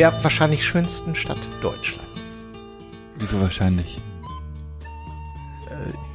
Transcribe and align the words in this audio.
Der 0.00 0.14
wahrscheinlich 0.24 0.64
schönsten 0.64 1.14
Stadt 1.14 1.36
Deutschlands. 1.60 2.42
Wieso 3.18 3.38
wahrscheinlich? 3.38 4.00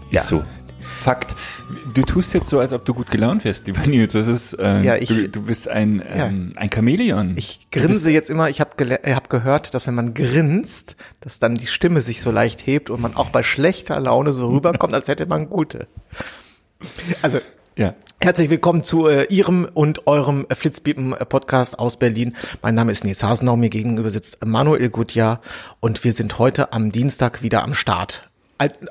ja. 0.10 0.22
Ist 0.22 0.28
so. 0.30 0.44
Fakt. 0.80 1.36
Du 1.94 2.02
tust 2.02 2.34
jetzt 2.34 2.50
so, 2.50 2.58
als 2.60 2.74
ob 2.74 2.84
du 2.84 2.96
gut 2.96 3.12
gelaunt 3.12 3.44
wärst, 3.46 3.68
lieber 3.68 3.82
Nils. 3.86 4.14
Das 4.14 4.26
ist, 4.26 4.54
äh, 4.54 4.82
Ja, 4.82 4.96
ich- 4.96 5.10
du, 5.10 5.30
du 5.30 5.42
bist 5.44 5.68
ein, 5.68 6.02
ähm, 6.10 6.50
ein 6.56 6.72
Chamäleon. 6.74 7.38
Ich 7.38 7.68
grinse 7.70 8.10
jetzt 8.10 8.32
immer, 8.32 8.50
ich 8.50 8.60
habe 8.60 8.72
hab 9.06 9.30
gehört, 9.30 9.76
dass 9.76 9.86
wenn 9.86 9.94
man 9.94 10.16
grinst, 10.16 10.96
dass 11.20 11.38
dann 11.38 11.54
die 11.54 11.68
Stimme 11.68 12.02
sich 12.02 12.24
so 12.24 12.32
leicht 12.32 12.66
hebt 12.66 12.90
und 12.90 13.02
man 13.02 13.16
auch 13.16 13.30
bei 13.30 13.44
schlechter 13.44 14.00
Laune 14.00 14.34
so 14.34 14.48
rüberkommt, 14.48 14.96
als 14.96 15.10
hätte 15.10 15.28
man 15.28 15.48
gute. 15.48 15.88
Also, 17.22 17.40
ja. 17.78 17.94
Herzlich 18.22 18.50
willkommen 18.50 18.84
zu 18.84 19.08
äh, 19.08 19.26
Ihrem 19.26 19.68
und 19.74 20.08
eurem 20.08 20.46
Flitzpiepen-Podcast 20.50 21.78
aus 21.78 21.98
Berlin. 21.98 22.36
Mein 22.62 22.76
Name 22.76 22.92
ist 22.92 23.04
Nils 23.04 23.24
Hasenau, 23.24 23.58
mir 23.58 23.70
gegenüber 23.70 24.10
sitzt 24.10 24.46
Manuel 24.46 24.90
Gutjahr 24.90 25.42
und 25.82 26.04
wir 26.04 26.14
sind 26.14 26.40
heute 26.40 26.74
am 26.74 26.92
Dienstag 26.92 27.44
wieder 27.44 27.64
am 27.64 27.74
Start. 27.74 28.30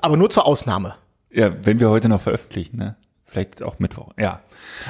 Aber 0.03 0.17
nur 0.17 0.29
zur 0.29 0.47
Ausnahme. 0.47 0.95
Ja, 1.33 1.51
wenn 1.65 1.81
wir 1.81 1.89
heute 1.89 2.09
noch 2.09 2.21
veröffentlichen, 2.21 2.77
ne? 2.77 2.97
Vielleicht 3.27 3.63
auch 3.63 3.81
Mittwoch. 3.81 4.13
Ja. 4.19 4.41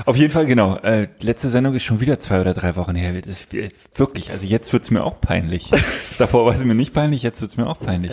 Auf 0.04 0.16
jeden 0.16 0.30
Fall, 0.32 0.44
genau. 0.44 0.76
Äh, 0.78 1.08
letzte 1.20 1.48
Sendung 1.48 1.74
ist 1.74 1.84
schon 1.84 2.00
wieder 2.00 2.18
zwei 2.18 2.40
oder 2.40 2.52
drei 2.52 2.76
Wochen 2.76 2.94
her. 2.94 3.18
Das 3.22 3.40
ist 3.40 3.54
wirklich, 3.98 4.32
also 4.32 4.44
jetzt 4.44 4.72
wird's 4.72 4.90
mir 4.90 5.04
auch 5.04 5.20
peinlich. 5.20 5.70
Davor 6.18 6.44
war 6.44 6.54
es 6.54 6.64
mir 6.64 6.74
nicht 6.74 6.92
peinlich, 6.92 7.22
jetzt 7.22 7.40
wird's 7.40 7.56
mir 7.56 7.66
auch 7.66 7.78
peinlich. 7.78 8.12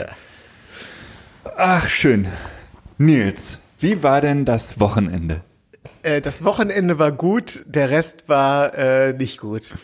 Ach, 1.58 1.90
schön. 1.90 2.28
Nils, 2.98 3.58
wie 3.80 4.04
war 4.04 4.22
denn 4.22 4.46
das 4.46 4.80
Wochenende? 4.80 5.42
Äh, 6.04 6.22
das 6.22 6.44
Wochenende 6.44 7.00
war 7.00 7.12
gut, 7.12 7.64
der 7.66 7.90
Rest 7.90 8.28
war 8.28 8.74
äh, 8.78 9.14
nicht 9.14 9.40
gut. 9.40 9.76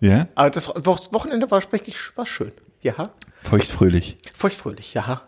Ja? 0.00 0.28
Aber 0.34 0.50
das 0.50 0.68
Wo- 0.68 0.98
Wochenende 1.12 1.50
war 1.50 1.62
wirklich 1.72 1.96
war 2.16 2.26
schön. 2.26 2.52
Ja. 2.80 3.10
Feuchtfröhlich. 3.42 4.18
Feuchtfröhlich, 4.34 4.94
ja. 4.94 5.22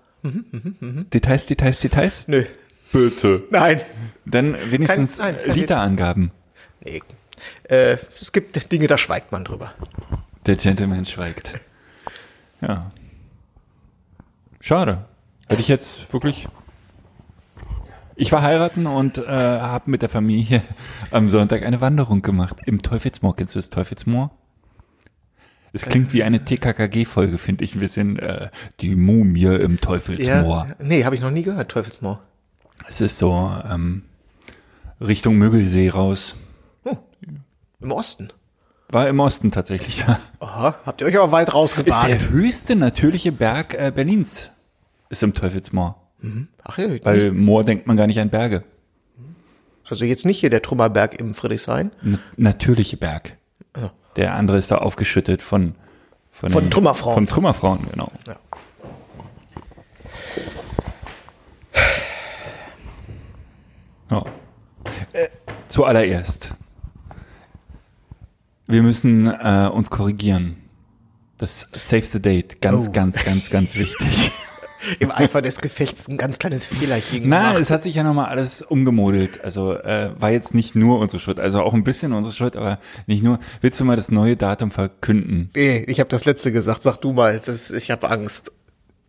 Details, 1.13 1.47
Details, 1.47 1.81
Details? 1.81 2.29
Nö. 2.29 2.45
Bitte. 2.93 3.43
Nein. 3.51 3.81
Dann 4.25 4.57
wenigstens 4.71 5.19
Kein- 5.19 5.35
nein, 5.35 5.45
kein 5.45 5.55
Literangaben. 5.57 6.31
Nee. 6.81 7.03
Äh, 7.65 7.99
es 8.21 8.33
gibt 8.33 8.73
Dinge, 8.73 8.87
da 8.87 8.97
schweigt 8.99 9.33
man 9.33 9.45
drüber. 9.45 9.73
Der 10.47 10.57
Gentleman 10.57 11.05
schweigt. 11.05 11.55
Ja. 12.61 12.91
Schade. 14.61 15.05
Hätte 15.49 15.61
ich 15.61 15.69
jetzt 15.69 16.13
wirklich. 16.13 16.49
Ich 18.17 18.31
war 18.33 18.43
heiraten 18.43 18.87
und 18.87 19.19
äh, 19.19 19.27
habe 19.27 19.91
mit 19.91 20.03
der 20.03 20.09
Familie 20.09 20.63
am 21.11 21.29
Sonntag 21.29 21.65
eine 21.65 21.81
Wanderung 21.81 22.23
gemacht. 22.23 22.57
Im 22.65 22.83
Teufelsmoor. 22.83 23.37
Kennst 23.37 23.55
du 23.55 23.59
das 23.59 23.71
Teufelsmoor? 23.71 24.31
Es 25.73 25.87
klingt 25.87 26.13
wie 26.13 26.23
eine 26.23 26.45
TKKG-Folge, 26.45 27.37
finde 27.37 27.65
ich 27.65 27.75
ein 27.75 27.81
bisschen. 27.81 28.19
Äh, 28.19 28.51
die 28.81 28.95
Mumie 28.95 29.47
im 29.47 29.81
Teufelsmoor. 29.81 30.69
Nee, 30.79 31.05
habe 31.05 31.17
ich 31.17 31.21
noch 31.21 31.33
nie 31.33 31.43
gehört, 31.43 31.71
Teufelsmoor. 31.73 32.21
Es 32.89 33.01
ist 33.01 33.19
so 33.19 33.51
ähm, 33.69 34.03
Richtung 35.01 35.37
Müggelsee 35.37 35.89
raus. 35.89 36.37
Im 37.81 37.91
Osten. 37.91 38.29
War 38.89 39.09
im 39.09 39.19
Osten 39.19 39.51
tatsächlich. 39.51 39.99
ja. 40.07 40.21
Aha, 40.39 40.77
habt 40.87 41.01
ihr 41.01 41.09
euch 41.09 41.19
aber 41.19 41.33
weit 41.33 41.49
Ist 41.49 41.55
rausgewagt. 41.55 42.09
der 42.09 42.31
höchste 42.31 42.77
natürliche 42.77 43.33
Berg 43.33 43.75
äh, 43.75 43.91
Berlins. 43.95 44.51
Ist 45.11 45.23
im 45.25 45.35
Teufelsmoor. 45.35 46.04
Ach 46.63 46.79
ja, 46.79 46.87
Bei 47.03 47.31
Moor 47.31 47.65
denkt 47.65 47.87
man 47.87 47.97
gar 47.97 48.07
nicht 48.07 48.19
an 48.21 48.31
Berge. 48.31 48.65
also 49.89 50.05
jetzt 50.05 50.25
nicht 50.25 50.39
hier 50.41 50.51
der 50.51 50.63
Trümmerberg 50.63 51.21
im 51.21 51.35
Friedrichshain. 51.35 51.91
N 52.03 52.19
natürliche 52.37 52.97
Berg. 52.97 53.37
Ja. 53.77 53.93
Der 54.17 54.35
andere 54.35 54.59
ist 54.59 54.71
da 54.71 54.79
aufgeschüttet 54.79 55.43
von 55.43 55.75
von, 56.31 56.51
Von 56.51 56.71
Trümmerfrauen. 56.71 57.15
Von 57.15 57.27
Trümmerfrauen, 57.29 57.79
genau. 57.93 58.11
Ja. 58.27 58.37
Ja. 64.11 64.25
Äh, 65.13 65.29
zuallererst. 65.69 66.55
Wir 68.67 68.83
müssen 68.83 69.27
äh, 69.27 69.69
uns 69.73 69.91
korrigieren. 69.91 70.57
Das 71.39 71.67
Save 71.75 72.05
the 72.05 72.23
Date, 72.23 72.61
ganz, 72.63 72.89
Oh. 72.89 72.93
ganz, 72.93 73.25
ganz, 73.25 73.51
ganz 73.51 73.77
wichtig. 73.77 74.31
Im 74.99 75.11
Eifer 75.11 75.43
des 75.43 75.59
Gefechts 75.59 76.09
ein 76.09 76.17
ganz 76.17 76.39
kleines 76.39 76.67
Fehlerchen 76.67 77.29
Nein, 77.29 77.45
gemacht. 77.45 77.61
es 77.61 77.71
hat 77.71 77.85
sich 77.85 77.95
ja 77.95 78.03
nochmal 78.03 78.27
alles 78.27 78.63
umgemodelt. 78.63 79.43
Also 79.43 79.75
äh, 79.75 80.11
war 80.19 80.31
jetzt 80.31 80.55
nicht 80.55 80.75
nur 80.75 80.99
unsere 80.99 81.21
Schuld, 81.21 81.41
also 81.41 81.63
auch 81.63 81.75
ein 81.75 81.85
bisschen 81.85 82.13
unsere 82.13 82.35
Schuld, 82.35 82.57
aber 82.57 82.79
nicht 83.07 83.23
nur. 83.23 83.39
Willst 83.61 83.81
du 83.81 83.85
mal 83.85 83.97
das 83.97 84.11
neue 84.11 84.37
Datum 84.37 84.71
verkünden? 84.71 85.51
Nee, 85.55 85.85
ich 85.89 86.01
habe 86.01 86.11
das 86.11 86.25
letzte 86.25 86.53
gesagt. 86.53 86.83
Sag 86.83 86.99
du 86.99 87.13
mal, 87.13 87.35
ist, 87.35 87.71
ich 87.71 87.91
habe 87.91 88.11
Angst. 88.11 88.53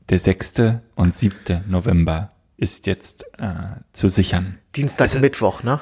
Der 0.09 0.19
6. 0.19 0.53
und 0.95 1.15
7. 1.15 1.63
November 1.67 2.31
ist 2.57 2.85
jetzt 2.85 3.25
äh, 3.39 3.79
zu 3.91 4.09
sichern. 4.09 4.59
Dienstag, 4.75 5.13
Mittwoch, 5.19 5.63
ne? 5.63 5.79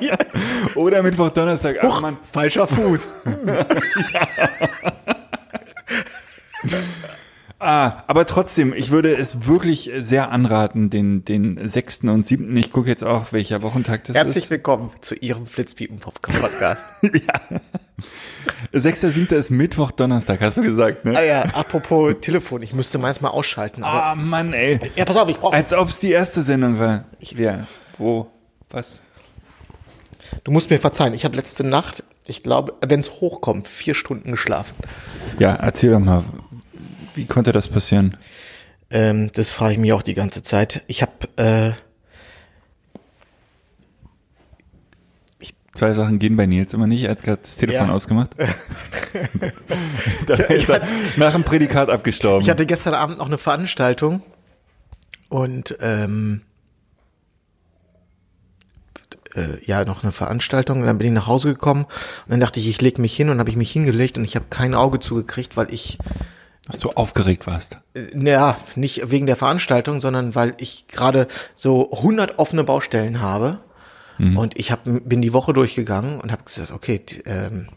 Ja. 0.00 0.16
Oder 0.74 1.02
Mittwoch, 1.02 1.30
Donnerstag. 1.30 1.76
Ach, 1.82 2.00
Mann. 2.00 2.18
Falscher 2.30 2.66
Fuß. 2.66 3.14
Ah, 7.58 8.04
aber 8.06 8.26
trotzdem, 8.26 8.74
ich 8.74 8.90
würde 8.90 9.16
es 9.16 9.46
wirklich 9.46 9.90
sehr 9.96 10.30
anraten, 10.30 10.90
den, 10.90 11.24
den 11.24 11.68
6. 11.68 12.00
und 12.04 12.26
7. 12.26 12.54
Ich 12.56 12.70
gucke 12.70 12.88
jetzt 12.90 13.02
auch, 13.02 13.32
welcher 13.32 13.62
Wochentag 13.62 14.04
das 14.04 14.14
Herzlich 14.14 14.44
ist. 14.44 14.50
willkommen 14.50 14.90
zu 15.00 15.14
Ihrem 15.14 15.46
Flitzpiepen-Podcast. 15.46 16.86
6. 18.72 19.00
7. 19.00 19.26
ist 19.38 19.50
Mittwoch, 19.50 19.90
Donnerstag, 19.90 20.42
hast 20.42 20.58
du 20.58 20.62
gesagt, 20.62 21.06
ne? 21.06 21.16
ah 21.16 21.22
ja, 21.22 21.42
apropos 21.54 22.14
Telefon, 22.20 22.62
ich 22.62 22.74
müsste 22.74 22.98
meins 22.98 23.22
mal 23.22 23.30
ausschalten. 23.30 23.84
Aber, 23.84 24.04
Ah, 24.04 24.14
Mann, 24.14 24.52
ey. 24.52 24.78
ja, 24.94 25.06
pass 25.06 25.16
auf, 25.16 25.30
ich 25.30 25.38
brauche. 25.38 25.54
Als 25.54 25.72
ob 25.72 25.88
es 25.88 25.98
die 25.98 26.10
erste 26.10 26.42
Sendung 26.42 26.78
war. 26.78 27.04
Ich 27.20 27.38
wäre. 27.38 27.66
Wo? 27.96 28.26
Was? 28.68 29.00
Du 30.44 30.50
musst 30.52 30.68
mir 30.68 30.78
verzeihen, 30.78 31.14
ich 31.14 31.24
habe 31.24 31.36
letzte 31.36 31.64
Nacht, 31.64 32.04
ich 32.26 32.42
glaube, 32.42 32.74
wenn 32.86 33.00
es 33.00 33.12
hochkommt, 33.12 33.66
vier 33.66 33.94
Stunden 33.94 34.32
geschlafen. 34.32 34.74
Ja, 35.38 35.54
erzähl 35.54 35.92
doch 35.92 36.00
mal. 36.00 36.22
Wie 37.16 37.24
konnte 37.26 37.52
das 37.52 37.68
passieren? 37.68 38.16
Ähm, 38.90 39.30
das 39.34 39.50
frage 39.50 39.72
ich 39.74 39.78
mich 39.80 39.92
auch 39.92 40.02
die 40.02 40.14
ganze 40.14 40.42
Zeit. 40.42 40.84
Ich 40.86 41.02
habe, 41.02 41.12
äh, 41.36 41.72
Zwei 45.74 45.92
Sachen 45.92 46.18
gehen 46.18 46.36
bei 46.38 46.46
Nils 46.46 46.72
immer 46.72 46.86
nicht. 46.86 47.02
Er 47.02 47.10
hat 47.10 47.22
gerade 47.22 47.42
das 47.42 47.56
Telefon 47.56 47.88
Ja. 47.88 47.92
ausgemacht. 47.94 48.30
da 50.26 50.34
ist 50.34 50.70
er 50.70 50.82
nach 51.16 51.32
dem 51.32 51.44
Prädikat 51.44 51.90
abgestorben. 51.90 52.42
ich 52.42 52.48
hatte 52.48 52.64
gestern 52.64 52.94
Abend 52.94 53.18
noch 53.18 53.26
eine 53.26 53.36
Veranstaltung 53.36 54.22
und 55.28 55.76
ähm, 55.82 56.40
äh, 59.34 59.62
ja 59.66 59.84
noch 59.84 60.02
eine 60.02 60.12
Veranstaltung. 60.12 60.80
Und 60.80 60.86
dann 60.86 60.96
bin 60.96 61.08
ich 61.08 61.12
nach 61.12 61.26
Hause 61.26 61.48
gekommen 61.48 61.84
und 61.84 62.30
dann 62.30 62.40
dachte 62.40 62.58
ich, 62.58 62.68
ich 62.68 62.80
leg 62.80 62.98
mich 62.98 63.14
hin 63.14 63.28
und 63.28 63.38
habe 63.38 63.50
ich 63.50 63.56
mich 63.56 63.70
hingelegt 63.70 64.16
und 64.16 64.24
ich 64.24 64.34
habe 64.34 64.46
kein 64.48 64.74
Auge 64.74 64.98
zugekriegt, 64.98 65.58
weil 65.58 65.72
ich 65.74 65.98
Dass 66.66 66.80
du 66.80 66.90
aufgeregt 66.90 67.46
warst. 67.46 67.78
Naja, 68.12 68.56
nicht 68.74 69.10
wegen 69.10 69.26
der 69.26 69.36
Veranstaltung, 69.36 70.00
sondern 70.00 70.34
weil 70.34 70.54
ich 70.58 70.86
gerade 70.88 71.28
so 71.54 71.90
100 71.92 72.38
offene 72.38 72.64
Baustellen 72.64 73.20
habe. 73.20 73.60
Und 74.18 74.58
ich 74.58 74.72
hab, 74.72 74.80
bin 74.84 75.20
die 75.20 75.34
Woche 75.34 75.52
durchgegangen 75.52 76.18
und 76.20 76.32
habe 76.32 76.42
gesagt, 76.44 76.70
okay, 76.70 77.02
ähm, 77.26 77.68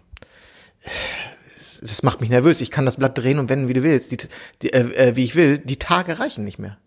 das- 1.81 2.01
macht 2.03 2.21
mich 2.21 2.29
nervös. 2.29 2.61
Ich 2.61 2.71
kann 2.71 2.85
das 2.85 2.95
Blatt 2.97 3.17
drehen 3.17 3.39
und 3.39 3.49
wenden, 3.49 3.67
wie 3.67 3.73
du 3.73 3.83
willst, 3.83 4.11
die, 4.11 4.17
die, 4.61 4.71
äh, 4.73 5.09
äh, 5.09 5.15
wie 5.17 5.25
ich 5.25 5.35
will. 5.35 5.57
Die 5.57 5.77
Tage 5.77 6.19
reichen 6.19 6.45
nicht 6.45 6.57
mehr. 6.59 6.77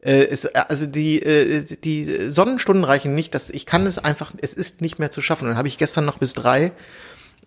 Äh, 0.00 0.24
es, 0.26 0.46
also 0.46 0.86
die, 0.86 1.22
äh, 1.22 1.64
die 1.84 2.30
Sonnenstunden 2.30 2.84
reichen 2.84 3.14
nicht. 3.14 3.34
Dass 3.34 3.50
ich 3.50 3.66
kann 3.66 3.86
es 3.86 3.98
einfach, 3.98 4.32
es 4.40 4.54
ist 4.54 4.80
nicht 4.80 4.98
mehr 4.98 5.10
zu 5.10 5.20
schaffen. 5.20 5.44
Und 5.44 5.50
dann 5.50 5.58
habe 5.58 5.68
ich 5.68 5.76
gestern 5.78 6.04
noch 6.06 6.18
bis 6.18 6.32
drei 6.34 6.72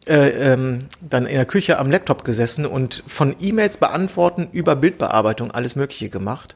äh, 0.06 0.30
ähm, 0.54 0.80
dann 1.02 1.26
in 1.26 1.36
der 1.36 1.46
Küche 1.46 1.78
am 1.80 1.92
Laptop 1.92 2.24
gesessen 2.24 2.66
und 2.66 3.04
von 3.08 3.36
E-Mails 3.40 3.78
beantworten 3.78 4.48
über 4.52 4.76
Bildbearbeitung 4.76 5.52
alles 5.52 5.76
Mögliche 5.76 6.10
gemacht. 6.10 6.56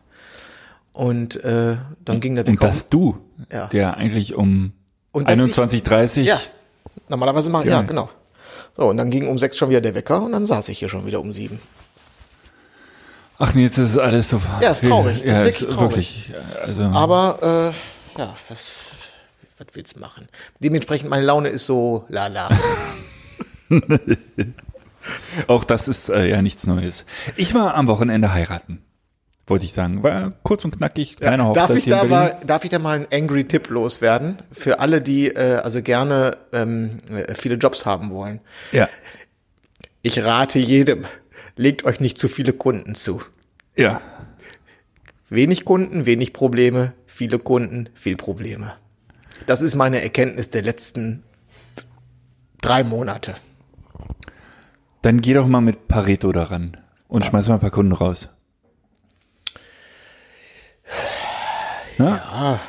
Und 0.94 1.44
äh, 1.44 1.78
dann 2.06 2.20
ging 2.22 2.36
der 2.36 2.46
Und 2.46 2.54
Wecker. 2.54 2.68
dass 2.68 2.88
du, 2.88 3.18
Ja. 3.52 3.68
der 3.68 3.98
eigentlich 3.98 4.36
um 4.36 4.74
Und 5.12 5.30
dass 5.30 5.40
ich- 5.42 5.54
21.30 5.54 6.22
ja, 6.22 6.40
normalerweise 7.10 7.50
mache 7.50 7.68
ja 7.68 7.80
Geil. 7.80 7.88
genau. 7.88 8.10
So 8.78 8.88
und 8.88 8.98
dann 8.98 9.10
ging 9.12 9.28
um 9.28 9.38
sechs 9.40 9.58
schon 9.58 9.70
wieder 9.70 9.82
der 9.82 9.96
Wecker 9.96 10.22
und 10.22 10.32
dann 10.32 10.46
saß 10.46 10.70
ich 10.70 10.80
hier 10.80 10.90
schon 10.90 11.06
wieder 11.06 11.20
um 11.20 11.34
sieben. 11.34 11.60
Ach 13.40 13.54
nee, 13.56 13.64
jetzt 13.64 13.78
ist 13.80 13.98
alles 13.98 14.30
so. 14.30 14.40
Ja, 14.62 14.72
ist 14.72 14.84
traurig. 14.86 15.24
Ja, 15.24 15.34
Ist 15.34 15.60
wirklich 15.60 15.68
traurig. 15.76 16.30
Wirklich, 16.30 16.34
also, 16.62 16.84
Aber 16.84 17.74
äh, 18.16 18.20
ja, 18.20 18.34
was, 18.48 18.92
was 19.58 19.68
willst 19.74 19.96
du 19.96 20.00
machen? 20.00 20.28
Dementsprechend 20.60 21.10
meine 21.10 21.26
Laune 21.26 21.50
ist 21.50 21.66
so 21.66 22.06
lala. 22.10 22.50
auch 25.48 25.64
das 25.64 25.88
ist 25.88 26.10
äh, 26.10 26.30
ja 26.30 26.42
nichts 26.42 26.68
Neues. 26.68 27.06
Ich 27.36 27.54
war 27.54 27.76
am 27.76 27.88
Wochenende 27.88 28.34
heiraten. 28.34 28.84
Wollte 29.46 29.66
ich 29.66 29.74
sagen. 29.74 30.04
War 30.04 30.32
kurz 30.44 30.64
und 30.64 30.78
knackig, 30.78 31.18
keine 31.18 31.46
Hochzeit 31.46 31.70
darf 31.70 31.78
ich 31.78 31.86
da 31.86 32.04
mal, 32.06 32.40
darf 32.46 32.64
ich 32.64 32.70
da 32.70 32.80
mal 32.80 32.96
einen 32.96 33.08
angry 33.12 33.44
Tipp 33.44 33.70
loswerden 33.70 34.38
für 34.54 34.80
alle, 34.80 35.02
die 35.02 35.28
äh, 35.28 35.56
also 35.56 35.82
gerne 35.82 36.38
ähm, 36.54 36.98
äh, 37.12 37.36
viele 37.36 37.56
Jobs 37.56 37.86
haben 37.86 38.10
wollen? 38.12 38.40
Ja. 38.72 38.88
Ich 40.02 40.24
rate 40.24 40.60
jedem, 40.60 41.04
legt 41.58 41.84
euch 41.84 42.00
nicht 42.00 42.18
zu 42.18 42.30
viele 42.30 42.54
Kunden 42.54 42.96
zu. 42.96 43.22
Ja. 43.76 44.02
Wenig 45.30 45.66
Kunden, 45.66 46.06
wenig 46.06 46.32
Probleme, 46.32 46.94
viele 47.06 47.38
Kunden, 47.38 47.90
viel 47.96 48.16
Probleme. 48.16 48.74
Das 49.46 49.62
ist 49.62 49.76
meine 49.76 50.02
Erkenntnis 50.02 50.52
der 50.52 50.62
letzten 50.62 51.24
drei 52.62 52.84
Monate. 52.86 53.34
Dann 55.04 55.20
geh 55.20 55.34
doch 55.34 55.48
mal 55.48 55.60
mit 55.60 55.90
Pareto 55.90 56.32
daran 56.32 56.78
und 57.10 57.26
schmeiß 57.26 57.50
mal 57.50 57.56
ein 57.56 57.60
paar 57.60 57.72
Kunden 57.72 57.92
raus. 57.92 58.30
Na? 61.98 62.22
Ah, 62.32 62.60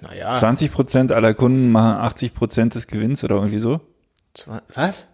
naja. 0.00 0.32
20 0.32 0.72
Prozent 0.72 1.12
aller 1.12 1.34
Kunden 1.34 1.70
machen 1.70 2.00
80 2.00 2.34
Prozent 2.34 2.74
des 2.74 2.86
Gewinns 2.86 3.22
oder 3.24 3.36
irgendwie 3.36 3.58
so? 3.58 3.82
Was? 4.74 5.06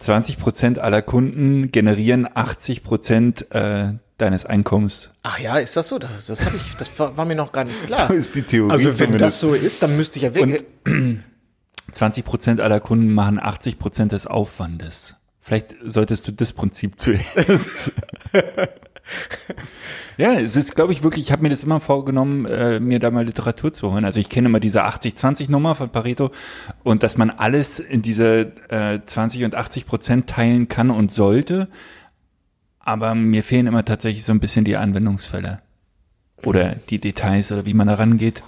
20 0.00 0.38
Prozent 0.38 0.78
aller 0.80 1.00
Kunden 1.00 1.70
generieren 1.70 2.28
80 2.34 2.82
Prozent 2.82 3.46
äh, 3.52 3.92
deines 4.18 4.44
Einkommens. 4.44 5.10
Ach 5.22 5.38
ja, 5.38 5.58
ist 5.58 5.76
das 5.76 5.88
so? 5.88 6.00
Das, 6.00 6.26
das, 6.26 6.40
ich, 6.40 6.76
das 6.76 6.98
war, 6.98 7.24
mir 7.24 7.36
noch 7.36 7.52
gar 7.52 7.62
nicht 7.62 7.86
klar. 7.86 8.08
So 8.08 8.14
ist 8.14 8.34
die 8.34 8.42
Theorie 8.42 8.72
Also 8.72 8.88
wenn 8.88 8.96
zumindest. 8.96 9.22
das 9.22 9.40
so 9.40 9.54
ist, 9.54 9.80
dann 9.80 9.96
müsste 9.96 10.16
ich 10.16 10.24
ja 10.24 10.34
weg. 10.34 10.66
20 11.92 12.24
Prozent 12.24 12.60
aller 12.60 12.80
Kunden 12.80 13.12
machen 13.12 13.38
80 13.40 13.78
Prozent 13.78 14.10
des 14.10 14.26
Aufwandes. 14.26 15.14
Vielleicht 15.40 15.74
solltest 15.82 16.28
du 16.28 16.32
das 16.32 16.52
Prinzip 16.52 17.00
zuerst. 17.00 17.92
ja, 20.18 20.34
es 20.34 20.54
ist, 20.54 20.76
glaube 20.76 20.92
ich, 20.92 21.02
wirklich, 21.02 21.24
ich 21.24 21.32
habe 21.32 21.42
mir 21.42 21.48
das 21.48 21.64
immer 21.64 21.80
vorgenommen, 21.80 22.44
äh, 22.44 22.78
mir 22.78 22.98
da 22.98 23.10
mal 23.10 23.24
Literatur 23.24 23.72
zu 23.72 23.90
holen. 23.90 24.04
Also 24.04 24.20
ich 24.20 24.28
kenne 24.28 24.48
immer 24.48 24.60
diese 24.60 24.84
80-20-Nummer 24.84 25.74
von 25.74 25.90
Pareto 25.90 26.30
und 26.82 27.02
dass 27.02 27.16
man 27.16 27.30
alles 27.30 27.78
in 27.78 28.02
diese 28.02 28.52
äh, 28.68 29.00
20 29.04 29.44
und 29.44 29.54
80 29.54 29.86
Prozent 29.86 30.26
teilen 30.28 30.68
kann 30.68 30.90
und 30.90 31.10
sollte. 31.10 31.68
Aber 32.78 33.14
mir 33.14 33.42
fehlen 33.42 33.66
immer 33.66 33.84
tatsächlich 33.84 34.24
so 34.24 34.32
ein 34.32 34.40
bisschen 34.40 34.64
die 34.64 34.76
Anwendungsfälle. 34.76 35.60
Oder 36.44 36.76
die 36.88 36.98
Details 36.98 37.52
oder 37.52 37.66
wie 37.66 37.74
man 37.74 37.86
da 37.86 37.94
rangeht. 37.94 38.42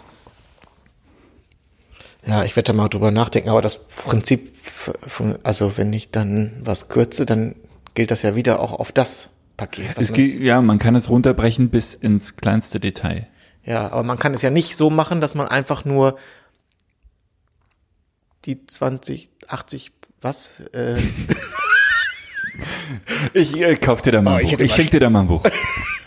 Ja, 2.26 2.44
ich 2.44 2.54
werde 2.56 2.72
da 2.72 2.76
mal 2.76 2.88
drüber 2.88 3.10
nachdenken, 3.10 3.48
aber 3.50 3.62
das 3.62 3.84
Prinzip, 3.86 4.56
von, 4.64 5.38
also 5.42 5.76
wenn 5.76 5.92
ich 5.92 6.10
dann 6.10 6.52
was 6.64 6.88
kürze, 6.88 7.26
dann 7.26 7.56
gilt 7.94 8.10
das 8.10 8.22
ja 8.22 8.36
wieder 8.36 8.60
auch 8.60 8.72
auf 8.72 8.92
das 8.92 9.30
Paket. 9.56 9.96
Es 9.98 10.12
geht, 10.12 10.40
ja, 10.40 10.60
man 10.60 10.78
kann 10.78 10.94
es 10.94 11.08
runterbrechen 11.10 11.68
bis 11.70 11.94
ins 11.94 12.36
kleinste 12.36 12.78
Detail. 12.80 13.26
ja, 13.64 13.88
aber 13.90 14.02
man 14.04 14.18
kann 14.18 14.34
es 14.34 14.42
ja 14.42 14.50
nicht 14.50 14.76
so 14.76 14.88
machen, 14.88 15.20
dass 15.20 15.34
man 15.34 15.48
einfach 15.48 15.84
nur 15.84 16.16
die 18.44 18.64
20, 18.66 19.30
80, 19.48 19.92
was? 20.20 20.52
Äh, 20.72 20.96
Ich 23.34 23.56
äh, 23.56 23.76
kauf 23.76 24.02
dir 24.02 24.12
da 24.12 24.20
mal 24.22 24.34
Oh, 24.34 24.36
ein 24.36 24.44
ich 24.44 24.50
Buch. 24.52 24.60
Ich 24.60 24.70
mal 24.70 24.76
schenk 24.76 24.90
dir 24.90 25.00
da 25.00 25.10
mal 25.10 25.20
ein 25.20 25.28
Buch. 25.28 25.42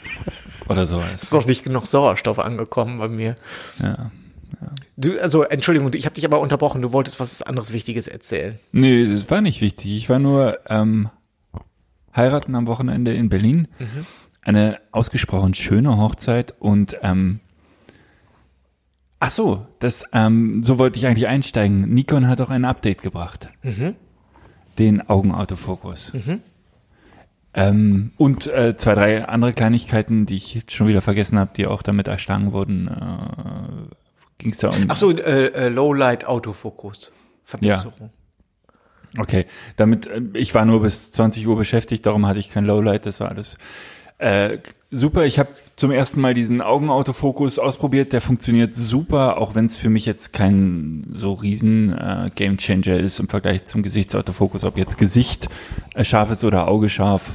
Oder 0.69 0.85
sowas. 0.85 1.23
ist 1.23 1.33
noch 1.33 1.45
nicht 1.45 1.63
genug 1.63 1.85
Sauerstoff 1.87 2.39
angekommen 2.39 2.99
bei 2.99 3.07
mir. 3.07 3.35
Ja. 3.79 4.11
Du, 4.97 5.19
also 5.19 5.43
Entschuldigung, 5.43 5.91
ich 5.93 6.05
habe 6.05 6.15
dich 6.15 6.25
aber 6.25 6.39
unterbrochen. 6.39 6.81
Du 6.81 6.93
wolltest 6.93 7.19
was 7.19 7.41
anderes 7.41 7.73
Wichtiges 7.73 8.07
erzählen. 8.07 8.57
Nee, 8.71 9.07
das 9.11 9.29
war 9.29 9.41
nicht 9.41 9.61
wichtig. 9.61 9.95
Ich 9.97 10.09
war 10.09 10.19
nur 10.19 10.59
ähm, 10.67 11.09
heiraten 12.15 12.55
am 12.55 12.67
Wochenende 12.67 13.13
in 13.13 13.29
Berlin. 13.29 13.67
Eine 14.41 14.79
ausgesprochen 14.91 15.53
schöne 15.53 15.97
Hochzeit 15.97 16.53
und 16.59 16.97
ähm, 17.01 17.39
ach 19.19 19.31
so, 19.31 19.65
das 19.79 20.05
ähm, 20.13 20.61
so 20.63 20.77
wollte 20.79 20.99
ich 20.99 21.07
eigentlich 21.07 21.27
einsteigen. 21.27 21.93
Nikon 21.93 22.27
hat 22.27 22.39
auch 22.41 22.49
ein 22.51 22.63
Update 22.63 23.01
gebracht. 23.01 23.49
Den 24.79 25.09
Augenautofokus. 25.09 26.11
Ähm, 27.57 28.11
und 28.17 28.47
äh, 28.47 28.75
zwei, 28.77 28.95
drei 28.95 29.25
andere 29.25 29.53
Kleinigkeiten, 29.53 30.25
die 30.25 30.35
ich 30.35 30.53
jetzt 30.55 30.73
schon 30.73 30.87
wieder 30.87 31.01
vergessen 31.01 31.39
habe, 31.39 31.51
die 31.55 31.67
auch 31.67 31.81
damit 31.81 32.07
erschlagen 32.09 32.51
wurden. 32.51 32.87
Äh, 32.89 33.64
Ging 34.45 34.51
es 34.51 34.59
da 34.59 34.69
um 34.69 34.85
Ach 34.89 34.95
so, 34.95 35.09
äh, 35.09 35.47
äh, 35.47 35.69
Lowlight 35.69 36.27
Autofokus. 36.27 37.11
Verbesserung. 37.43 38.11
Okay, 39.17 39.47
damit, 39.75 40.05
äh, 40.05 40.21
ich 40.35 40.53
war 40.53 40.65
nur 40.65 40.83
bis 40.83 41.11
20 41.13 41.47
Uhr 41.47 41.55
beschäftigt, 41.55 42.05
darum 42.05 42.27
hatte 42.27 42.37
ich 42.37 42.51
kein 42.51 42.63
Lowlight, 42.63 43.07
das 43.07 43.19
war 43.19 43.29
alles 43.29 43.57
äh, 44.19 44.59
super. 44.91 45.25
Ich 45.25 45.39
habe 45.39 45.49
zum 45.75 45.89
ersten 45.89 46.21
Mal 46.21 46.35
diesen 46.35 46.61
Augenautofokus 46.61 47.57
ausprobiert, 47.57 48.13
der 48.13 48.21
funktioniert 48.21 48.75
super, 48.75 49.39
auch 49.39 49.55
wenn 49.55 49.65
es 49.65 49.75
für 49.75 49.89
mich 49.89 50.05
jetzt 50.05 50.31
kein 50.31 51.07
so 51.09 51.33
riesen 51.33 51.91
äh, 51.97 52.29
Gamechanger 52.35 52.99
ist 52.99 53.19
im 53.19 53.27
Vergleich 53.27 53.65
zum 53.65 53.81
Gesichtsautofokus, 53.81 54.63
ob 54.63 54.77
jetzt 54.77 54.99
Gesicht 54.99 55.49
äh, 55.95 56.05
scharf 56.05 56.29
ist 56.29 56.43
oder 56.43 56.67
Auge 56.67 56.89
scharf. 56.89 57.31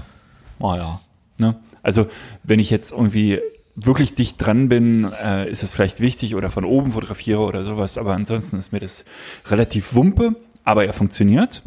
Oh 0.61 0.77
ja, 0.77 1.01
ne? 1.39 1.57
Also 1.83 2.07
wenn 2.45 2.61
ich 2.61 2.71
jetzt 2.71 2.93
irgendwie 2.93 3.41
wirklich 3.87 4.15
dicht 4.15 4.37
dran 4.39 4.69
bin, 4.69 5.11
äh, 5.13 5.51
ist 5.51 5.63
es 5.63 5.73
vielleicht 5.73 6.01
wichtig 6.01 6.35
oder 6.35 6.51
von 6.51 6.65
oben 6.65 6.93
fotografiere 6.93 7.41
oder 7.41 7.65
sowas, 7.65 7.99
aber 7.99 8.15
ansonsten 8.15 8.59
ist 8.59 8.73
mir 8.73 8.81
das 8.81 9.05
relativ 9.47 9.95
wumpe, 9.95 10.37
aber 10.65 10.85
er 10.85 10.93
funktioniert. 10.93 11.63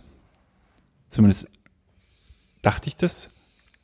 Zumindest 1.09 1.47
dachte 2.61 2.87
ich 2.87 2.95
das. 2.95 3.29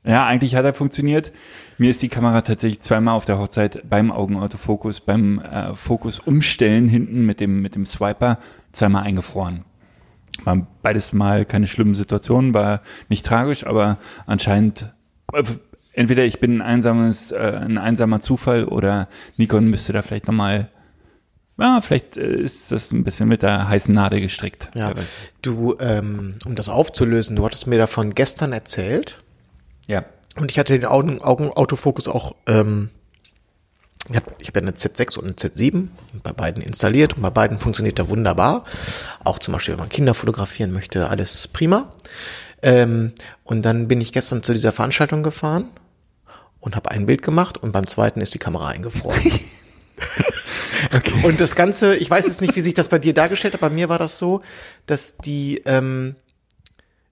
Ja, 0.03 0.25
eigentlich 0.25 0.55
hat 0.55 0.65
er 0.65 0.73
funktioniert. 0.73 1.31
Mir 1.77 1.91
ist 1.91 2.01
die 2.01 2.09
Kamera 2.09 2.41
tatsächlich 2.41 2.81
zweimal 2.81 3.15
auf 3.15 3.25
der 3.25 3.37
Hochzeit 3.37 3.89
beim 3.89 4.11
Augenautofokus, 4.11 5.01
beim 5.01 5.39
äh, 5.39 5.75
Fokus 5.75 6.19
umstellen 6.19 6.87
hinten 6.87 7.25
mit 7.25 7.39
dem, 7.39 7.61
mit 7.61 7.75
dem 7.75 7.85
Swiper 7.85 8.39
zweimal 8.71 9.03
eingefroren. 9.03 9.65
War 10.45 10.65
beides 10.81 11.11
mal 11.11 11.45
keine 11.45 11.67
schlimmen 11.67 11.95
Situationen, 11.95 12.53
war 12.53 12.81
nicht 13.09 13.25
tragisch, 13.25 13.65
aber 13.65 13.97
anscheinend 14.25 14.93
äh, 15.33 15.43
entweder 15.99 16.23
ich 16.23 16.39
bin 16.39 16.59
ein 16.59 16.61
einsames, 16.61 17.31
äh, 17.31 17.59
ein 17.65 17.77
einsamer 17.77 18.21
Zufall 18.21 18.63
oder 18.63 19.09
Nikon 19.35 19.65
müsste 19.65 19.91
da 19.91 20.01
vielleicht 20.01 20.27
nochmal, 20.27 20.69
ja, 21.59 21.81
vielleicht 21.81 22.15
äh, 22.15 22.37
ist 22.37 22.71
das 22.71 22.91
ein 22.91 23.03
bisschen 23.03 23.27
mit 23.27 23.41
der 23.43 23.67
heißen 23.67 23.93
Nadel 23.93 24.21
gestrickt. 24.21 24.71
Ja. 24.75 24.95
weiß. 24.95 25.17
Du, 25.41 25.75
ähm, 25.81 26.35
um 26.45 26.55
das 26.55 26.69
aufzulösen, 26.69 27.35
du 27.35 27.45
hattest 27.45 27.67
mir 27.67 27.77
davon 27.77 28.15
gestern 28.15 28.53
erzählt 28.53 29.21
Ja. 29.87 30.05
und 30.37 30.49
ich 30.51 30.57
hatte 30.57 30.71
den 30.71 30.85
Augen, 30.85 31.21
Augenautofokus 31.21 32.07
auch, 32.07 32.33
ähm, 32.47 32.91
ich 34.09 34.15
habe 34.15 34.31
hab 34.31 34.55
ja 34.55 34.61
eine 34.61 34.71
Z6 34.71 35.19
und 35.19 35.25
eine 35.25 35.33
Z7 35.33 35.89
bei 36.23 36.31
beiden 36.31 36.63
installiert 36.63 37.17
und 37.17 37.23
bei 37.23 37.29
beiden 37.29 37.59
funktioniert 37.59 37.99
er 37.99 38.07
wunderbar. 38.07 38.63
Auch 39.25 39.37
zum 39.39 39.53
Beispiel, 39.53 39.73
wenn 39.73 39.81
man 39.81 39.89
Kinder 39.89 40.13
fotografieren 40.13 40.71
möchte, 40.71 41.09
alles 41.09 41.49
prima. 41.49 41.91
Ähm, 42.61 43.11
und 43.43 43.63
dann 43.63 43.89
bin 43.89 43.99
ich 43.99 44.13
gestern 44.13 44.43
zu 44.43 44.53
dieser 44.53 44.71
Veranstaltung 44.71 45.23
gefahren 45.23 45.69
und 46.59 46.75
habe 46.75 46.91
ein 46.91 47.05
Bild 47.05 47.21
gemacht 47.21 47.57
und 47.57 47.71
beim 47.71 47.87
zweiten 47.87 48.21
ist 48.21 48.33
die 48.33 48.39
Kamera 48.39 48.67
eingefroren. 48.69 49.19
Und 51.23 51.39
das 51.41 51.55
Ganze, 51.55 51.95
ich 51.95 52.09
weiß 52.09 52.25
jetzt 52.27 52.41
nicht, 52.41 52.55
wie 52.55 52.61
sich 52.61 52.73
das 52.73 52.87
bei 52.87 52.99
dir 52.99 53.13
dargestellt 53.13 53.53
hat, 53.53 53.61
bei 53.61 53.69
mir 53.69 53.89
war 53.89 53.99
das 53.99 54.17
so, 54.17 54.41
dass 54.85 55.17
die, 55.17 55.61
ähm, 55.65 56.15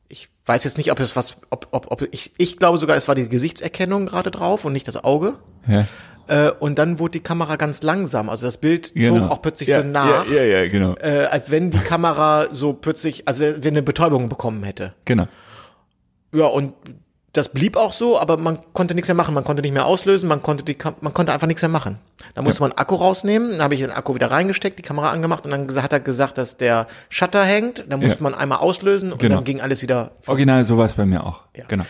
ich 0.08 0.30
weiß 0.46 0.64
jetzt 0.64 0.78
nicht, 0.78 0.92
ob 0.92 1.00
es 1.00 1.16
was, 1.16 1.38
ob, 1.50 1.68
ob, 1.72 1.92
ob 1.92 2.02
ich, 2.14 2.32
ich 2.38 2.58
glaube 2.58 2.78
sogar, 2.78 2.96
es 2.96 3.08
war 3.08 3.16
die 3.16 3.28
Gesichtserkennung 3.28 4.06
gerade 4.06 4.32
drauf 4.32 4.66
und 4.66 4.74
nicht 4.74 4.88
das 4.88 5.04
Auge. 5.04 5.34
Ja. 5.68 5.86
Äh, 6.28 6.52
und 6.52 6.80
dann 6.80 7.00
wurde 7.00 7.14
die 7.14 7.24
Kamera 7.24 7.56
ganz 7.56 7.84
langsam, 7.84 8.30
also 8.30 8.48
das 8.48 8.58
Bild 8.58 8.94
Genau. 8.94 9.20
zog 9.20 9.32
auch 9.32 9.42
plötzlich 9.42 9.70
ja, 9.70 9.82
so 9.82 9.88
nach, 9.88 10.28
Ja, 10.28 10.44
ja, 10.44 10.62
ja, 10.62 10.70
genau. 10.70 10.96
Äh, 10.96 11.26
als 11.26 11.52
wenn 11.52 11.70
die 11.70 11.80
Kamera 11.80 12.48
so 12.52 12.74
plötzlich, 12.74 13.28
also 13.28 13.44
wenn 13.44 13.74
eine 13.74 13.84
Betäubung 13.84 14.30
bekommen 14.30 14.64
hätte. 14.64 14.94
Genau. 15.06 15.28
Ja, 16.34 16.48
und 16.48 16.74
das 17.38 17.50
blieb 17.50 17.78
auch 17.78 17.94
so, 17.94 18.20
aber 18.20 18.38
man 18.38 18.60
konnte 18.74 18.96
nichts 18.96 19.08
mehr 19.08 19.16
machen. 19.16 19.34
Man 19.34 19.44
konnte 19.44 19.62
nicht 19.62 19.72
mehr 19.74 19.86
auslösen, 19.86 20.28
man 20.28 20.42
konnte 20.42 20.64
die, 20.64 20.76
man 21.02 21.14
konnte 21.14 21.32
einfach 21.32 21.48
nichts 21.48 21.62
mehr 21.62 21.70
machen. 21.70 22.00
Da 22.34 22.42
musste 22.42 22.62
man 22.62 22.72
Akku 22.74 22.96
rausnehmen, 22.96 23.52
dann 23.52 23.62
habe 23.62 23.74
ich 23.76 23.82
den 23.82 23.92
Akku 23.92 24.16
wieder 24.16 24.32
reingesteckt, 24.32 24.78
die 24.80 24.84
Kamera 24.84 25.12
angemacht 25.12 25.46
und 25.46 25.52
dann 25.52 25.68
hat 25.84 25.94
er 25.94 26.00
gesagt, 26.00 26.38
dass 26.38 26.58
der 26.58 26.88
Shutter 27.10 27.44
hängt. 27.46 27.86
Dann 27.90 28.00
musste 28.00 28.20
Ja. 28.20 28.24
man 28.24 28.34
einmal 28.34 28.58
auslösen 28.60 29.12
und 29.12 29.20
Genau. 29.22 29.36
dann 29.36 29.44
ging 29.44 29.62
alles 29.62 29.82
wieder. 29.82 30.12
Original, 30.26 30.66
so 30.66 30.78
war 30.78 30.86
es 30.88 30.96
bei 30.96 31.06
mir 31.06 31.24
auch. 31.24 31.44
Ja. 31.56 31.66
Genau. 31.68 31.86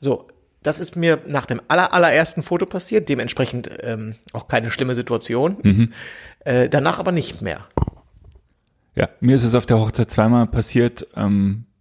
So, 0.00 0.26
das 0.62 0.78
ist 0.78 0.94
mir 0.96 1.18
nach 1.26 1.46
dem 1.46 1.60
aller, 1.68 1.92
allerersten 1.92 2.42
Foto 2.44 2.66
passiert, 2.66 3.08
dementsprechend 3.08 3.68
ähm, 3.82 4.14
auch 4.32 4.46
keine 4.48 4.70
schlimme 4.70 4.94
Situation. 4.94 5.56
Mhm. 5.62 5.92
Äh, 6.44 6.68
danach 6.68 6.98
aber 7.00 7.10
nicht 7.12 7.42
mehr. 7.42 7.58
Ja, 8.94 9.08
mir 9.20 9.36
ist 9.36 9.42
es 9.44 9.54
auf 9.54 9.66
der 9.66 9.78
Hochzeit 9.80 10.10
zweimal 10.10 10.46
passiert. 10.46 11.06
Ähm, 11.16 11.64
ja. 11.64 11.71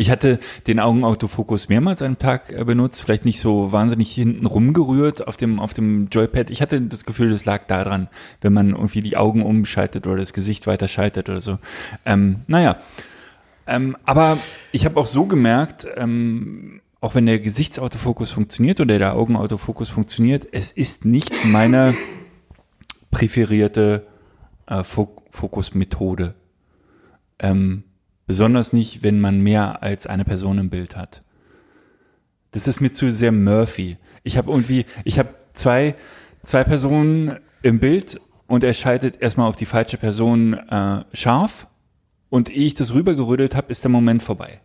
Ich 0.00 0.10
hatte 0.10 0.38
den 0.66 0.80
Augenautofokus 0.80 1.68
mehrmals 1.68 2.00
am 2.00 2.18
Tag 2.18 2.50
äh, 2.52 2.64
benutzt, 2.64 3.02
vielleicht 3.02 3.26
nicht 3.26 3.38
so 3.38 3.70
wahnsinnig 3.70 4.10
hinten 4.14 4.46
rumgerührt 4.46 5.28
auf 5.28 5.36
dem, 5.36 5.60
auf 5.60 5.74
dem 5.74 6.08
Joypad. 6.10 6.48
Ich 6.48 6.62
hatte 6.62 6.80
das 6.80 7.04
Gefühl, 7.04 7.28
das 7.30 7.44
lag 7.44 7.66
daran, 7.66 8.08
wenn 8.40 8.54
man 8.54 8.70
irgendwie 8.70 9.02
die 9.02 9.18
Augen 9.18 9.42
umschaltet 9.42 10.06
oder 10.06 10.16
das 10.16 10.32
Gesicht 10.32 10.66
weiter 10.66 10.88
schaltet 10.88 11.28
oder 11.28 11.42
so. 11.42 11.58
Ähm, 12.06 12.36
naja, 12.46 12.78
ähm, 13.66 13.94
aber 14.06 14.38
ich 14.72 14.86
habe 14.86 14.98
auch 14.98 15.06
so 15.06 15.26
gemerkt, 15.26 15.86
ähm, 15.96 16.80
auch 17.02 17.14
wenn 17.14 17.26
der 17.26 17.38
Gesichtsautofokus 17.38 18.30
funktioniert 18.30 18.80
oder 18.80 18.98
der 18.98 19.14
Augenautofokus 19.16 19.90
funktioniert, 19.90 20.48
es 20.50 20.72
ist 20.72 21.04
nicht 21.04 21.44
meine 21.44 21.94
präferierte 23.10 24.06
äh, 24.66 24.82
Fok 24.82 25.20
Fokusmethode. 25.28 26.36
Ähm, 27.38 27.84
besonders 28.30 28.72
nicht, 28.72 29.02
wenn 29.02 29.20
man 29.20 29.40
mehr 29.40 29.82
als 29.82 30.06
eine 30.06 30.24
Person 30.24 30.58
im 30.58 30.70
Bild 30.70 30.94
hat. 30.94 31.22
Das 32.52 32.68
ist 32.68 32.80
mir 32.80 32.92
zu 32.92 33.10
sehr 33.10 33.32
Murphy. 33.32 33.96
Ich 34.22 34.38
habe 34.38 34.52
irgendwie, 34.52 34.86
ich 35.04 35.18
habe 35.18 35.30
zwei, 35.52 35.96
zwei 36.44 36.62
Personen 36.62 37.40
im 37.62 37.80
Bild 37.80 38.20
und 38.46 38.62
er 38.62 38.72
schaltet 38.72 39.20
erstmal 39.20 39.48
auf 39.48 39.56
die 39.56 39.66
falsche 39.66 39.96
Person 39.96 40.54
äh, 40.54 41.02
scharf 41.12 41.66
und 42.28 42.50
ehe 42.50 42.68
ich 42.68 42.74
das 42.74 42.94
rübergerödelt 42.94 43.56
habe, 43.56 43.72
ist 43.72 43.82
der 43.82 43.90
Moment 43.90 44.22
vorbei. 44.22 44.60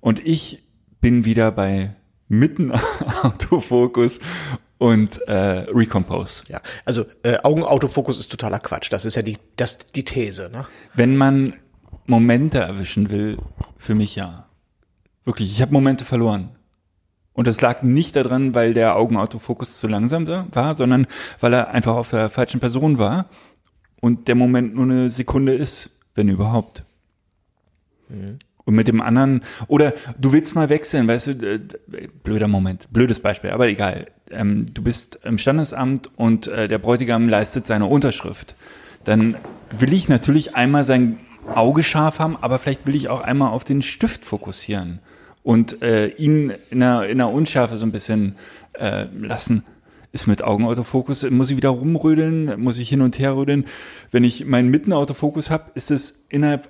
Und 0.00 0.26
ich 0.26 0.66
bin 1.02 1.26
wieder 1.26 1.52
bei 1.52 1.96
mitten 2.28 2.72
Autofokus 3.24 4.20
und 4.78 5.18
äh, 5.28 5.66
Recompose. 5.68 6.44
Ja, 6.48 6.62
also 6.86 7.04
äh, 7.24 7.36
Augenautofokus 7.42 8.18
ist 8.18 8.30
totaler 8.30 8.58
Quatsch. 8.58 8.90
Das 8.90 9.04
ist 9.04 9.16
ja 9.16 9.22
die, 9.22 9.36
das, 9.56 9.76
die 9.94 10.04
These. 10.04 10.48
Ne? 10.50 10.66
Wenn 10.94 11.18
man 11.18 11.52
Momente 12.06 12.58
erwischen 12.58 13.10
will, 13.10 13.38
für 13.76 13.94
mich 13.94 14.16
ja. 14.16 14.46
Wirklich, 15.24 15.50
ich 15.50 15.62
habe 15.62 15.72
Momente 15.72 16.04
verloren. 16.04 16.50
Und 17.32 17.46
das 17.46 17.60
lag 17.60 17.82
nicht 17.82 18.16
daran, 18.16 18.54
weil 18.54 18.72
der 18.72 18.96
Augenautofokus 18.96 19.78
zu 19.78 19.88
langsam 19.88 20.26
war, 20.26 20.74
sondern 20.74 21.06
weil 21.38 21.52
er 21.52 21.68
einfach 21.68 21.94
auf 21.94 22.10
der 22.10 22.30
falschen 22.30 22.60
Person 22.60 22.96
war 22.96 23.26
und 24.00 24.28
der 24.28 24.34
Moment 24.34 24.74
nur 24.74 24.84
eine 24.84 25.10
Sekunde 25.10 25.52
ist, 25.52 25.90
wenn 26.14 26.28
überhaupt. 26.28 26.84
Und 28.64 28.74
mit 28.74 28.88
dem 28.88 29.02
anderen, 29.02 29.42
oder 29.68 29.92
du 30.18 30.32
willst 30.32 30.54
mal 30.54 30.70
wechseln, 30.70 31.06
weißt 31.08 31.26
du, 31.26 31.60
blöder 32.24 32.48
Moment, 32.48 32.88
blödes 32.90 33.20
Beispiel, 33.20 33.50
aber 33.50 33.68
egal. 33.68 34.06
Ähm, 34.30 34.66
du 34.72 34.82
bist 34.82 35.20
im 35.22 35.38
Standesamt 35.38 36.10
und 36.16 36.48
äh, 36.48 36.68
der 36.68 36.78
Bräutigam 36.78 37.28
leistet 37.28 37.66
seine 37.66 37.86
Unterschrift. 37.86 38.56
Dann 39.04 39.36
will 39.76 39.92
ich 39.92 40.08
natürlich 40.08 40.56
einmal 40.56 40.84
sein 40.84 41.18
Auge 41.54 41.82
scharf 41.82 42.18
haben, 42.18 42.36
aber 42.40 42.58
vielleicht 42.58 42.86
will 42.86 42.94
ich 42.94 43.08
auch 43.08 43.22
einmal 43.22 43.50
auf 43.52 43.64
den 43.64 43.82
Stift 43.82 44.24
fokussieren 44.24 44.98
und 45.42 45.82
äh, 45.82 46.08
ihn 46.08 46.52
in 46.70 46.82
einer, 46.82 47.04
in 47.06 47.20
einer 47.20 47.30
Unschärfe 47.30 47.76
so 47.76 47.86
ein 47.86 47.92
bisschen 47.92 48.36
äh, 48.74 49.06
lassen. 49.20 49.64
Ist 50.12 50.26
mit 50.26 50.42
Augenautofokus, 50.42 51.28
muss 51.30 51.50
ich 51.50 51.56
wieder 51.56 51.68
rumrödeln, 51.70 52.58
muss 52.60 52.78
ich 52.78 52.88
hin 52.88 53.02
und 53.02 53.18
her 53.18 53.36
rödeln. 53.36 53.66
Wenn 54.10 54.24
ich 54.24 54.44
meinen 54.46 54.70
Mittenautofokus 54.70 55.50
habe, 55.50 55.64
ist 55.74 55.90
es 55.90 56.24
innerhalb, 56.30 56.68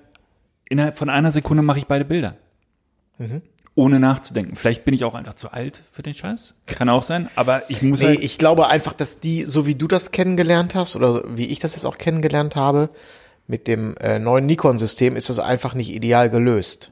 innerhalb 0.69 0.99
von 0.99 1.09
einer 1.11 1.31
Sekunde 1.33 1.63
mache 1.63 1.79
ich 1.79 1.87
beide 1.87 2.05
Bilder. 2.05 2.35
Ohne 3.75 4.01
nachzudenken. 4.01 4.57
Vielleicht 4.57 4.85
bin 4.85 4.95
ich 4.95 5.05
auch 5.05 5.15
einfach 5.15 5.35
zu 5.35 5.53
alt 5.53 5.83
für 5.93 6.03
den 6.03 6.15
Scheiß. 6.15 6.55
Kann 6.67 6.89
auch 6.89 7.03
sein, 7.03 7.29
aber 7.37 7.63
ich 7.71 7.83
muss 7.83 8.01
Nee, 8.01 8.07
halt. 8.07 8.25
ich 8.25 8.39
glaube 8.39 8.69
einfach, 8.69 8.95
dass 8.95 9.21
die, 9.21 9.45
so 9.45 9.67
wie 9.67 9.75
du 9.75 9.87
das 9.87 10.11
kennengelernt 10.13 10.75
hast 10.75 10.97
oder 10.97 11.23
wie 11.37 11.47
ich 11.47 11.59
das 11.59 11.75
jetzt 11.75 11.85
auch 11.85 11.99
kennengelernt 11.99 12.57
habe, 12.57 12.89
mit 13.47 13.67
dem 13.67 13.95
äh, 13.99 14.19
neuen 14.19 14.47
Nikon-System 14.47 15.17
ist 15.17 15.29
das 15.29 15.39
einfach 15.39 15.75
nicht 15.75 15.93
ideal 15.93 16.31
gelöst. 16.31 16.91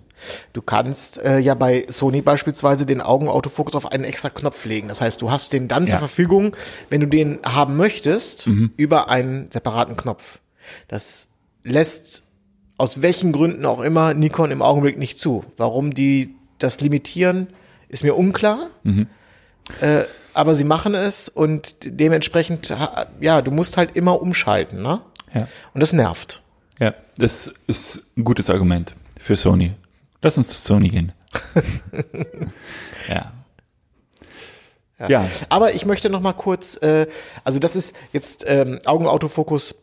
Du 0.52 0.62
kannst 0.62 1.18
äh, 1.18 1.38
ja 1.38 1.54
bei 1.54 1.84
Sony 1.88 2.23
beispielsweise 2.23 2.87
den 2.87 3.00
Augenautofokus 3.00 3.75
auf 3.75 3.90
einen 3.90 4.04
extra 4.04 4.30
Knopf 4.30 4.64
legen. 4.64 4.88
Das 4.88 5.00
heißt, 5.00 5.20
du 5.20 5.30
hast 5.30 5.52
den 5.52 5.68
dann 5.68 5.87
zur 5.87 5.94
Ja. 5.94 5.99
Verfügung, 5.99 6.56
wenn 6.88 7.00
du 7.00 7.06
den 7.06 7.40
haben 7.44 7.76
möchtest, 7.76 8.46
über 8.76 9.11
einen 9.11 9.50
separaten 9.50 9.96
Knopf. 9.96 10.38
Das 10.88 11.28
lässt 11.62 12.23
aus 12.78 13.02
welchen 13.02 13.32
Gründen 13.32 13.66
auch 13.66 13.80
immer 13.80 14.14
Nikon 14.14 14.50
im 14.50 14.62
Augenblick 14.62 14.99
nicht 14.99 15.18
zu. 15.18 15.44
Warum 15.56 15.92
die 15.92 16.34
das 16.58 16.80
limitieren, 16.80 17.49
ist 17.88 18.04
mir 18.04 18.14
unklar. 18.16 18.70
Äh, 19.80 20.04
aber 20.32 20.54
sie 20.54 20.64
machen 20.64 20.94
es 20.94 21.28
und 21.28 21.76
dementsprechend, 21.84 22.75
ja, 23.20 23.42
du 23.42 23.50
musst 23.50 23.76
halt 23.76 23.96
immer 23.96 24.20
umschalten, 24.23 24.82
ne? 24.82 25.00
ja. 25.34 25.49
Und 25.75 25.80
das 25.80 25.92
nervt. 25.92 26.42
Ja, 26.85 26.95
das 27.17 27.50
ist 27.67 28.03
ein 28.14 28.25
gutes 28.25 28.50
Argument 28.50 28.95
für 29.19 29.37
Sony. 29.37 29.73
Lass 30.21 30.37
uns 30.37 30.49
zu 30.49 30.59
Sony 30.59 30.91
gehen. 30.91 31.12
ja. 33.09 33.33
Ja. 35.09 35.29
Aber 35.49 35.75
ich 35.75 35.87
möchte 35.87 36.11
noch 36.11 36.21
mal 36.21 36.35
kurz, 36.35 36.76
äh, 36.83 37.07
also 37.43 37.59
das 37.59 37.75
ist 37.75 37.95
jetzt 38.12 38.45
ähm, 38.47 38.81
Augenautofokus, 38.85 39.75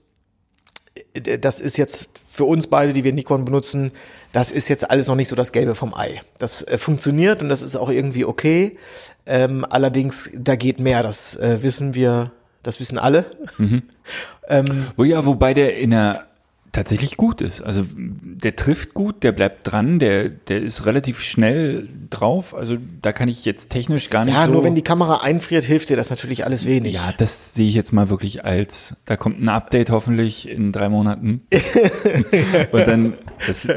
äh, 1.14 1.40
das 1.40 1.60
ist 1.60 1.78
jetzt 1.78 2.10
für 2.30 2.46
uns 2.46 2.68
beide, 2.68 2.94
die 2.94 3.04
wir 3.04 3.14
Nikon 3.14 3.46
benutzen, 3.46 3.92
das 4.32 4.52
ist 4.52 4.70
jetzt 4.70 4.90
alles 4.90 5.08
noch 5.08 5.16
nicht 5.16 5.28
so 5.28 5.36
das 5.36 5.52
Gelbe 5.52 5.74
vom 5.74 5.96
Ei. 5.96 6.22
Das 6.38 6.62
äh, 6.62 6.78
funktioniert 6.78 7.42
und 7.42 7.50
das 7.50 7.64
ist 7.64 7.76
auch 7.76 7.90
irgendwie 7.90 8.26
okay. 8.26 8.78
Ähm, 9.26 9.66
allerdings, 9.68 10.30
da 10.34 10.56
geht 10.56 10.80
mehr, 10.80 11.02
das 11.02 11.36
äh, 11.36 11.64
wissen 11.64 11.96
wir, 11.96 12.32
das 12.62 12.80
wissen 12.80 13.00
alle. 13.00 13.26
Wo 14.98 15.04
ja, 15.04 15.26
wobei 15.26 15.54
der 15.54 15.78
in 15.78 15.92
der 15.92 16.31
tatsächlich 16.72 17.18
gut 17.18 17.42
ist. 17.42 17.62
Also 17.62 17.84
der 17.96 18.56
trifft 18.56 18.94
gut, 18.94 19.24
der 19.24 19.32
bleibt 19.34 19.70
dran, 19.72 20.00
der, 20.00 20.30
der 20.30 20.62
ist 20.62 20.86
relativ 20.86 21.22
schnell 21.22 21.88
drauf. 22.10 22.56
Also 22.56 22.78
da 23.02 23.12
kann 23.12 23.28
ich 23.28 23.44
jetzt 23.46 23.70
technisch 23.70 24.10
gar 24.10 24.24
nicht 24.26 24.34
Ja, 24.34 24.46
so. 24.46 24.52
nur 24.52 24.64
wenn 24.64 24.76
die 24.76 24.82
Kamera 24.82 25.18
einfriert, 25.22 25.66
hilft 25.66 25.90
dir 25.90 25.98
das 25.98 26.10
natürlich 26.10 26.46
alles 26.46 26.66
wenig. 26.66 26.94
ja, 26.96 27.14
das 27.18 27.54
sehe 27.54 27.68
ich 27.68 27.76
jetzt 27.76 27.92
mal 27.92 28.10
wirklich 28.10 28.46
als, 28.46 28.96
da 29.06 29.18
kommt 29.18 29.42
ein 29.42 29.50
Update 29.50 29.90
hoffentlich 29.90 30.48
in 30.48 30.72
drei 30.72 30.88
Monaten. 30.90 31.42
Und 32.72 32.88
dann, 32.88 33.14
das, 33.46 33.68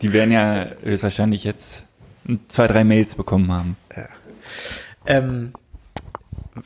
die 0.00 0.12
werden 0.12 0.32
ja 0.32 0.66
höchstwahrscheinlich 0.82 1.44
jetzt 1.44 1.84
zwei, 2.48 2.66
drei 2.66 2.84
Mails 2.84 3.14
bekommen 3.14 3.52
haben. 3.52 3.76
Ähm, 5.06 5.52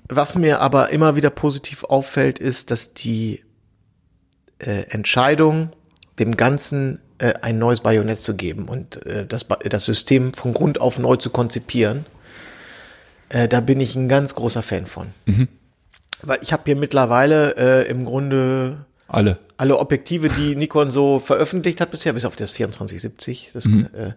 was 0.09 0.35
mir 0.35 0.61
aber 0.61 0.91
immer 0.91 1.17
wieder 1.17 1.31
positiv 1.31 1.85
auffällt, 1.85 2.39
ist, 2.39 2.71
dass 2.71 2.95
die 2.95 3.43
äh, 4.63 4.85
Entscheidung, 4.91 5.71
dem 6.19 6.37
Ganzen 6.37 7.01
äh, 7.19 7.35
ein 7.43 7.59
neues 7.59 7.81
Bajonett 7.81 8.19
zu 8.19 8.35
geben 8.35 8.69
und 8.69 9.05
äh, 9.07 9.27
das, 9.27 9.47
das 9.69 9.85
System 9.85 10.35
von 10.35 10.53
Grund 10.53 10.81
auf 10.81 10.99
neu 10.99 11.17
zu 11.17 11.31
konzipieren, 11.31 12.05
äh, 13.29 13.49
da 13.49 13.61
bin 13.61 13.81
ich 13.81 13.95
ein 13.97 14.09
ganz 14.09 14.35
großer 14.35 14.63
Fan 14.63 14.87
von. 14.87 15.09
Weil 16.23 16.39
ich 16.43 16.53
habe 16.53 16.63
hier 16.67 16.77
mittlerweile 16.77 17.57
äh, 17.57 17.89
im 17.89 18.05
Grunde 18.05 18.85
Alle. 19.09 19.39
alle 19.57 19.79
Objektive, 19.79 20.29
die 20.29 20.55
Nikon 20.55 20.91
so 20.91 21.19
veröffentlicht 21.19 21.81
hat 21.81 21.91
bisher, 21.91 22.13
bis 22.13 22.25
auf 22.25 22.37
das 22.37 22.51
2470, 22.55 23.51
das 23.53 23.67
äh, 23.67 24.13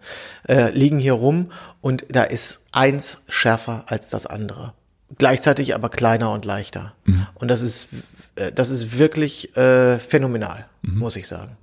äh, 0.48 0.72
liegen 0.72 1.00
hier 1.00 1.14
rum 1.14 1.52
und 1.82 2.06
da 2.10 2.24
ist 2.24 2.62
eins 2.72 3.22
schärfer 3.28 3.84
als 3.88 4.10
das 4.10 4.25
andere. 4.25 4.74
Gleichzeitig 5.17 5.75
aber 5.75 5.89
kleiner 5.89 6.31
und 6.31 6.45
leichter. 6.45 6.93
Und 7.36 7.50
das 7.50 7.62
ist, 7.62 7.89
äh, 8.36 8.51
das 8.51 8.69
ist 8.69 8.98
wirklich 8.98 9.55
äh, 9.55 10.00
phänomenal, 10.00 10.65
muss 10.81 11.15
ich 11.15 11.27
sagen. 11.27 11.57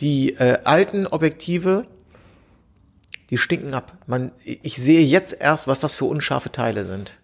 Die 0.00 0.30
äh, 0.34 0.58
alten 0.64 1.06
Objektive, 1.06 1.86
die 3.30 3.38
stinken 3.38 3.74
ab. 3.74 3.98
Man, 4.06 4.32
ich 4.44 4.76
sehe 4.76 5.04
jetzt 5.04 5.36
erst, 5.38 5.66
was 5.66 5.80
das 5.80 5.94
für 5.94 6.06
unscharfe 6.06 6.50
Teile 6.50 6.84
sind. 6.84 7.18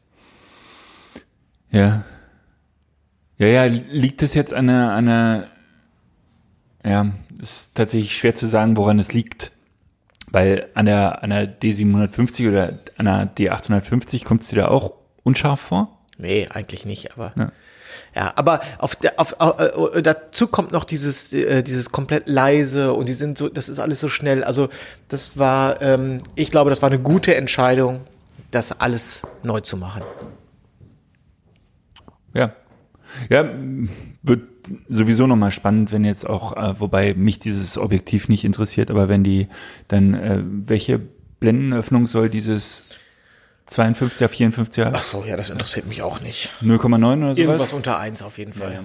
Ja. 1.70 2.04
Ja, 3.38 3.46
ja, 3.46 3.64
liegt 3.64 4.22
es 4.22 4.34
jetzt 4.34 4.52
an 4.52 4.68
einer, 4.68 4.92
an 4.92 5.08
einer, 5.08 5.46
ja, 6.84 7.14
ist 7.42 7.74
tatsächlich 7.74 8.16
schwer 8.16 8.36
zu 8.36 8.46
sagen, 8.46 8.76
woran 8.76 8.98
es 8.98 9.12
liegt. 9.12 9.52
Weil 10.30 10.68
an 10.74 10.86
der, 10.86 11.22
an 11.22 11.30
der 11.30 11.60
D750 11.60 12.48
oder 12.48 12.78
an 12.96 13.06
der 13.06 13.34
D850 13.36 14.24
kommt 14.24 14.42
es 14.42 14.48
dir 14.48 14.56
da 14.56 14.68
auch 14.68 14.94
unscharf 15.24 15.60
vor? 15.60 15.98
Nee, 16.16 16.48
eigentlich 16.48 16.84
nicht, 16.84 17.12
aber 17.12 17.32
Ja. 17.36 17.52
ja, 18.14 18.32
aber 18.36 18.60
auf 18.78 18.94
der 18.94 19.18
auf, 19.18 19.34
auf 19.40 19.58
äh, 19.94 20.02
dazu 20.02 20.46
kommt 20.46 20.70
noch 20.70 20.84
dieses 20.84 21.32
äh, 21.32 21.62
dieses 21.64 21.90
komplett 21.90 22.28
leise 22.28 22.92
und 22.92 23.08
die 23.08 23.12
sind 23.14 23.36
so 23.36 23.48
das 23.48 23.68
ist 23.68 23.80
alles 23.80 23.98
so 23.98 24.08
schnell. 24.08 24.44
Also, 24.44 24.68
das 25.08 25.36
war 25.36 25.82
ähm, 25.82 26.18
ich 26.36 26.52
glaube, 26.52 26.70
das 26.70 26.82
war 26.82 26.90
eine 26.90 27.00
gute 27.00 27.34
Entscheidung, 27.34 28.02
das 28.52 28.78
alles 28.80 29.22
neu 29.42 29.60
zu 29.60 29.76
machen. 29.76 30.02
Ja. 32.32 32.52
Ja, 33.28 33.48
wird 34.22 34.42
sowieso 34.88 35.26
nochmal 35.26 35.50
spannend, 35.50 35.92
wenn 35.92 36.04
jetzt 36.04 36.26
auch, 36.28 36.56
äh, 36.56 36.80
wobei 36.80 37.14
mich 37.14 37.38
dieses 37.38 37.76
Objektiv 37.78 38.28
nicht 38.28 38.44
interessiert, 38.44 38.90
aber 38.90 39.08
wenn 39.08 39.22
die 39.22 39.48
dann, 39.88 40.14
äh, 40.14 40.42
welche 40.42 41.00
Blendenöffnung 41.40 42.06
soll 42.06 42.28
dieses 42.28 42.86
52er, 43.68 44.28
54er, 44.28 44.90
Ach 44.92 45.02
so, 45.02 45.24
ja, 45.26 45.36
das 45.36 45.50
interessiert 45.50 45.86
mich 45.86 46.02
auch 46.02 46.20
nicht. 46.20 46.50
0,9 46.62 46.96
oder 47.18 47.28
Irgendwas 47.38 47.56
sowas? 47.58 47.72
unter 47.72 47.98
eins 47.98 48.22
auf 48.22 48.38
jeden 48.38 48.52
Fall. 48.52 48.84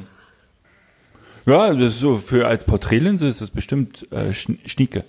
Ja, 1.46 1.74
das 1.74 1.94
ist 1.94 2.00
so, 2.00 2.18
für 2.18 2.48
als 2.48 2.64
Porträtlinse 2.66 3.28
ist 3.28 3.42
das 3.42 3.50
bestimmt 3.52 4.08
äh, 4.12 4.30
Schn- 4.34 4.60
Schnieke. 4.68 5.04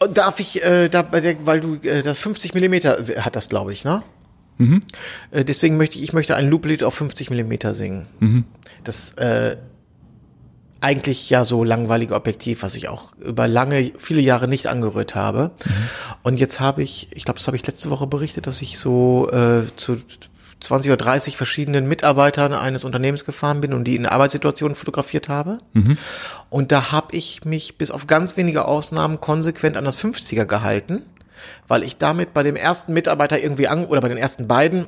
Und 0.00 0.16
darf 0.18 0.40
ich, 0.40 0.62
äh, 0.64 0.88
da, 0.88 1.02
bei 1.02 1.20
der, 1.20 1.36
weil 1.46 1.60
du 1.60 1.76
äh, 1.76 2.02
das 2.02 2.18
50 2.18 2.54
Millimeter 2.54 3.02
hat 3.20 3.36
das, 3.36 3.48
glaube 3.48 3.72
ich, 3.72 3.84
ne? 3.84 4.02
Mhm. 4.58 4.80
Äh, 5.30 5.44
deswegen 5.44 5.76
möchte 5.76 5.96
ich, 5.98 6.02
ich 6.04 6.12
möchte 6.12 6.34
ein 6.36 6.48
Loop-Lied 6.48 6.82
auf 6.82 6.94
50 6.94 7.30
Millimeter 7.30 7.74
singen. 7.74 8.06
Mhm. 8.20 8.44
Das 8.84 9.12
äh, 9.12 9.56
eigentlich 10.80 11.30
ja 11.30 11.44
so 11.44 11.64
langweilige 11.64 12.14
Objektiv, 12.14 12.62
was 12.62 12.74
ich 12.76 12.88
auch 12.88 13.14
über 13.16 13.48
lange, 13.48 13.92
viele 13.98 14.20
Jahre 14.20 14.48
nicht 14.48 14.66
angerührt 14.66 15.14
habe. 15.14 15.50
Und 16.22 16.38
jetzt 16.38 16.60
habe 16.60 16.82
ich, 16.82 17.08
ich 17.14 17.24
glaube, 17.24 17.38
das 17.38 17.46
habe 17.46 17.56
ich 17.56 17.66
letzte 17.66 17.90
Woche 17.90 18.06
berichtet, 18.06 18.46
dass 18.46 18.62
ich 18.62 18.78
so 18.78 19.30
äh, 19.30 19.62
zu 19.76 19.96
20 20.60 20.90
oder 20.90 20.96
30 20.96 21.36
verschiedenen 21.36 21.86
Mitarbeitern 21.86 22.52
eines 22.52 22.84
Unternehmens 22.84 23.24
gefahren 23.24 23.60
bin 23.60 23.72
und 23.74 23.84
die 23.84 23.96
in 23.96 24.06
Arbeitssituationen 24.06 24.74
fotografiert 24.74 25.28
habe. 25.28 25.58
Und 26.50 26.72
da 26.72 26.92
habe 26.92 27.14
ich 27.16 27.44
mich 27.44 27.78
bis 27.78 27.90
auf 27.90 28.06
ganz 28.06 28.36
wenige 28.36 28.64
Ausnahmen 28.64 29.20
konsequent 29.20 29.76
an 29.76 29.84
das 29.84 29.98
50er 29.98 30.46
gehalten, 30.46 31.02
weil 31.68 31.82
ich 31.82 31.98
damit 31.98 32.32
bei 32.32 32.42
dem 32.42 32.56
ersten 32.56 32.92
Mitarbeiter 32.92 33.38
irgendwie 33.42 33.68
an, 33.68 33.84
oder 33.86 34.00
bei 34.00 34.08
den 34.08 34.18
ersten 34.18 34.48
beiden 34.48 34.86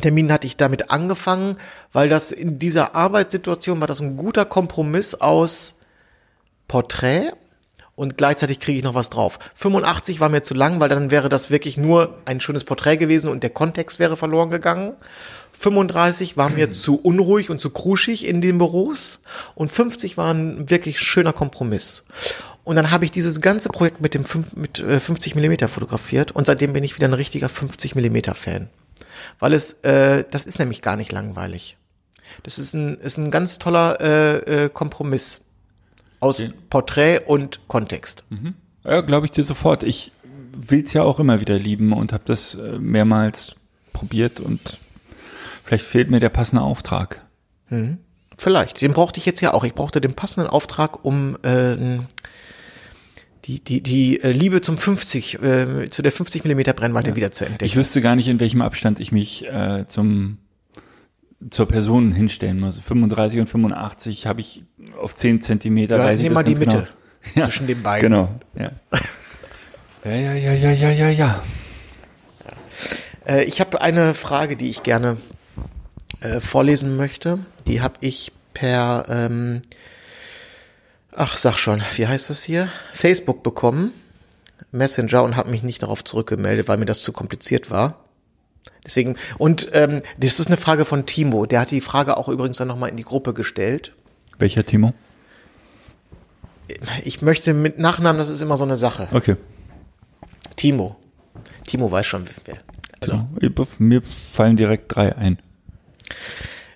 Terminen 0.00 0.32
hatte 0.32 0.46
ich 0.46 0.56
damit 0.56 0.90
angefangen, 0.90 1.56
weil 1.92 2.08
das 2.08 2.32
in 2.32 2.58
dieser 2.58 2.94
Arbeitssituation 2.94 3.80
war 3.80 3.88
das 3.88 4.00
ein 4.00 4.16
guter 4.16 4.44
Kompromiss 4.44 5.14
aus 5.14 5.74
Porträt 6.68 7.32
und 7.96 8.16
gleichzeitig 8.16 8.60
kriege 8.60 8.78
ich 8.78 8.84
noch 8.84 8.94
was 8.94 9.10
drauf. 9.10 9.38
85 9.56 10.20
war 10.20 10.28
mir 10.28 10.42
zu 10.42 10.54
lang, 10.54 10.80
weil 10.80 10.88
dann 10.88 11.10
wäre 11.10 11.28
das 11.28 11.50
wirklich 11.50 11.76
nur 11.76 12.16
ein 12.24 12.40
schönes 12.40 12.64
Porträt 12.64 12.96
gewesen 12.96 13.28
und 13.28 13.42
der 13.42 13.50
Kontext 13.50 13.98
wäre 13.98 14.16
verloren 14.16 14.48
gegangen. 14.48 14.94
35 15.52 16.36
war 16.38 16.48
mir 16.48 16.70
zu 16.70 16.96
unruhig 16.96 17.50
und 17.50 17.60
zu 17.60 17.68
kruschig 17.68 18.26
in 18.26 18.40
den 18.40 18.56
Büros 18.56 19.20
und 19.54 19.70
50 19.70 20.16
war 20.16 20.32
ein 20.32 20.70
wirklich 20.70 20.98
schöner 20.98 21.34
Kompromiss. 21.34 22.04
Und 22.64 22.76
dann 22.76 22.90
habe 22.90 23.04
ich 23.04 23.10
dieses 23.10 23.40
ganze 23.40 23.68
Projekt 23.68 24.00
mit 24.00 24.14
dem 24.14 24.24
fünf- 24.24 24.54
mit 24.54 24.78
äh, 24.78 25.00
50 25.00 25.34
Millimeter 25.34 25.68
fotografiert 25.68 26.32
und 26.32 26.46
seitdem 26.46 26.72
bin 26.72 26.84
ich 26.84 26.96
wieder 26.96 27.08
ein 27.08 27.14
richtiger 27.14 27.48
50 27.48 27.96
Millimeter 27.96 28.34
Fan. 28.34 28.70
Weil 29.38 29.52
es, 29.52 29.74
äh, 29.82 30.24
das 30.30 30.46
ist 30.46 30.58
nämlich 30.58 30.82
gar 30.82 30.96
nicht 30.96 31.12
langweilig. 31.12 31.76
Das 32.42 32.58
ist 32.58 32.74
ein, 32.74 32.96
ist 32.96 33.18
ein 33.18 33.30
ganz 33.30 33.58
toller 33.58 34.00
äh, 34.00 34.64
äh, 34.64 34.68
Kompromiss 34.68 35.40
aus 36.20 36.44
Porträt 36.68 37.20
und 37.26 37.60
Kontext. 37.68 38.24
Ja, 38.84 39.00
glaube 39.00 39.26
ich 39.26 39.32
dir 39.32 39.44
sofort. 39.44 39.82
Ich 39.82 40.12
will's 40.52 40.92
ja 40.92 41.02
auch 41.02 41.18
immer 41.18 41.40
wieder 41.40 41.58
lieben 41.58 41.92
und 41.92 42.12
habe 42.12 42.24
das 42.26 42.54
äh, 42.54 42.78
mehrmals 42.78 43.56
probiert 43.92 44.40
und 44.40 44.78
vielleicht 45.62 45.84
fehlt 45.84 46.10
mir 46.10 46.20
der 46.20 46.28
passende 46.28 46.62
Auftrag. 46.62 47.24
Vielleicht. 48.36 48.80
Den 48.80 48.92
brauchte 48.92 49.18
ich 49.18 49.26
jetzt 49.26 49.40
ja 49.40 49.52
auch. 49.52 49.64
Ich 49.64 49.74
brauchte 49.74 50.00
den 50.00 50.14
passenden 50.14 50.48
Auftrag, 50.48 51.04
um 51.04 51.36
äh, 51.42 51.98
die, 53.44 53.62
die, 53.62 53.82
die 53.82 54.22
äh, 54.22 54.32
Liebe 54.32 54.60
zum 54.60 54.76
50, 54.76 55.42
äh, 55.42 55.88
zu 55.90 56.02
der 56.02 56.12
50 56.12 56.44
Millimeter 56.44 56.72
Brennweite 56.72 57.16
wieder 57.16 57.30
zu 57.30 57.44
entdecken. 57.44 57.64
Ich 57.64 57.76
wüsste 57.76 58.02
gar 58.02 58.16
nicht, 58.16 58.28
in 58.28 58.40
welchem 58.40 58.62
Abstand 58.62 59.00
ich 59.00 59.12
mich 59.12 59.46
äh, 59.46 59.86
zum 59.86 60.38
zur 61.48 61.66
Person 61.66 62.12
hinstellen 62.12 62.60
muss. 62.60 62.78
35 62.78 63.40
und 63.40 63.46
85 63.46 64.26
habe 64.26 64.40
ich 64.40 64.64
auf 65.00 65.14
10 65.14 65.40
Zentimeter. 65.40 65.96
ja, 65.96 66.04
weiß 66.04 66.20
ich 66.20 66.24
nimm 66.24 66.34
das 66.34 66.42
mal 66.42 66.48
die 66.48 66.54
ganz 66.54 66.74
Mitte 66.74 66.88
Genau. 67.34 67.46
zwischen 67.46 67.66
den 67.66 67.82
beiden. 67.82 68.10
Genau. 68.10 68.34
Ja. 68.54 68.72
ja, 70.04 70.10
ja, 70.10 70.34
ja, 70.34 70.52
ja, 70.52 70.70
ja, 70.72 70.90
ja, 70.90 71.08
ja. 71.10 71.42
Äh, 73.26 73.44
ich 73.44 73.60
habe 73.60 73.80
eine 73.80 74.14
Frage, 74.14 74.56
die 74.56 74.70
ich 74.70 74.82
gerne 74.82 75.16
äh, 76.20 76.40
vorlesen 76.40 76.96
möchte. 76.96 77.38
Die 77.66 77.80
habe 77.80 77.94
ich 78.00 78.32
per, 78.54 79.04
ähm, 79.08 79.62
ach 81.14 81.36
sag 81.36 81.58
schon, 81.58 81.82
wie 81.96 82.06
heißt 82.06 82.30
das 82.30 82.44
hier? 82.44 82.68
Facebook 82.92 83.42
bekommen, 83.42 83.92
Messenger 84.70 85.22
und 85.22 85.36
habe 85.36 85.50
mich 85.50 85.62
nicht 85.62 85.82
darauf 85.82 86.04
zurückgemeldet, 86.04 86.68
weil 86.68 86.78
mir 86.78 86.86
das 86.86 87.00
zu 87.00 87.12
kompliziert 87.12 87.70
war. 87.70 88.04
Deswegen, 88.84 89.16
und 89.38 89.68
ähm, 89.72 90.02
das 90.18 90.40
ist 90.40 90.46
eine 90.46 90.56
Frage 90.56 90.84
von 90.84 91.06
Timo, 91.06 91.46
der 91.46 91.60
hat 91.60 91.70
die 91.70 91.80
Frage 91.80 92.16
auch 92.16 92.28
übrigens 92.28 92.58
dann 92.58 92.68
nochmal 92.68 92.90
in 92.90 92.96
die 92.96 93.04
Gruppe 93.04 93.34
gestellt. 93.34 93.94
Welcher 94.38 94.64
Timo? 94.64 94.94
Ich 97.04 97.20
möchte 97.20 97.52
mit 97.52 97.78
Nachnamen, 97.78 98.18
das 98.18 98.28
ist 98.28 98.40
immer 98.40 98.56
so 98.56 98.64
eine 98.64 98.76
Sache. 98.76 99.08
Okay. 99.12 99.36
Timo. 100.56 100.96
Timo 101.66 101.90
weiß 101.90 102.06
schon, 102.06 102.24
wer. 102.44 102.58
Also, 103.00 103.26
So, 103.40 103.66
mir 103.78 104.02
fallen 104.32 104.56
direkt 104.56 104.94
drei 104.94 105.16
ein. 105.16 105.38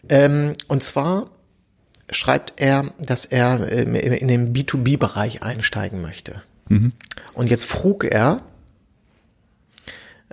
Ähm, 0.08 0.52
und 0.68 0.82
zwar 0.82 1.30
schreibt 2.10 2.54
er, 2.56 2.84
dass 2.98 3.24
er 3.24 3.70
ähm, 3.72 3.94
in 3.94 4.28
den 4.28 4.52
B2B-Bereich 4.52 5.42
einsteigen 5.42 6.02
möchte. 6.02 6.42
Und 7.32 7.50
jetzt 7.50 7.66
frug 7.66 8.04
er, 8.04 8.42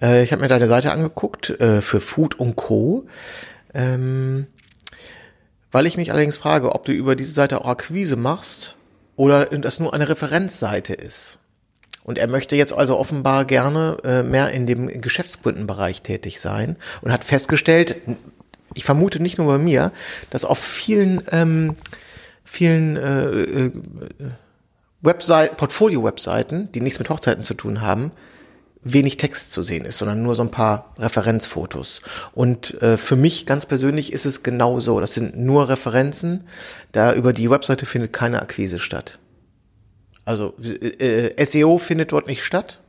äh, 0.01 0.23
ich 0.23 0.31
habe 0.31 0.41
mir 0.41 0.47
deine 0.47 0.67
Seite 0.67 0.91
angeguckt, 0.91 1.49
äh, 1.61 1.81
für 1.81 2.01
Food 2.01 2.35
und 2.39 2.55
Co., 2.55 3.07
ähm, 3.73 4.47
weil 5.71 5.85
ich 5.85 5.95
mich 5.95 6.11
allerdings 6.11 6.37
frage, 6.37 6.73
ob 6.73 6.85
du 6.85 6.91
über 6.91 7.15
diese 7.15 7.31
Seite 7.31 7.61
auch 7.61 7.67
Akquise 7.67 8.17
machst 8.17 8.75
oder 9.15 9.45
das 9.45 9.79
nur 9.79 9.93
eine 9.93 10.09
Referenzseite 10.09 10.93
ist. 10.93 11.39
Und 12.03 12.17
er 12.17 12.27
möchte 12.27 12.55
jetzt 12.55 12.73
also 12.73 12.97
offenbar 12.97 13.45
gerne 13.45 13.95
äh, 14.03 14.23
mehr 14.23 14.49
in 14.49 14.67
dem 14.67 14.87
Geschäftskundenbereich 15.01 16.01
tätig 16.01 16.41
sein 16.41 16.75
und 17.01 17.13
hat 17.13 17.23
festgestellt, 17.23 17.95
ich 18.73 18.83
vermute 18.83 19.21
nicht 19.21 19.37
nur 19.37 19.47
bei 19.47 19.57
mir, 19.57 19.91
dass 20.29 20.45
auf 20.45 20.59
vielen, 20.59 21.21
ähm, 21.31 21.75
vielen 22.43 22.97
äh, 22.97 23.25
äh, 23.25 23.71
Website, 25.01 25.57
Portfolio-Webseiten, 25.57 26.71
die 26.71 26.81
nichts 26.81 26.99
mit 26.99 27.09
Hochzeiten 27.09 27.43
zu 27.43 27.53
tun 27.53 27.81
haben, 27.81 28.11
wenig 28.83 29.17
Text 29.17 29.51
zu 29.51 29.61
sehen 29.61 29.85
ist, 29.85 29.97
sondern 29.97 30.23
nur 30.23 30.35
so 30.35 30.43
ein 30.43 30.51
paar 30.51 30.93
Referenzfotos. 30.97 32.01
Und 32.33 32.81
äh, 32.81 32.97
für 32.97 33.15
mich 33.15 33.45
ganz 33.45 33.65
persönlich 33.65 34.11
ist 34.11 34.25
es 34.25 34.43
genau 34.43 34.79
so. 34.79 34.99
Das 34.99 35.13
sind 35.13 35.37
nur 35.37 35.69
Referenzen. 35.69 36.45
Da 36.91 37.13
über 37.13 37.33
die 37.33 37.49
Webseite 37.49 37.85
findet 37.85 38.13
keine 38.13 38.41
Akquise 38.41 38.79
statt. 38.79 39.19
Also 40.25 40.55
äh, 40.63 41.29
äh, 41.29 41.45
SEO 41.45 41.77
findet 41.77 42.11
dort 42.11 42.27
nicht 42.27 42.43
statt. 42.43 42.81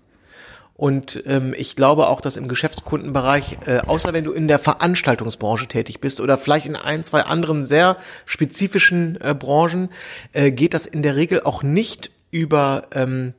Und 0.83 1.23
ähm, 1.27 1.55
ich 1.57 1.77
glaube 1.77 2.09
auch, 2.09 2.21
dass 2.21 2.37
im 2.37 2.49
Geschäftskundenbereich, 2.49 3.59
äh, 3.67 3.79
außer 3.87 4.13
wenn 4.13 4.25
du 4.25 4.33
in 4.33 4.49
der 4.49 4.59
Veranstaltungsbranche 4.59 5.69
tätig 5.69 6.01
bist 6.01 6.21
oder 6.21 6.37
vielleicht 6.37 6.67
in 6.67 6.75
ein, 6.75 7.05
zwei 7.05 7.21
anderen 7.21 7.67
sehr 7.67 7.99
spezifischen 8.27 9.17
äh, 9.21 9.33
Branchen, 9.33 9.91
äh, 10.33 10.51
geht 10.51 10.75
das 10.75 10.87
in 10.87 11.05
der 11.05 11.15
Regel 11.15 11.45
auch 11.45 11.63
nicht 11.63 12.11
über 12.33 12.89
ähm, 12.97 13.33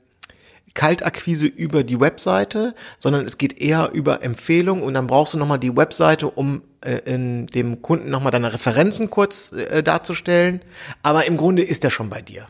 Kaltakquise 0.74 1.48
über 1.48 1.84
die 1.84 2.00
Webseite, 2.00 2.76
sondern 2.98 3.26
es 3.26 3.38
geht 3.38 3.60
eher 3.60 3.92
über 3.92 4.24
Empfehlung 4.24 4.82
und 4.82 4.94
dann 4.94 5.08
brauchst 5.08 5.34
du 5.34 5.38
nochmal 5.38 5.60
die 5.60 5.76
Webseite, 5.76 6.30
um 6.30 6.62
äh, 6.80 7.00
in 7.04 7.48
dem 7.48 7.82
Kunden 7.82 8.10
nochmal 8.10 8.32
deine 8.32 8.54
Referenzen 8.54 9.10
kurz 9.10 9.52
äh, 9.52 9.84
darzustellen. 9.84 10.62
Aber 11.02 11.26
im 11.26 11.36
Grunde 11.36 11.64
ist 11.64 11.84
er 11.84 11.92
schon 11.92 12.10
bei 12.10 12.22
dir. 12.22 12.48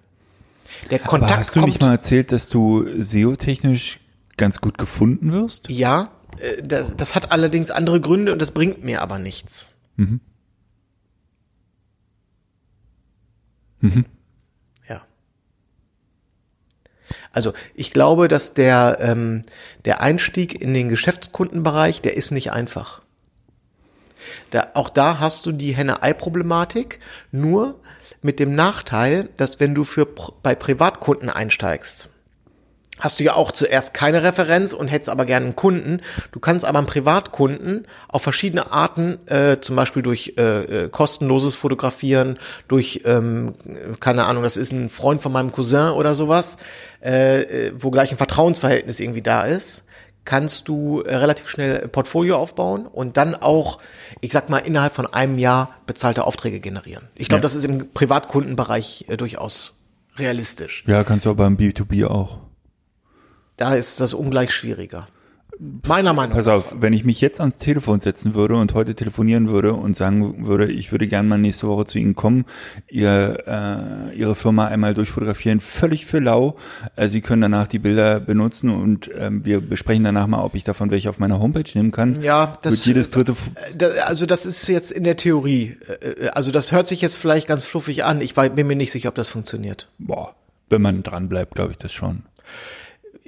Der 0.91 0.99
Kontakt 0.99 1.31
Aber 1.31 1.39
hast 1.39 1.55
du 1.55 1.61
kommt. 1.61 1.65
nicht 1.65 1.81
mal 1.81 1.93
erzählt, 1.93 2.31
dass 2.31 2.47
du 2.49 2.85
SEO-technisch 3.01 3.97
ganz 4.37 4.61
gut 4.61 4.77
gefunden 4.77 5.31
wirst? 5.31 5.69
Ja, 5.69 6.11
äh, 6.39 6.63
das, 6.63 6.95
das 6.95 7.15
hat 7.15 7.31
allerdings 7.31 7.71
andere 7.71 7.99
Gründe 8.01 8.31
und 8.31 8.41
das 8.41 8.51
bringt 8.51 8.83
mir 8.83 9.01
aber 9.01 9.19
nichts. 9.19 9.71
Ja. 14.87 15.01
Also 17.31 17.53
ich 17.75 17.91
glaube, 17.91 18.27
dass 18.27 18.53
der, 18.53 18.97
ähm, 18.99 19.43
der 19.85 20.01
Einstieg 20.01 20.61
in 20.61 20.73
den 20.73 20.89
Geschäftskundenbereich, 20.89 22.01
der 22.01 22.17
ist 22.17 22.31
nicht 22.31 22.51
einfach. 22.51 23.01
Da, 24.51 24.69
auch 24.73 24.89
da 24.89 25.19
hast 25.19 25.45
du 25.45 25.51
die 25.51 25.75
Henne-Ei-Problematik, 25.75 26.99
nur 27.31 27.79
mit 28.21 28.39
dem 28.39 28.55
Nachteil, 28.55 29.29
dass 29.35 29.59
wenn 29.59 29.75
du 29.75 29.83
für 29.83 30.05
bei 30.05 30.55
Privatkunden 30.55 31.29
einsteigst, 31.29 32.09
hast 32.99 33.19
du 33.19 33.23
ja 33.23 33.33
auch 33.33 33.51
zuerst 33.51 33.93
keine 33.93 34.23
Referenz 34.23 34.71
und 34.71 34.87
hättest 34.87 35.09
aber 35.09 35.25
gerne 35.25 35.47
einen 35.47 35.55
Kunden. 35.55 35.99
Du 36.31 36.39
kannst 36.39 36.63
aber 36.63 36.77
einen 36.77 36.87
Privatkunden 36.87 37.87
auf 38.07 38.21
verschiedene 38.21 38.71
Arten, 38.71 39.17
äh, 39.27 39.57
zum 39.59 39.75
Beispiel 39.75 40.03
durch 40.03 40.35
äh, 40.37 40.83
äh, 40.85 40.89
kostenloses 40.89 41.55
Fotografieren, 41.55 42.37
durch, 42.67 43.01
ähm, 43.05 43.53
keine 43.99 44.25
Ahnung, 44.25 44.43
das 44.43 44.57
ist 44.57 44.71
ein 44.71 44.89
Freund 44.89 45.21
von 45.21 45.31
meinem 45.31 45.51
Cousin 45.51 45.89
oder 45.89 46.15
sowas, 46.15 46.57
äh, 47.03 47.41
äh, 47.41 47.73
wo 47.77 47.89
gleich 47.91 48.11
ein 48.11 48.17
Vertrauensverhältnis 48.17 48.99
irgendwie 48.99 49.23
da 49.23 49.43
ist, 49.45 49.83
kannst 50.23 50.67
du 50.69 51.01
äh, 51.01 51.15
relativ 51.15 51.49
schnell 51.49 51.87
Portfolio 51.89 52.37
aufbauen 52.37 52.85
und 52.85 53.17
dann 53.17 53.35
auch, 53.35 53.79
ich 54.21 54.31
sag 54.31 54.49
mal, 54.49 54.59
innerhalb 54.59 54.93
von 54.95 55.07
einem 55.11 55.37
Jahr 55.39 55.75
bezahlte 55.87 56.25
Aufträge 56.25 56.59
generieren. 56.61 57.09
Ich 57.15 57.27
glaube, 57.27 57.39
Ja. 57.39 57.43
das 57.43 57.55
ist 57.55 57.65
im 57.65 57.91
Privatkundenbereich 57.93 59.05
äh, 59.09 59.17
durchaus 59.17 59.73
realistisch. 60.17 60.83
Ja, 60.87 61.03
kannst 61.03 61.25
du 61.25 61.31
aber 61.31 61.47
im 61.47 61.57
B2B 61.57 62.05
auch. 62.05 62.37
Da 63.57 63.75
ist 63.75 63.99
das 63.99 64.13
ungleich 64.13 64.51
schwieriger. 64.51 65.07
Meiner 65.87 66.13
Meinung 66.13 66.35
Pass 66.35 66.47
nach. 66.47 66.55
auf, 66.55 66.75
wenn 66.79 66.93
ich 66.93 67.05
mich 67.05 67.21
jetzt 67.21 67.39
ans 67.39 67.57
Telefon 67.57 68.01
setzen 68.01 68.33
würde 68.33 68.55
und 68.55 68.73
heute 68.73 68.95
telefonieren 68.95 69.49
würde 69.49 69.73
und 69.73 69.95
sagen 69.95 70.47
würde, 70.47 70.69
ich 70.69 70.91
würde 70.91 71.07
gerne 71.07 71.29
mal 71.29 71.37
nächste 71.37 71.67
Woche 71.67 71.85
zu 71.85 71.99
Ihnen 71.99 72.15
kommen, 72.15 72.45
ihr, 72.89 73.37
äh, 73.45 74.15
Ihre 74.17 74.33
Firma 74.33 74.65
einmal 74.67 74.95
durchfotografieren, 74.95 75.59
völlig 75.59 76.07
für 76.07 76.19
lau. 76.19 76.57
Äh, 76.95 77.07
Sie 77.07 77.21
können 77.21 77.43
danach 77.43 77.67
die 77.67 77.77
Bilder 77.77 78.19
benutzen 78.19 78.71
und 78.71 79.11
ähm, 79.15 79.45
wir 79.45 79.61
besprechen 79.61 80.03
danach 80.03 80.25
mal, 80.25 80.43
ob 80.43 80.55
ich 80.55 80.63
davon 80.63 80.89
welche 80.89 81.09
auf 81.11 81.19
meiner 81.19 81.39
Homepage 81.39 81.69
nehmen 81.75 81.91
kann. 81.91 82.21
Ja, 82.23 82.57
das- 82.63 82.73
Wird 82.73 82.85
jedes 82.87 83.11
dritte 83.11 83.35
Da- 83.77 83.89
Also 84.07 84.25
das 84.25 84.47
ist 84.47 84.67
jetzt 84.67 84.91
in 84.91 85.03
der 85.03 85.17
Theorie. 85.17 85.77
äh, 86.01 86.29
Also 86.29 86.51
das 86.51 86.71
hört 86.71 86.87
sich 86.87 86.99
jetzt 86.99 87.15
vielleicht 87.15 87.47
ganz 87.47 87.63
fluffig 87.63 88.03
an. 88.03 88.21
Ich 88.21 88.35
war- 88.35 88.49
bin 88.49 88.65
mir 88.65 88.75
nicht 88.75 88.91
sicher, 88.91 89.09
ob 89.09 89.15
das 89.15 89.27
funktioniert. 89.27 89.87
boah, 89.99 90.33
wenn 90.69 90.81
man 90.81 91.03
dran 91.03 91.29
bleibt, 91.29 91.53
glaube 91.53 91.73
ich 91.73 91.77
das 91.77 91.93
schon. 91.93 92.23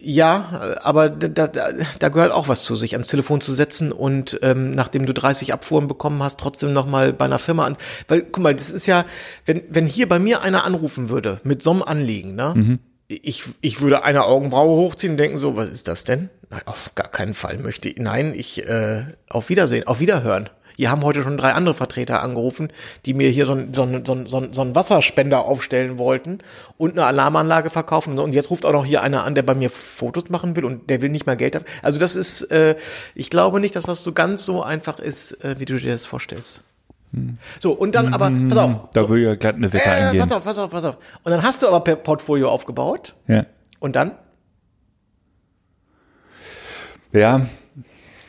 Ja, 0.07 0.77
aber 0.83 1.09
da, 1.09 1.47
da, 1.47 1.71
da 1.97 2.09
gehört 2.09 2.31
auch 2.31 2.47
was 2.47 2.63
zu, 2.63 2.75
sich 2.75 2.93
ans 2.93 3.07
Telefon 3.07 3.41
zu 3.41 3.55
setzen 3.55 3.91
und 3.91 4.37
ähm, 4.43 4.69
nachdem 4.75 5.07
du 5.07 5.15
30 5.15 5.51
Abfuhren 5.51 5.87
bekommen 5.87 6.21
hast, 6.21 6.39
trotzdem 6.39 6.73
nochmal 6.73 7.11
bei 7.11 7.25
einer 7.25 7.39
Firma 7.39 7.65
an. 7.65 7.75
Weil, 8.07 8.21
guck 8.21 8.43
mal, 8.43 8.53
das 8.53 8.69
ist 8.69 8.85
ja, 8.85 9.05
wenn, 9.47 9.63
wenn 9.67 9.87
hier 9.87 10.07
bei 10.07 10.19
mir 10.19 10.43
einer 10.43 10.63
anrufen 10.63 11.09
würde 11.09 11.39
mit 11.43 11.63
so 11.63 11.71
einem 11.71 11.81
Anliegen, 11.81 12.35
ne? 12.35 12.53
Ich, 13.07 13.45
ich 13.61 13.81
würde 13.81 14.03
eine 14.03 14.25
Augenbraue 14.25 14.77
hochziehen 14.77 15.13
und 15.13 15.17
denken 15.17 15.39
so, 15.39 15.55
was 15.55 15.69
ist 15.69 15.87
das 15.87 16.03
denn? 16.03 16.29
Nein, 16.51 16.61
auf 16.65 16.93
gar 16.93 17.07
keinen 17.07 17.33
Fall 17.33 17.57
möchte 17.57 17.89
ich, 17.89 17.97
nein, 17.97 18.33
ich, 18.35 18.67
äh, 18.67 19.05
auf 19.29 19.49
Wiedersehen, 19.49 19.87
auf 19.87 19.99
Wiederhören. 19.99 20.51
Hier 20.77 20.91
haben 20.91 21.03
heute 21.03 21.23
schon 21.23 21.37
drei 21.37 21.53
andere 21.53 21.73
Vertreter 21.73 22.21
angerufen, 22.21 22.69
die 23.05 23.13
mir 23.13 23.29
hier 23.29 23.45
so 23.45 23.53
einen 23.53 23.73
so 23.73 23.83
einen- 23.83 24.05
so 24.05 24.11
einen- 24.13 24.27
so 24.27 24.37
einen- 24.37 24.53
so 24.53 24.61
einen 24.61 24.75
Wasserspender 24.75 25.45
aufstellen 25.45 25.97
wollten 25.97 26.39
und 26.77 26.91
eine 26.93 27.05
Alarmanlage 27.05 27.69
verkaufen. 27.69 28.19
Und 28.19 28.33
jetzt 28.33 28.49
ruft 28.49 28.65
auch 28.65 28.73
noch 28.73 28.85
hier 28.85 29.01
einer 29.01 29.23
an, 29.23 29.35
der 29.35 29.43
bei 29.43 29.55
mir 29.55 29.69
Fotos 29.69 30.29
machen 30.29 30.55
will 30.55 30.65
und 30.65 30.89
der 30.89 31.01
will 31.01 31.09
nicht 31.09 31.25
mal 31.25 31.37
Geld 31.37 31.55
dafür. 31.55 31.67
Also 31.81 31.99
das 31.99 32.15
ist, 32.15 32.43
äh, 32.51 32.75
ich 33.15 33.29
glaube 33.29 33.59
nicht, 33.59 33.75
dass 33.75 33.85
das 33.85 34.03
so 34.03 34.11
ganz 34.13 34.43
so 34.45 34.63
einfach 34.63 34.99
ist, 34.99 35.43
äh, 35.43 35.55
wie 35.59 35.65
du 35.65 35.77
dir 35.79 35.91
das 35.91 36.05
vorstellst. 36.05 36.61
So, 37.59 37.71
und 37.71 37.95
dann 37.95 38.13
aber, 38.13 38.29
pass 38.49 38.57
auf. 38.57 38.75
Da 38.91 39.01
so, 39.03 39.09
würde 39.09 39.23
ja 39.23 39.35
glatt 39.35 39.55
eine 39.55 39.71
Wette 39.71 39.85
äh, 39.85 39.89
eingehen. 39.89 40.19
pass 40.19 40.33
auf, 40.33 40.43
pass 40.43 40.57
auf, 40.57 40.69
pass 40.69 40.83
auf. 40.83 40.97
Und 41.23 41.31
dann 41.31 41.43
hast 41.43 41.61
du 41.63 41.67
aber 41.69 41.79
per 41.79 41.95
Portfolio 41.95 42.49
aufgebaut. 42.49 43.15
Ja. 43.27 43.45
Und 43.79 43.95
dann? 43.95 44.11
ja, 47.13 47.45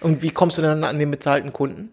Und 0.00 0.22
wie 0.22 0.30
kommst 0.30 0.59
du 0.59 0.62
dann 0.62 0.85
an 0.85 0.98
den 1.00 1.11
bezahlten 1.11 1.52
Kunden? 1.52 1.90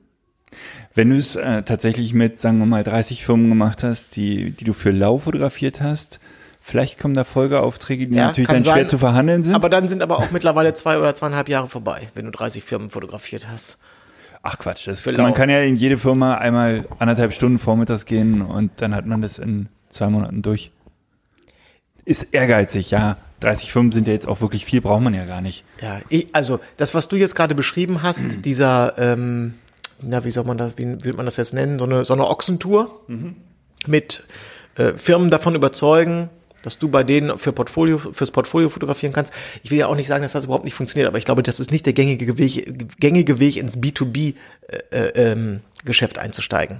Wenn 0.95 1.09
du 1.09 1.15
es 1.17 1.35
äh, 1.35 1.63
tatsächlich 1.63 2.13
mit, 2.13 2.39
sagen 2.39 2.59
wir 2.59 2.65
mal, 2.65 2.83
30 2.83 3.23
Firmen 3.25 3.49
gemacht 3.49 3.83
hast, 3.83 4.15
die, 4.15 4.51
die 4.51 4.63
du 4.63 4.73
für 4.73 4.91
lau 4.91 5.17
fotografiert 5.17 5.81
hast, 5.81 6.19
vielleicht 6.61 6.99
kommen 6.99 7.13
da 7.13 7.23
Folgeaufträge, 7.23 8.07
die 8.07 8.15
Ja, 8.15 8.27
natürlich 8.27 8.49
dann 8.49 8.63
schwer 8.63 8.73
sein. 8.73 8.89
zu 8.89 8.97
verhandeln 8.97 9.43
sind. 9.43 9.55
Aber 9.55 9.69
dann 9.69 9.89
sind 9.89 10.01
aber 10.01 10.17
auch 10.19 10.31
mittlerweile 10.31 10.73
zwei 10.73 10.97
oder 10.99 11.15
zweieinhalb 11.15 11.49
Jahre 11.49 11.67
vorbei, 11.67 12.09
wenn 12.15 12.25
du 12.25 12.31
30 12.31 12.63
Firmen 12.63 12.89
fotografiert 12.89 13.47
hast. 13.51 13.77
Ach 14.43 14.57
Quatsch, 14.57 14.87
das, 14.87 15.05
man 15.05 15.15
lau. 15.15 15.31
kann 15.31 15.49
ja 15.49 15.61
in 15.61 15.77
jede 15.77 15.97
Firma 15.97 16.35
einmal 16.35 16.85
anderthalb 16.99 17.33
Stunden 17.33 17.59
vormittags 17.59 18.05
gehen 18.05 18.41
und 18.41 18.71
dann 18.81 18.93
hat 18.93 19.05
man 19.05 19.21
das 19.21 19.39
in 19.39 19.69
zwei 19.89 20.09
Monaten 20.09 20.41
durch. 20.41 20.71
Ist 22.05 22.33
ehrgeizig, 22.33 22.91
ja. 22.91 23.17
30 23.39 23.71
Firmen 23.71 23.91
sind 23.91 24.07
ja 24.07 24.13
jetzt 24.13 24.27
auch 24.27 24.41
wirklich 24.41 24.65
viel, 24.65 24.81
braucht 24.81 25.01
man 25.01 25.13
ja 25.13 25.25
gar 25.25 25.41
nicht. 25.41 25.63
Ja, 25.81 25.99
ich, 26.09 26.27
also 26.33 26.59
das, 26.77 26.93
was 26.93 27.07
du 27.07 27.15
jetzt 27.15 27.35
gerade 27.35 27.55
beschrieben 27.55 28.03
hast, 28.03 28.25
dieser, 28.45 28.93
ähm, 28.97 29.53
na, 30.03 30.23
wie 30.23 30.31
soll 30.31 30.43
man 30.43 30.57
das, 30.57 30.77
wie 30.77 31.03
will 31.03 31.13
man 31.13 31.25
das 31.25 31.37
jetzt 31.37 31.53
nennen, 31.53 31.79
so 31.79 31.85
eine, 31.85 32.05
so 32.05 32.13
eine 32.13 32.27
Ochsentour 32.27 33.05
mit 33.87 34.23
äh, 34.75 34.93
Firmen 34.93 35.29
davon 35.29 35.55
überzeugen, 35.55 36.29
dass 36.63 36.79
du 36.79 36.87
bei 36.87 37.03
denen 37.03 37.37
für 37.37 37.51
Portfolio, 37.51 37.97
fürs 37.97 38.31
Portfolio 38.31 38.69
fotografieren 38.69 39.13
kannst. 39.13 39.33
Ich 39.61 39.69
will 39.69 39.77
ja 39.77 39.87
auch 39.87 39.95
nicht 39.95 40.07
sagen, 40.07 40.23
dass 40.23 40.31
das 40.31 40.45
überhaupt 40.45 40.65
nicht 40.65 40.73
funktioniert, 40.73 41.07
aber 41.07 41.17
ich 41.17 41.25
glaube, 41.25 41.43
das 41.43 41.59
ist 41.59 41.71
nicht 41.71 41.85
der 41.85 41.93
gängige 41.93 42.37
Weg, 42.37 42.99
gängige 42.99 43.39
Weg 43.39 43.57
ins 43.57 43.77
B2B 43.77 44.35
äh, 44.91 44.97
äh, 44.97 45.31
ähm, 45.31 45.61
einzusteigen. 46.17 46.79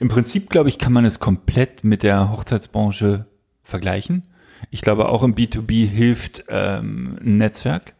Im 0.00 0.08
Prinzip, 0.08 0.50
glaube 0.50 0.68
ich, 0.68 0.78
kann 0.78 0.92
man 0.92 1.04
es 1.04 1.18
komplett 1.18 1.84
mit 1.84 2.02
der 2.02 2.30
Hochzeitsbranche 2.30 3.26
vergleichen. 3.62 4.24
Ich 4.70 4.82
glaube, 4.82 5.08
auch 5.08 5.22
im 5.22 5.34
B2B 5.34 5.88
hilft 5.88 6.44
ähm, 6.48 7.18
ein 7.20 7.36
Netzwerk. 7.38 7.94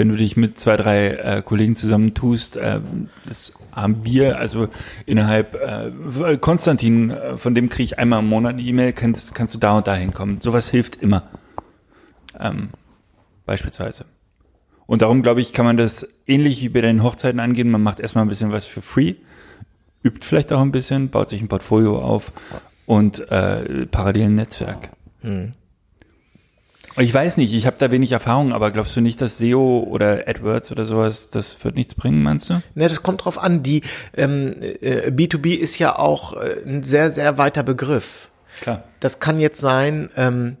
Wenn 0.00 0.08
du 0.08 0.16
dich 0.16 0.34
mit 0.34 0.58
zwei, 0.58 0.78
drei 0.78 1.08
äh, 1.08 1.42
Kollegen 1.42 1.76
zusammentust, 1.76 2.56
äh, 2.56 2.80
das 3.26 3.52
haben 3.70 4.02
wir, 4.02 4.38
also 4.38 4.68
innerhalb, 5.04 5.54
äh, 5.56 6.38
Konstantin, 6.38 7.10
äh, 7.10 7.36
von 7.36 7.54
dem 7.54 7.68
kriege 7.68 7.84
ich 7.84 7.98
einmal 7.98 8.20
im 8.20 8.26
Monat 8.26 8.54
eine 8.54 8.62
E-Mail, 8.62 8.94
kannst, 8.94 9.34
kannst 9.34 9.52
du 9.52 9.58
da 9.58 9.76
und 9.76 9.86
da 9.86 9.94
hinkommen. 9.94 10.40
Sowas 10.40 10.70
hilft 10.70 10.96
immer. 10.96 11.24
Ähm, 12.38 12.70
beispielsweise. 13.44 14.06
Und 14.86 15.02
darum, 15.02 15.20
glaube 15.20 15.42
ich, 15.42 15.52
kann 15.52 15.66
man 15.66 15.76
das 15.76 16.08
ähnlich 16.26 16.62
wie 16.62 16.70
bei 16.70 16.80
den 16.80 17.02
Hochzeiten 17.02 17.38
angehen. 17.38 17.68
Man 17.68 17.82
macht 17.82 18.00
erstmal 18.00 18.24
ein 18.24 18.28
bisschen 18.28 18.52
was 18.52 18.64
für 18.64 18.80
free, 18.80 19.16
übt 20.02 20.26
vielleicht 20.26 20.50
auch 20.50 20.62
ein 20.62 20.72
bisschen, 20.72 21.10
baut 21.10 21.28
sich 21.28 21.42
ein 21.42 21.48
Portfolio 21.48 21.98
auf 21.98 22.32
und 22.86 23.18
äh, 23.30 23.84
parallel 23.84 24.28
ein 24.28 24.34
Netzwerk. 24.36 24.92
Ich 27.00 27.14
weiß 27.14 27.38
nicht, 27.38 27.52
ich 27.54 27.66
habe 27.66 27.76
da 27.78 27.90
wenig 27.90 28.12
Erfahrung, 28.12 28.52
aber 28.52 28.70
glaubst 28.70 28.94
du 28.94 29.00
nicht, 29.00 29.20
dass 29.20 29.38
SEO 29.38 29.86
oder 29.88 30.28
AdWords 30.28 30.70
oder 30.70 30.84
sowas, 30.84 31.30
das 31.30 31.64
wird 31.64 31.74
nichts 31.74 31.94
bringen, 31.94 32.22
meinst 32.22 32.50
du? 32.50 32.54
Ne, 32.74 32.88
das 32.88 33.02
kommt 33.02 33.24
drauf 33.24 33.38
an. 33.38 33.62
Die 33.62 33.82
ähm, 34.16 34.54
äh, 34.60 35.10
B2B 35.10 35.56
ist 35.56 35.78
ja 35.78 35.98
auch 35.98 36.34
äh, 36.34 36.56
ein 36.66 36.82
sehr, 36.82 37.10
sehr 37.10 37.38
weiter 37.38 37.62
Begriff. 37.62 38.30
Klar. 38.60 38.84
Das 39.00 39.20
kann 39.20 39.38
jetzt 39.38 39.60
sein, 39.60 40.10
ähm, 40.16 40.56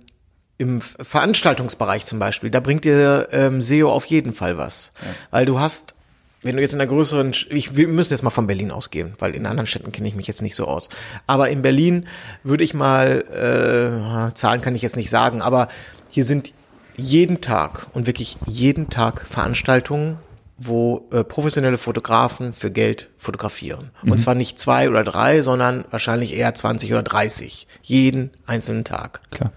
im 0.60 0.82
Veranstaltungsbereich 0.82 2.04
zum 2.04 2.18
Beispiel, 2.18 2.50
da 2.50 2.60
bringt 2.60 2.84
dir 2.84 3.28
ähm, 3.32 3.62
SEO 3.62 3.90
auf 3.90 4.04
jeden 4.06 4.34
Fall 4.34 4.58
was. 4.58 4.92
Weil 5.30 5.46
du 5.46 5.58
hast, 5.58 5.94
wenn 6.42 6.56
du 6.56 6.62
jetzt 6.62 6.74
in 6.74 6.80
einer 6.82 6.88
größeren, 6.88 7.34
ich, 7.48 7.76
wir 7.76 7.88
müssen 7.88 8.12
jetzt 8.12 8.22
mal 8.22 8.30
von 8.30 8.46
Berlin 8.46 8.70
ausgehen, 8.70 9.14
weil 9.18 9.34
in 9.34 9.46
anderen 9.46 9.66
Städten 9.66 9.90
kenne 9.90 10.06
ich 10.06 10.14
mich 10.14 10.26
jetzt 10.26 10.42
nicht 10.42 10.54
so 10.54 10.66
aus. 10.66 10.90
Aber 11.26 11.48
in 11.48 11.62
Berlin 11.62 12.06
würde 12.42 12.62
ich 12.62 12.74
mal, 12.74 13.24
äh, 13.30 14.34
Zahlen 14.34 14.60
kann 14.60 14.74
ich 14.74 14.82
jetzt 14.82 14.96
nicht 14.96 15.08
sagen, 15.08 15.40
aber 15.40 15.68
hier 16.10 16.24
sind 16.24 16.52
jeden 16.96 17.40
Tag 17.40 17.86
und 17.92 18.06
wirklich 18.06 18.36
jeden 18.46 18.90
Tag 18.90 19.26
Veranstaltungen, 19.26 20.18
wo 20.58 21.08
äh, 21.12 21.24
professionelle 21.24 21.78
Fotografen 21.78 22.52
für 22.52 22.70
Geld 22.70 23.08
fotografieren. 23.16 23.92
Und 24.02 24.18
zwar 24.18 24.34
nicht 24.34 24.58
zwei 24.58 24.90
oder 24.90 25.02
drei, 25.04 25.40
sondern 25.40 25.84
wahrscheinlich 25.90 26.36
eher 26.36 26.52
20 26.52 26.92
oder 26.92 27.02
30. 27.02 27.66
Jeden 27.82 28.30
einzelnen 28.44 28.84
Tag. 28.84 29.22
Klar. 29.30 29.52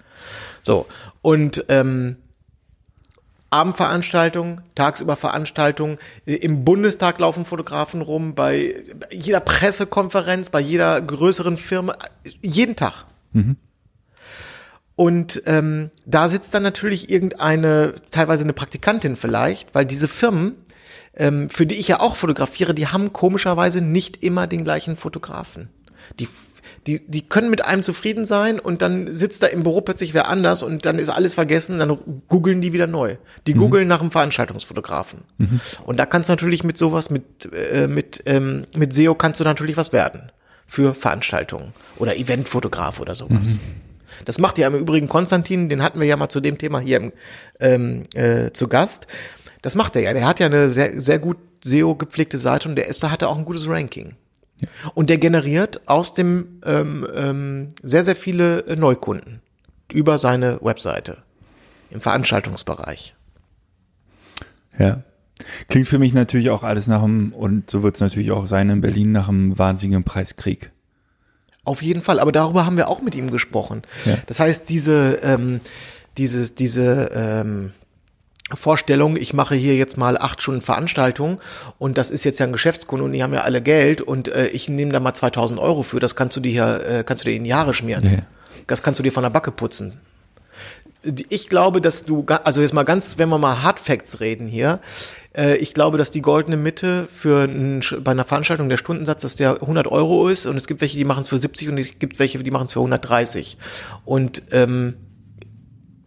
So, 0.62 0.86
und 1.22 1.66
ähm, 1.68 2.16
Abendveranstaltungen, 3.50 4.62
tagsüber 4.74 5.16
Veranstaltungen, 5.16 6.00
im 6.26 6.64
Bundestag 6.64 7.20
laufen 7.20 7.46
Fotografen 7.46 8.02
rum, 8.02 8.34
bei 8.34 8.84
jeder 9.12 9.42
Pressekonferenz, 9.42 10.50
bei 10.50 10.62
jeder 10.62 11.00
größeren 11.02 11.58
Firma, 11.58 11.96
jeden 12.42 12.76
Tag. 12.76 13.06
Und 14.96 15.42
ähm, 15.46 15.90
da 16.06 16.30
sitzt 16.30 16.54
dann 16.54 16.64
natürlich 16.64 17.10
irgendeine, 17.10 17.94
teilweise 18.12 18.44
eine 18.44 18.54
Praktikantin 18.54 19.16
vielleicht, 19.16 19.74
weil 19.74 19.86
diese 19.86 20.08
Firmen, 20.08 20.56
ähm, 21.16 21.50
für 21.50 21.66
die 21.66 21.76
ich 21.76 21.88
ja 21.88 22.00
auch 22.00 22.16
fotografiere, 22.16 22.76
die 22.76 22.88
haben 22.88 23.12
komischerweise 23.12 23.82
nicht 23.82 24.24
immer 24.24 24.46
den 24.46 24.64
gleichen 24.64 24.96
Fotografen. 24.96 25.70
Die, 26.20 26.28
die, 26.86 27.02
die 27.08 27.22
können 27.24 27.50
mit 27.50 27.66
einem 27.66 27.82
zufrieden 27.82 28.26
sein 28.26 28.60
und 28.60 28.84
dann 28.84 29.12
sitzt 29.12 29.42
da 29.42 29.48
im 29.48 29.64
Büro 29.64 29.82
plötzlich 29.82 30.14
wer 30.14 30.30
anders 30.30 30.62
und 30.62 30.86
dann 30.86 31.00
ist 31.00 31.10
alles 31.10 31.34
vergessen, 31.34 31.80
dann 31.80 31.98
googeln 32.28 32.62
die 32.62 32.74
wieder 32.74 32.88
neu. 32.88 33.16
Die 33.48 33.54
googeln 33.54 33.88
nach 33.88 34.02
einem 34.02 34.12
Veranstaltungsfotografen. 34.12 35.24
Und 35.86 35.98
da 36.00 36.06
kannst 36.06 36.30
du 36.30 36.34
natürlich 36.34 36.64
mit 36.64 36.78
sowas, 36.78 37.10
mit, 37.10 37.50
äh, 37.52 37.88
mit, 37.88 38.22
ähm, 38.28 38.66
mit 38.76 38.94
SEO 38.94 39.16
kannst 39.16 39.40
du 39.40 39.44
natürlich 39.44 39.78
was 39.78 39.92
werden 39.92 40.32
für 40.68 40.94
Veranstaltungen 40.94 41.74
oder 41.98 42.16
Eventfotograf 42.16 43.00
oder 43.00 43.16
sowas. 43.16 43.60
Das 44.26 44.40
macht 44.40 44.58
ja 44.58 44.68
im 44.68 44.76
Übrigen 44.76 45.10
Konstantin, 45.10 45.70
den 45.70 45.84
hatten 45.84 46.00
wir 46.00 46.08
ja 46.08 46.18
mal 46.18 46.30
zu 46.30 46.40
dem 46.40 46.58
Thema 46.58 46.80
hier 46.80 46.98
im, 46.98 47.12
ähm, 47.60 48.04
äh, 48.14 48.52
zu 48.52 48.68
Gast. 48.68 49.08
Das 49.62 49.76
macht 49.76 49.96
er 49.96 50.02
ja. 50.04 50.14
Der 50.14 50.28
hat 50.28 50.40
ja 50.40 50.48
eine 50.48 50.70
sehr, 50.70 51.00
sehr 51.02 51.20
gut 51.20 51.38
SEO 51.64 51.96
gepflegte 51.96 52.38
Seite 52.38 52.70
und 52.70 52.76
der 52.76 52.90
Esther 52.90 53.12
hatte 53.12 53.30
auch 53.30 53.38
ein 53.38 53.46
gutes 53.46 53.68
Ranking. 53.68 54.16
Und 54.94 55.10
der 55.10 55.18
generiert 55.18 55.82
aus 55.88 56.14
dem 56.14 56.62
ähm, 56.66 57.08
ähm, 57.16 57.70
sehr, 57.82 58.04
sehr 58.04 58.16
viele 58.16 58.66
äh, 58.66 58.76
Neukunden 58.76 59.42
über 59.92 60.18
seine 60.18 60.60
Webseite 60.62 61.18
im 61.90 62.02
Veranstaltungsbereich. 62.02 63.16
Ja. 64.78 65.04
Klingt 65.68 65.88
für 65.88 66.00
mich 66.00 66.14
natürlich 66.14 66.50
auch 66.50 66.64
alles 66.64 66.88
nach 66.88 67.04
einem, 67.04 67.34
und 67.34 67.70
so 67.70 67.84
wird 67.84 67.96
es 67.96 68.02
natürlich 68.02 68.32
auch 68.32 68.46
sein 68.46 68.70
in 68.70 68.82
Berlin, 68.82 69.12
nach 69.12 69.30
einem 69.30 69.58
wahnsinnigen 69.58 70.04
Preiskrieg. 70.04 70.72
Auf 71.66 71.82
jeden 71.82 72.02
Fall, 72.02 72.20
aber 72.20 72.32
darüber 72.32 72.66
haben 72.66 72.78
wir 72.78 72.90
auch 72.90 73.02
mit 73.02 73.16
ihm 73.16 73.32
gesprochen. 73.32 73.84
Ja. 74.06 74.18
Das 74.28 74.40
heißt, 74.40 74.68
diese, 74.68 75.20
ähm, 75.24 75.62
diese, 76.18 76.52
diese 76.52 77.12
ähm, 77.14 77.72
Vorstellung, 78.54 79.16
ich 79.16 79.34
mache 79.34 79.56
hier 79.56 79.76
jetzt 79.76 79.98
mal 79.98 80.18
acht 80.18 80.42
Stunden 80.42 80.62
Veranstaltung 80.62 81.40
und 81.80 81.98
das 81.98 82.12
ist 82.12 82.26
jetzt 82.26 82.40
ja 82.40 82.46
ein 82.46 82.52
Geschäftskunde 82.52 83.06
und 83.06 83.14
die 83.14 83.24
haben 83.24 83.34
ja 83.34 83.42
alle 83.42 83.62
Geld 83.62 84.02
und 84.02 84.28
äh, 84.28 84.48
ich 84.48 84.68
nehme 84.68 84.92
da 84.92 85.00
mal 85.00 85.14
2000 85.14 85.60
Euro 85.60 85.84
für, 85.84 86.00
das 86.00 86.16
kannst 86.16 86.36
du 86.36 86.42
dir, 86.42 86.82
äh, 86.86 87.04
kannst 87.04 87.24
du 87.24 87.30
dir 87.30 87.36
in 87.36 87.52
Haare 87.54 87.74
schmieren. 87.74 88.04
Ja. 88.04 88.20
Das 88.68 88.84
kannst 88.84 89.00
du 89.00 89.04
dir 89.04 89.12
von 89.12 89.24
der 89.24 89.30
Backe 89.30 89.52
putzen. 89.52 90.00
Ich 91.04 91.50
glaube, 91.50 91.82
dass 91.82 92.06
du, 92.06 92.26
also 92.44 92.62
jetzt 92.62 92.74
mal 92.74 92.84
ganz, 92.84 93.18
wenn 93.18 93.30
wir 93.30 93.38
mal 93.38 93.62
Hard 93.62 93.80
Facts 93.80 94.20
reden 94.20 94.48
hier, 94.48 94.80
äh, 95.36 95.58
ich 95.58 95.74
glaube, 95.74 95.98
dass 95.98 96.12
die 96.12 96.22
goldene 96.22 96.58
Mitte 96.58 97.08
für 97.12 97.44
ein, 97.44 97.82
bei 98.04 98.12
einer 98.12 98.26
Veranstaltung 98.26 98.70
der 98.70 98.78
Stundensatz, 98.78 99.22
dass 99.22 99.36
der 99.36 99.62
100 99.62 99.88
Euro 99.88 100.28
ist 100.28 100.46
und 100.46 100.56
es 100.56 100.68
gibt 100.68 100.82
welche, 100.82 100.98
die 100.98 101.06
machen 101.06 101.22
es 101.22 101.30
für 101.30 101.38
70 101.38 101.70
und 101.70 101.78
es 101.78 102.00
gibt 102.00 102.20
welche, 102.20 102.42
die 102.42 102.52
machen 102.52 102.66
es 102.66 102.74
für 102.74 102.80
130. 102.80 103.58
Und 104.06 104.44
ähm, 104.52 104.96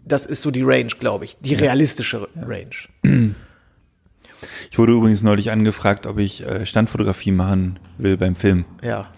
das 0.04 0.24
ist 0.26 0.42
so 0.42 0.50
die 0.50 0.62
Range, 0.62 0.90
glaube 0.98 1.24
ich, 1.24 1.36
die 1.40 1.54
realistische 1.54 2.28
Range. 2.36 3.34
Ich 4.70 4.78
wurde 4.78 4.92
übrigens 4.92 5.22
neulich 5.22 5.50
angefragt, 5.50 6.06
ob 6.06 6.18
ich 6.18 6.46
äh, 6.46 6.66
Standfotografie 6.66 7.32
machen 7.32 7.78
will 7.96 8.18
beim 8.18 8.36
Film. 8.36 8.66
Ja. 8.82 9.10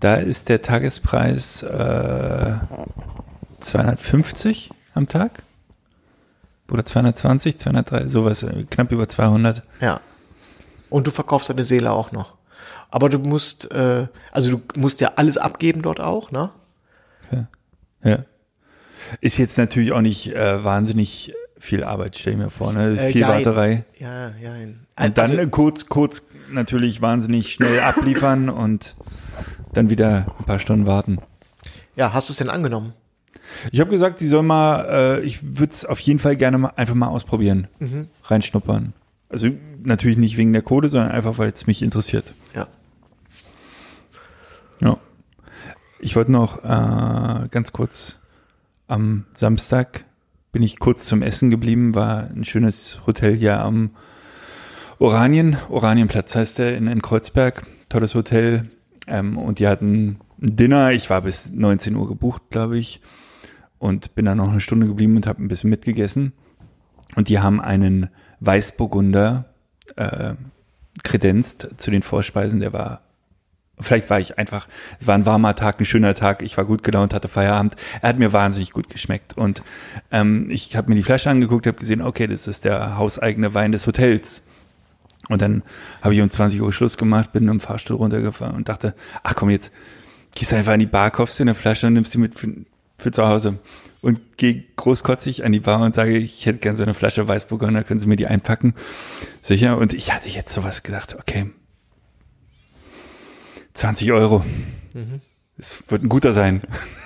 Da 0.00 0.14
ist 0.14 0.48
der 0.48 0.62
Tagespreis 0.62 1.62
äh, 1.62 2.54
250 3.60 4.70
am 4.94 5.08
Tag. 5.08 5.42
Oder 6.70 6.84
220, 6.84 7.58
203, 7.58 8.08
sowas, 8.08 8.42
äh, 8.42 8.64
knapp 8.70 8.92
über 8.92 9.08
200. 9.08 9.62
Ja. 9.80 10.00
Und 10.88 11.06
du 11.06 11.10
verkaufst 11.10 11.50
deine 11.50 11.64
Seele 11.64 11.90
auch 11.92 12.12
noch. 12.12 12.34
Aber 12.90 13.08
du 13.08 13.18
musst, 13.18 13.70
äh, 13.72 14.06
also 14.30 14.58
du 14.58 14.80
musst 14.80 15.00
ja 15.00 15.12
alles 15.16 15.36
abgeben 15.38 15.82
dort 15.82 16.00
auch, 16.00 16.30
ne? 16.30 16.50
Ja. 18.04 18.24
Ist 19.20 19.38
jetzt 19.38 19.58
natürlich 19.58 19.92
auch 19.92 20.00
nicht 20.00 20.34
äh, 20.34 20.64
wahnsinnig 20.64 21.32
viel 21.58 21.84
Arbeit, 21.84 22.16
stell 22.16 22.32
ich 22.32 22.38
mir 22.38 22.50
vor, 22.50 22.72
ne? 22.72 22.98
Äh, 22.98 23.12
Viel 23.12 23.20
jein. 23.20 23.30
Warterei. 23.30 23.84
Ja, 23.98 24.30
ja. 24.30 24.52
Also, 24.96 25.08
Und 25.08 25.18
dann 25.18 25.38
äh, 25.38 25.46
kurz, 25.46 25.86
kurz 25.86 26.26
natürlich 26.50 27.00
wahnsinnig 27.00 27.52
schnell 27.52 27.78
abliefern 27.80 28.48
und 28.50 28.96
dann 29.72 29.88
wieder 29.88 30.26
ein 30.38 30.44
paar 30.44 30.58
Stunden 30.58 30.86
warten. 30.86 31.18
ja, 31.94 32.12
hast 32.12 32.28
du 32.28 32.32
es 32.32 32.38
denn 32.38 32.50
angenommen? 32.50 32.92
Ich 33.70 33.80
habe 33.80 33.90
gesagt, 33.90 34.20
die 34.20 34.26
soll 34.26 34.42
mal, 34.42 35.20
äh, 35.20 35.20
ich 35.22 35.58
würde 35.58 35.72
es 35.72 35.84
auf 35.84 36.00
jeden 36.00 36.18
Fall 36.18 36.36
gerne 36.36 36.58
mal 36.58 36.72
einfach 36.76 36.94
mal 36.94 37.08
ausprobieren, 37.08 37.68
reinschnuppern. 38.24 38.92
Also 39.28 39.48
natürlich 39.82 40.18
nicht 40.18 40.36
wegen 40.36 40.52
der 40.52 40.62
Code, 40.62 40.88
sondern 40.88 41.10
einfach, 41.10 41.38
weil 41.38 41.50
es 41.50 41.66
mich 41.66 41.82
interessiert. 41.82 42.24
Ja. 42.54 42.66
Ja. 44.80 44.98
Ich 46.00 46.16
wollte 46.16 46.32
noch 46.32 46.64
äh, 46.64 47.48
ganz 47.48 47.72
kurz 47.72 48.18
am 48.88 49.24
Samstag 49.34 50.04
bin 50.52 50.62
ich 50.62 50.78
kurz 50.78 51.06
zum 51.06 51.22
Essen 51.22 51.50
geblieben, 51.50 51.94
war 51.94 52.28
ein 52.28 52.44
schönes 52.44 53.00
Hotel 53.06 53.34
hier 53.34 53.60
am 53.60 53.90
Oranien, 54.98 55.56
Oranienplatz 55.70 56.34
heißt 56.34 56.58
der 56.58 56.76
in, 56.76 56.86
in 56.86 57.02
Kreuzberg, 57.02 57.62
tolles 57.88 58.14
Hotel. 58.14 58.68
Ähm, 59.08 59.38
und 59.38 59.58
die 59.58 59.66
hatten 59.66 60.18
ein 60.40 60.56
Dinner, 60.56 60.92
ich 60.92 61.10
war 61.10 61.22
bis 61.22 61.50
19 61.50 61.96
Uhr 61.96 62.06
gebucht, 62.06 62.42
glaube 62.50 62.78
ich, 62.78 63.00
und 63.82 64.14
bin 64.14 64.26
dann 64.26 64.38
noch 64.38 64.52
eine 64.52 64.60
Stunde 64.60 64.86
geblieben 64.86 65.16
und 65.16 65.26
habe 65.26 65.42
ein 65.42 65.48
bisschen 65.48 65.68
mitgegessen. 65.68 66.32
Und 67.16 67.28
die 67.28 67.40
haben 67.40 67.60
einen 67.60 68.10
Weißburgunder 68.38 69.46
äh, 69.96 70.34
kredenzt 71.02 71.68
zu 71.78 71.90
den 71.90 72.02
Vorspeisen, 72.02 72.60
der 72.60 72.72
war 72.72 73.02
Vielleicht 73.80 74.10
war 74.10 74.20
ich 74.20 74.38
einfach, 74.38 74.68
war 75.00 75.16
ein 75.16 75.26
warmer 75.26 75.56
Tag, 75.56 75.80
ein 75.80 75.84
schöner 75.84 76.14
Tag, 76.14 76.42
ich 76.42 76.56
war 76.56 76.64
gut 76.64 76.84
gelaunt, 76.84 77.12
hatte 77.12 77.26
Feierabend. 77.26 77.74
Er 78.00 78.10
hat 78.10 78.18
mir 78.18 78.32
wahnsinnig 78.32 78.70
gut 78.70 78.88
geschmeckt. 78.88 79.36
Und 79.36 79.64
ähm, 80.12 80.48
ich 80.50 80.76
habe 80.76 80.90
mir 80.90 80.94
die 80.94 81.02
Flasche 81.02 81.30
angeguckt, 81.30 81.66
habe 81.66 81.78
gesehen, 81.78 82.00
okay, 82.00 82.28
das 82.28 82.46
ist 82.46 82.64
der 82.64 82.96
hauseigene 82.96 83.54
Wein 83.54 83.72
des 83.72 83.88
Hotels. 83.88 84.46
Und 85.28 85.42
dann 85.42 85.64
habe 86.00 86.14
ich 86.14 86.20
um 86.20 86.30
20 86.30 86.60
Uhr 86.60 86.72
Schluss 86.72 86.96
gemacht, 86.96 87.32
bin 87.32 87.48
im 87.48 87.58
Fahrstuhl 87.58 87.96
runtergefahren 87.96 88.54
und 88.54 88.68
dachte, 88.68 88.94
ach 89.24 89.34
komm, 89.34 89.50
jetzt 89.50 89.72
gehst 90.32 90.52
einfach 90.52 90.74
in 90.74 90.80
die 90.80 90.86
Bar, 90.86 91.10
kaufst 91.10 91.40
dir 91.40 91.44
eine 91.44 91.54
Flasche 91.54 91.88
und 91.88 91.94
nimmst 91.94 92.14
die 92.14 92.18
mit 92.18 92.38
für, 92.38 92.54
für 93.02 93.12
zu 93.12 93.26
Hause. 93.26 93.58
Und 94.00 94.36
gehe 94.36 94.64
großkotzig 94.76 95.44
an 95.44 95.52
die 95.52 95.60
Bar 95.60 95.80
und 95.80 95.94
sage, 95.94 96.16
ich 96.16 96.44
hätte 96.44 96.58
gerne 96.58 96.76
so 96.76 96.82
eine 96.82 96.94
Flasche 96.94 97.28
Weißburgunder, 97.28 97.84
können 97.84 98.00
Sie 98.00 98.08
mir 98.08 98.16
die 98.16 98.26
einpacken? 98.26 98.74
Sicher. 99.42 99.78
Und 99.78 99.94
ich 99.94 100.12
hatte 100.12 100.28
jetzt 100.28 100.52
sowas 100.52 100.82
gedacht, 100.82 101.16
okay, 101.18 101.50
20 103.74 104.12
Euro. 104.12 104.44
Es 105.56 105.84
wird 105.88 106.02
ein 106.02 106.08
guter 106.08 106.32
sein. 106.32 106.62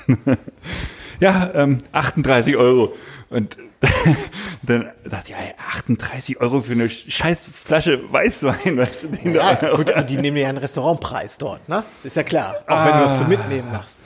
ja, 1.20 1.50
ähm, 1.54 1.78
38 1.92 2.56
Euro. 2.56 2.94
Und 3.28 3.58
dann 4.62 4.90
dachte 5.04 5.32
ich, 5.32 5.34
ey, 5.34 5.54
38 5.74 6.40
Euro 6.40 6.60
für 6.60 6.72
eine 6.72 6.88
scheiß 6.88 7.46
Flasche 7.52 8.10
Weißwein, 8.10 8.76
weißt 8.78 9.04
du, 9.04 9.08
den 9.08 9.34
Ja, 9.34 9.54
da 9.54 9.74
gut, 9.74 9.90
aber 9.90 10.02
die 10.02 10.16
nehmen 10.16 10.36
ja 10.36 10.48
einen 10.48 10.58
Restaurantpreis 10.58 11.38
dort, 11.38 11.68
ne? 11.68 11.84
Ist 12.02 12.16
ja 12.16 12.22
klar. 12.22 12.56
Auch 12.66 12.84
wenn 12.86 12.92
du 12.92 13.02
das 13.02 13.18
zum 13.18 13.28
Mitnehmen 13.28 13.70
machst. 13.70 14.00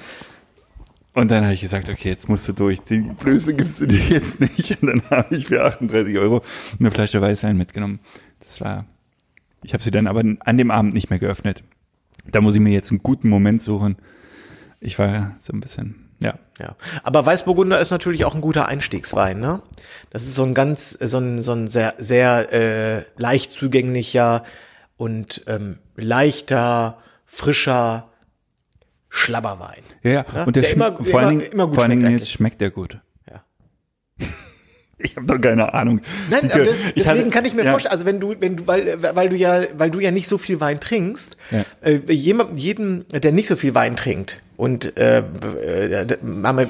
Und 1.13 1.31
dann 1.31 1.43
habe 1.43 1.55
ich 1.55 1.61
gesagt, 1.61 1.89
okay, 1.89 2.09
jetzt 2.09 2.29
musst 2.29 2.47
du 2.49 2.53
durch. 2.53 2.81
Die 2.83 3.01
Blöße 3.01 3.55
gibst 3.55 3.81
du 3.81 3.87
dir 3.87 3.99
jetzt 3.99 4.41
nicht. 4.41 4.83
Und 4.83 4.89
dann 4.89 5.03
habe 5.11 5.35
ich 5.35 5.47
für 5.47 5.65
38 5.65 6.17
Euro 6.19 6.43
eine 6.79 6.91
Flasche 6.91 7.21
Weißwein 7.21 7.57
mitgenommen. 7.57 8.01
Das 8.39 8.61
war, 8.61 8.85
ich 9.63 9.73
habe 9.73 9.83
sie 9.83 9.91
dann 9.91 10.07
aber 10.07 10.23
an 10.41 10.59
dem 10.59 10.71
Abend 10.71 10.95
nicht 10.95 11.11
mehr 11.11 11.19
geöffnet. 11.19 11.65
Da 12.31 12.41
muss 12.41 12.55
ich 12.55 12.61
mir 12.61 12.73
jetzt 12.73 12.91
einen 12.91 13.03
guten 13.03 13.29
Moment 13.29 13.61
suchen. 13.61 13.97
Ich 14.79 14.99
war 14.99 15.37
so 15.41 15.53
ein 15.53 15.61
bisschen, 15.61 16.11
ja. 16.23 16.39
Ja. 16.61 16.77
Aber 17.03 17.27
Weißburgunder 17.27 17.81
ist 17.81 17.91
natürlich 17.91 18.25
auch 18.25 18.35
ein 18.35 18.41
guter 18.41 18.67
Einstiegswein, 18.67 19.41
ne? 19.41 19.63
Das 20.11 20.23
ist 20.23 20.35
so 20.35 20.45
ein 20.45 20.55
ganz, 20.55 20.91
so 20.91 21.19
ein, 21.19 21.39
so 21.39 21.53
ein 21.53 21.69
sehr, 21.69 21.95
sehr 21.99 22.53
äh, 22.53 23.03
leicht 23.17 23.51
zugänglicher 23.53 24.45
und 24.97 25.43
ähm, 25.47 25.79
leichter, 25.97 26.99
frischer 27.25 28.10
Schlabberwein. 29.11 29.83
Ja, 30.03 30.11
ja. 30.11 30.25
Ja, 30.35 30.45
und 30.45 30.57
der, 30.57 30.63
der 30.63 30.71
schmeckt, 30.71 30.99
immer- 31.01 31.05
vor 31.11 31.21
allen 31.21 31.39
Dingen, 31.41 31.53
immer 31.53 31.67
gut 31.67 31.75
vor 31.75 31.83
allen 31.85 31.91
Dingen 31.91 32.03
schmeckt 32.07 32.21
jetzt 32.21 32.31
schmeckt 32.33 32.61
der 32.61 32.71
gut. 32.71 32.99
Ja. 33.31 33.45
Ich 35.03 35.17
habe 35.17 35.25
doch 35.27 35.41
keine 35.41 35.73
Ahnung. 35.73 36.03
Nein, 36.29 36.51
das, 36.51 36.69
deswegen 36.95 37.07
hatte- 37.09 37.31
kann 37.31 37.45
ich 37.47 37.55
mir 37.55 37.65
ja, 37.65 37.71
vorstellen, 37.71 37.93
also 37.93 38.05
wenn 38.05 38.21
du, 38.21 38.35
wenn 38.39 38.57
du, 38.57 38.67
weil, 38.67 39.03
weil 39.17 39.31
du 39.31 39.37
ja, 39.37 39.63
weil 39.79 39.91
du 39.91 39.99
ja 39.99 40.11
nicht 40.11 40.29
so 40.29 40.37
viel 40.37 40.61
Wein 40.61 40.79
trinkst, 40.79 41.39
Ja. 41.51 41.65
äh, 41.81 42.13
jemand, 42.13 42.59
jeden, 42.59 43.07
der 43.09 43.33
nicht 43.33 43.47
so 43.49 43.57
viel 43.57 43.75
Wein 43.75 43.97
trinkt 43.97 44.43
und 44.59 44.99
äh, 44.99 45.21
äh, 45.21 46.03
äh, 46.03 46.19
Mama, 46.23 46.67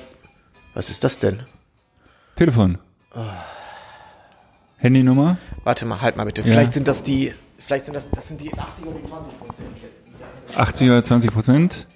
was 0.75 0.91
ist 0.91 1.03
das 1.03 1.19
denn? 1.19 1.41
Telefon. 2.37 2.79
Handynummer? 4.77 5.37
Warte 5.65 5.85
mal, 5.85 6.01
halt 6.01 6.17
mal 6.17 6.25
bitte. 6.25 6.43
Ja. 6.43 6.49
Vielleicht 6.53 6.73
sind 6.73 6.87
das 6.89 7.03
die, 7.03 7.35
vielleicht 7.59 7.85
sind 7.87 7.95
das, 7.95 8.11
das 8.11 8.29
sind 8.29 8.41
die 8.41 8.53
80 8.57 8.87
oder 8.87 8.99
die 8.99 9.09
20 9.09 9.39
Prozent 9.41 9.69
jetzt. 9.83 10.57
80 10.59 10.89
oder 10.89 11.03
20 11.03 11.33
Prozent? 11.33 11.87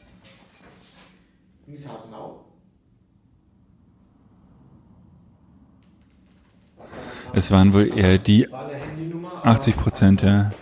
Es 7.35 7.51
waren 7.51 7.73
wohl 7.73 7.97
eher 7.97 8.19
die 8.19 8.47
War 8.51 8.67
eine 8.67 8.77
Handynummer. 8.77 9.31
80 9.45 9.77
Prozent, 9.77 10.23
ja. 10.23 10.53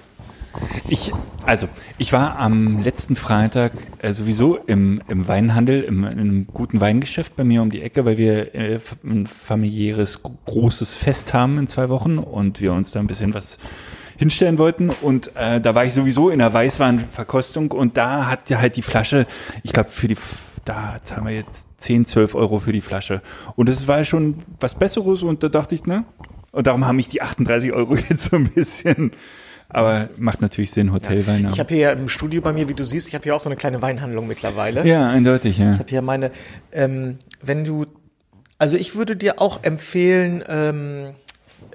Ich, 0.88 1.12
also, 1.46 1.68
ich 1.98 2.12
war 2.12 2.38
am 2.38 2.82
letzten 2.82 3.16
Freitag 3.16 3.72
äh, 4.00 4.12
sowieso 4.12 4.56
im, 4.56 5.02
im 5.08 5.28
Weinhandel, 5.28 5.82
im, 5.82 6.04
einem 6.04 6.46
guten 6.46 6.80
Weingeschäft 6.80 7.36
bei 7.36 7.44
mir 7.44 7.62
um 7.62 7.70
die 7.70 7.82
Ecke, 7.82 8.04
weil 8.04 8.18
wir 8.18 8.54
äh, 8.54 8.78
ein 9.04 9.26
familiäres 9.26 10.22
großes 10.22 10.94
Fest 10.94 11.32
haben 11.34 11.58
in 11.58 11.68
zwei 11.68 11.88
Wochen 11.88 12.18
und 12.18 12.60
wir 12.60 12.72
uns 12.72 12.90
da 12.90 13.00
ein 13.00 13.06
bisschen 13.06 13.34
was 13.34 13.58
hinstellen 14.18 14.58
wollten. 14.58 14.90
Und 14.90 15.34
äh, 15.36 15.60
da 15.60 15.74
war 15.74 15.84
ich 15.84 15.94
sowieso 15.94 16.30
in 16.30 16.38
der 16.38 16.52
Weißweinverkostung 16.52 17.70
und 17.70 17.96
da 17.96 18.26
hat 18.26 18.50
ja 18.50 18.60
halt 18.60 18.76
die 18.76 18.82
Flasche, 18.82 19.26
ich 19.62 19.72
glaube, 19.72 19.90
für 19.90 20.08
die 20.08 20.16
da 20.64 21.00
zahlen 21.02 21.26
wir 21.26 21.34
jetzt 21.34 21.66
10, 21.78 22.06
12 22.06 22.34
Euro 22.36 22.60
für 22.60 22.72
die 22.72 22.80
Flasche. 22.80 23.20
Und 23.56 23.68
es 23.68 23.88
war 23.88 24.04
schon 24.04 24.44
was 24.60 24.76
Besseres 24.76 25.24
und 25.24 25.42
da 25.42 25.48
dachte 25.48 25.74
ich, 25.74 25.86
ne? 25.86 26.04
Und 26.52 26.66
darum 26.66 26.86
haben 26.86 26.96
mich 26.96 27.08
die 27.08 27.22
38 27.22 27.72
Euro 27.72 27.96
jetzt 28.08 28.30
so 28.30 28.36
ein 28.36 28.48
bisschen. 28.48 29.12
Aber 29.68 30.10
macht 30.18 30.42
natürlich 30.42 30.70
Sinn, 30.70 30.92
Hotelwein. 30.92 31.48
Ich 31.50 31.58
habe 31.58 31.74
hier 31.74 31.92
im 31.92 32.10
Studio 32.10 32.42
bei 32.42 32.52
mir, 32.52 32.68
wie 32.68 32.74
du 32.74 32.84
siehst, 32.84 33.08
ich 33.08 33.14
habe 33.14 33.24
hier 33.24 33.34
auch 33.34 33.40
so 33.40 33.48
eine 33.48 33.56
kleine 33.56 33.80
Weinhandlung 33.80 34.26
mittlerweile. 34.26 34.86
ja, 34.86 35.08
eindeutig, 35.08 35.56
ja. 35.56 35.72
Ich 35.72 35.78
habe 35.78 35.88
hier 35.88 36.02
meine, 36.02 36.30
ähm, 36.72 37.18
wenn 37.40 37.64
du, 37.64 37.86
also 38.58 38.76
ich 38.76 38.94
würde 38.94 39.16
dir 39.16 39.40
auch 39.40 39.64
empfehlen, 39.64 40.44
ähm, 40.46 41.14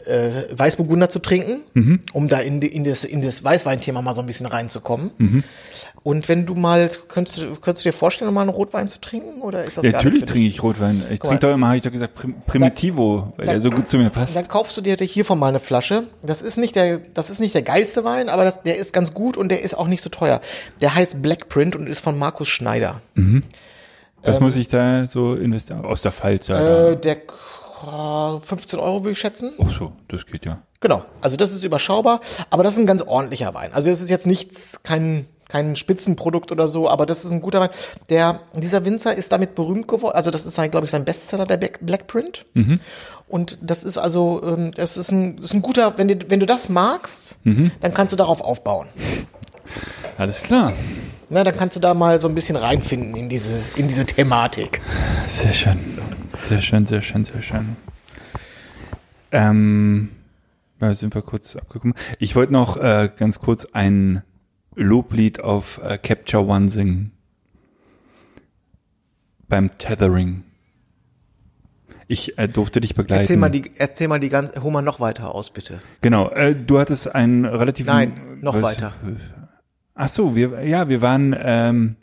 äh, 0.05 0.43
Weißburgunder 0.57 1.09
zu 1.09 1.19
trinken, 1.19 1.61
Mhm. 1.73 1.99
um 2.13 2.27
da 2.29 2.39
in, 2.39 2.61
in 2.61 2.83
das, 2.83 3.03
in 3.03 3.21
das 3.21 3.43
Weißweinthema 3.43 4.01
mal 4.01 4.13
so 4.13 4.21
ein 4.21 4.27
bisschen 4.27 4.45
reinzukommen. 4.45 5.11
Mhm. 5.17 5.43
Und 6.03 6.29
wenn 6.29 6.45
du 6.45 6.55
mal, 6.55 6.89
könntest, 7.09 7.39
du- 7.39 7.55
könntest 7.55 7.85
du 7.85 7.89
dir 7.89 7.93
vorstellen, 7.93 8.33
mal 8.33 8.41
einen 8.41 8.49
Rotwein 8.49 8.87
zu 8.87 9.01
trinken? 9.01 9.41
Oder 9.41 9.63
ist 9.65 9.77
das 9.77 9.83
ja 9.85 9.91
natürlich 9.91 10.25
trinke 10.25 10.47
ich 10.47 10.63
Rotwein. 10.63 11.01
Ich 11.11 11.21
mal. 11.21 11.29
trinke 11.29 11.47
doch 11.47 11.53
immer, 11.53 11.67
habe 11.67 11.77
ich 11.77 11.83
doch 11.83 11.91
gesagt, 11.91 12.15
Prim 12.15 12.35
Primitivo, 12.45 13.33
weil 13.37 13.47
der 13.47 13.59
so 13.61 13.69
gut 13.69 13.87
zu 13.87 13.97
mir 13.97 14.09
passt. 14.09 14.35
Dann 14.35 14.47
kaufst 14.47 14.77
du 14.77 14.81
dir 14.81 14.95
hiervon 14.97 15.37
mal 15.39 15.49
eine 15.49 15.59
Flasche. 15.59 16.07
Das 16.23 16.41
ist 16.41 16.57
nicht 16.57 16.75
der, 16.75 16.99
das 17.13 17.29
ist 17.29 17.39
nicht 17.39 17.53
der 17.55 17.61
geilste 17.63 18.03
Wein, 18.03 18.29
aber 18.29 18.43
das, 18.45 18.63
der 18.63 18.77
ist 18.77 18.93
ganz 18.93 19.13
gut 19.13 19.35
und 19.37 19.49
der 19.49 19.61
ist 19.63 19.77
auch 19.77 19.87
nicht 19.87 20.01
so 20.01 20.09
teuer. 20.09 20.39
Der 20.81 20.95
heißt 20.95 21.21
Blackprint 21.21 21.75
und 21.75 21.87
ist 21.87 21.99
von 21.99 22.17
Markus 22.17 22.47
Schneider. 22.47 23.01
Was 24.23 24.39
muss 24.39 24.55
ich 24.55 24.67
da 24.67 25.07
so 25.07 25.35
investieren? 25.35 25.85
Aus 25.85 26.01
der 26.01 26.11
Pfalz. 26.11 26.49
Ähm, 26.49 26.55
Äh, 26.55 26.95
der 26.97 27.17
15 28.41 28.79
Euro 28.79 29.03
würde 29.03 29.11
ich 29.13 29.19
schätzen. 29.19 29.53
Ach 29.63 29.69
so, 29.77 29.93
das 30.07 30.25
geht 30.25 30.45
ja. 30.45 30.61
Genau, 30.79 31.03
also 31.21 31.37
das 31.37 31.51
ist 31.51 31.63
überschaubar, 31.63 32.21
aber 32.49 32.63
das 32.63 32.73
ist 32.73 32.79
ein 32.79 32.85
ganz 32.85 33.01
ordentlicher 33.01 33.53
Wein. 33.53 33.73
Also 33.73 33.89
das 33.89 34.01
ist 34.01 34.09
jetzt 34.09 34.27
nichts, 34.27 34.81
kein, 34.83 35.25
kein 35.49 35.75
Spitzenprodukt 35.75 36.51
oder 36.51 36.67
so, 36.67 36.87
aber 36.89 37.05
das 37.05 37.25
ist 37.25 37.31
ein 37.31 37.41
guter 37.41 37.59
Wein. 37.59 37.69
Der, 38.09 38.41
dieser 38.53 38.85
Winzer 38.85 39.15
ist 39.15 39.31
damit 39.31 39.55
berühmt 39.55 39.87
geworden. 39.87 40.15
Also 40.15 40.29
das 40.31 40.45
ist 40.45 40.53
sein, 40.55 40.69
glaube 40.69 40.85
ich, 40.85 40.91
sein 40.91 41.03
Bestseller, 41.05 41.45
der 41.45 41.57
Black- 41.57 41.79
Blackprint. 41.81 42.45
Und 43.27 43.57
das 43.61 43.83
ist 43.83 43.97
also, 43.97 44.41
ähm, 44.45 44.71
das 44.75 44.97
ist 44.97 45.11
ein, 45.11 45.35
das 45.37 45.45
ist 45.45 45.53
ein 45.53 45.61
guter, 45.61 45.97
wenn 45.97 46.07
du, 46.07 46.15
wenn 46.29 46.39
du 46.39 46.45
das 46.45 46.69
magst, 46.69 47.37
dann 47.43 47.93
kannst 47.93 48.13
du 48.13 48.17
darauf 48.17 48.41
aufbauen. 48.41 48.87
Alles 50.17 50.43
klar. 50.43 50.73
Na, 51.29 51.43
dann 51.43 51.55
kannst 51.55 51.75
du 51.75 51.79
da 51.81 51.93
mal 51.93 52.17
so 52.19 52.27
ein 52.29 52.35
bisschen 52.35 52.55
reinfinden 52.55 53.15
in 53.15 53.27
diese, 53.29 53.59
in 53.75 53.87
diese 53.87 54.05
Thematik. 54.05 54.81
Sehr 55.27 55.51
schön. 55.51 55.77
Sehr 56.41 56.61
schön, 56.61 56.85
sehr 56.85 57.01
schön, 57.01 57.25
sehr 57.25 57.41
schön. 57.41 57.75
Ähm, 59.31 60.09
ja, 60.79 60.93
sind 60.93 61.13
wir 61.13 61.21
kurz 61.21 61.55
abgekommen. 61.57 61.95
Ich 62.19 62.35
wollte 62.35 62.53
noch 62.53 62.77
äh, 62.77 63.09
ganz 63.13 63.39
kurz 63.39 63.65
ein 63.73 64.23
Loblied 64.75 65.41
auf 65.41 65.81
äh, 65.83 65.97
Capture 65.97 66.45
One 66.47 66.69
singen. 66.69 67.11
Beim 69.49 69.77
Tethering. 69.77 70.43
Ich 72.07 72.37
äh, 72.37 72.47
durfte 72.47 72.79
dich 72.79 72.93
begleiten. 72.95 73.21
Erzähl 73.23 73.37
mal 73.37 73.49
die, 73.49 73.63
erzähl 73.77 74.07
mal 74.07 74.19
die 74.21 74.29
ganze, 74.29 74.63
hol 74.63 74.71
mal 74.71 74.81
noch 74.81 75.01
weiter 75.01 75.35
aus, 75.35 75.49
bitte. 75.49 75.81
Genau, 75.99 76.29
äh, 76.29 76.55
du 76.55 76.79
hattest 76.79 77.13
einen 77.13 77.43
relativ 77.43 77.87
Nein, 77.87 78.39
noch 78.39 78.55
was- 78.55 78.61
weiter. 78.61 78.93
Ach 79.99 80.07
so, 80.09 80.35
wir 80.35 80.63
ja, 80.63 80.89
wir 80.89 81.01
waren 81.01 81.35
ähm, 81.37 81.95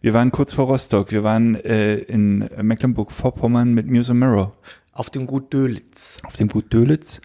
wir 0.00 0.14
waren 0.14 0.30
kurz 0.30 0.52
vor 0.52 0.66
Rostock. 0.66 1.10
Wir 1.10 1.24
waren 1.24 1.56
äh, 1.56 1.96
in 1.96 2.48
Mecklenburg-Vorpommern 2.60 3.74
mit 3.74 3.88
Muse 3.88 4.14
Mirror 4.14 4.52
Auf 4.92 5.10
dem 5.10 5.26
Gut 5.26 5.52
Dölitz. 5.52 6.18
auf 6.24 6.36
dem 6.36 6.48
Gut 6.48 6.72
Dölitz 6.72 7.20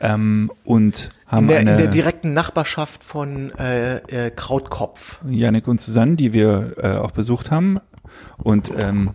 ähm, 0.00 0.50
und 0.64 1.10
haben 1.26 1.44
In 1.44 1.48
der, 1.48 1.60
in 1.60 1.68
eine 1.68 1.76
der 1.78 1.86
direkten 1.88 2.32
Nachbarschaft 2.32 3.04
von 3.04 3.52
äh, 3.58 3.96
äh, 3.96 4.30
Krautkopf. 4.30 5.20
Janik 5.28 5.68
und 5.68 5.80
Susanne, 5.80 6.16
die 6.16 6.32
wir 6.32 6.74
äh, 6.78 6.96
auch 6.96 7.10
besucht 7.10 7.50
haben 7.50 7.78
und 8.38 8.72
ähm, 8.76 9.10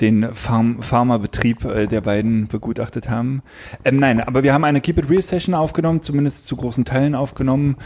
den 0.00 0.34
Farm 0.34 0.82
Pharmabetrieb 0.82 1.64
äh, 1.64 1.86
der 1.86 2.00
beiden 2.00 2.48
begutachtet 2.48 3.08
haben. 3.08 3.42
Ähm, 3.84 3.96
nein, 3.96 4.20
aber 4.20 4.42
wir 4.42 4.52
haben 4.52 4.64
eine 4.64 4.80
Keep 4.80 4.98
It 4.98 5.10
Real 5.10 5.22
Session 5.22 5.54
aufgenommen, 5.54 6.02
zumindest 6.02 6.46
zu 6.46 6.56
großen 6.56 6.84
Teilen 6.84 7.14
aufgenommen. 7.14 7.76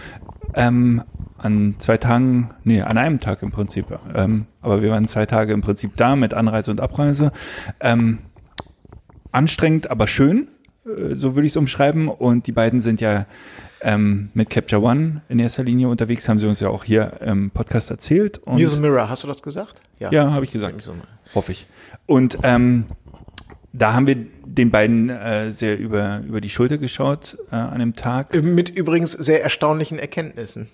Ähm, 0.55 1.03
an 1.37 1.77
zwei 1.79 1.99
Tagen, 1.99 2.51
nee, 2.64 2.83
an 2.83 2.99
einem 2.99 3.21
Tag 3.21 3.42
im 3.42 3.53
Prinzip. 3.53 3.87
Ähm, 4.14 4.47
aber 4.61 4.83
wir 4.83 4.90
waren 4.90 5.07
zwei 5.07 5.27
Tage 5.27 5.53
im 5.53 5.61
Prinzip 5.61 5.97
da 5.97 6.16
mit 6.16 6.35
Anreise 6.35 6.71
und 6.71 6.81
Abreise. 6.81 7.33
Ähm, 7.81 8.18
anstrengend, 9.31 9.90
aber 9.90 10.07
schön, 10.09 10.49
so 11.14 11.35
würde 11.35 11.46
ich 11.46 11.53
es 11.53 11.57
umschreiben. 11.57 12.09
Und 12.09 12.46
die 12.46 12.53
beiden 12.53 12.81
sind 12.81 13.01
ja 13.01 13.27
ähm, 13.81 14.31
mit 14.35 14.51
Capture 14.51 14.83
One 14.83 15.22
in 15.29 15.38
erster 15.38 15.64
Linie 15.64 15.88
unterwegs, 15.88 16.29
haben 16.29 16.38
sie 16.38 16.46
uns 16.46 16.61
ja 16.61 16.68
auch 16.68 16.85
hier 16.85 17.20
im 17.20 17.51
Podcast 17.51 17.90
erzählt. 17.90 18.38
Und 18.38 18.61
Muse 18.61 18.81
Mirror, 18.81 19.09
hast 19.09 19.24
du 19.24 19.29
das 19.29 19.42
gesagt? 19.42 19.83
ja, 19.98 20.33
habe 20.33 20.44
ich 20.44 20.53
gesagt. 20.53 20.77
Mirror. 20.77 20.96
Hoffe 21.35 21.53
ich. 21.53 21.66
Und 22.07 22.38
ähm, 22.42 22.87
da 23.72 23.92
haben 23.92 24.07
wir 24.07 24.16
den 24.44 24.70
beiden 24.70 25.11
äh, 25.11 25.53
sehr 25.53 25.79
über, 25.79 26.22
über 26.27 26.40
die 26.40 26.51
Schulter 26.51 26.79
geschaut 26.79 27.38
äh, 27.51 27.57
an 27.57 27.79
dem 27.79 27.94
Tag. 27.94 28.35
Mit 28.42 28.70
übrigens 28.70 29.12
sehr 29.12 29.42
erstaunlichen 29.42 29.98
Erkenntnissen. 29.98 30.68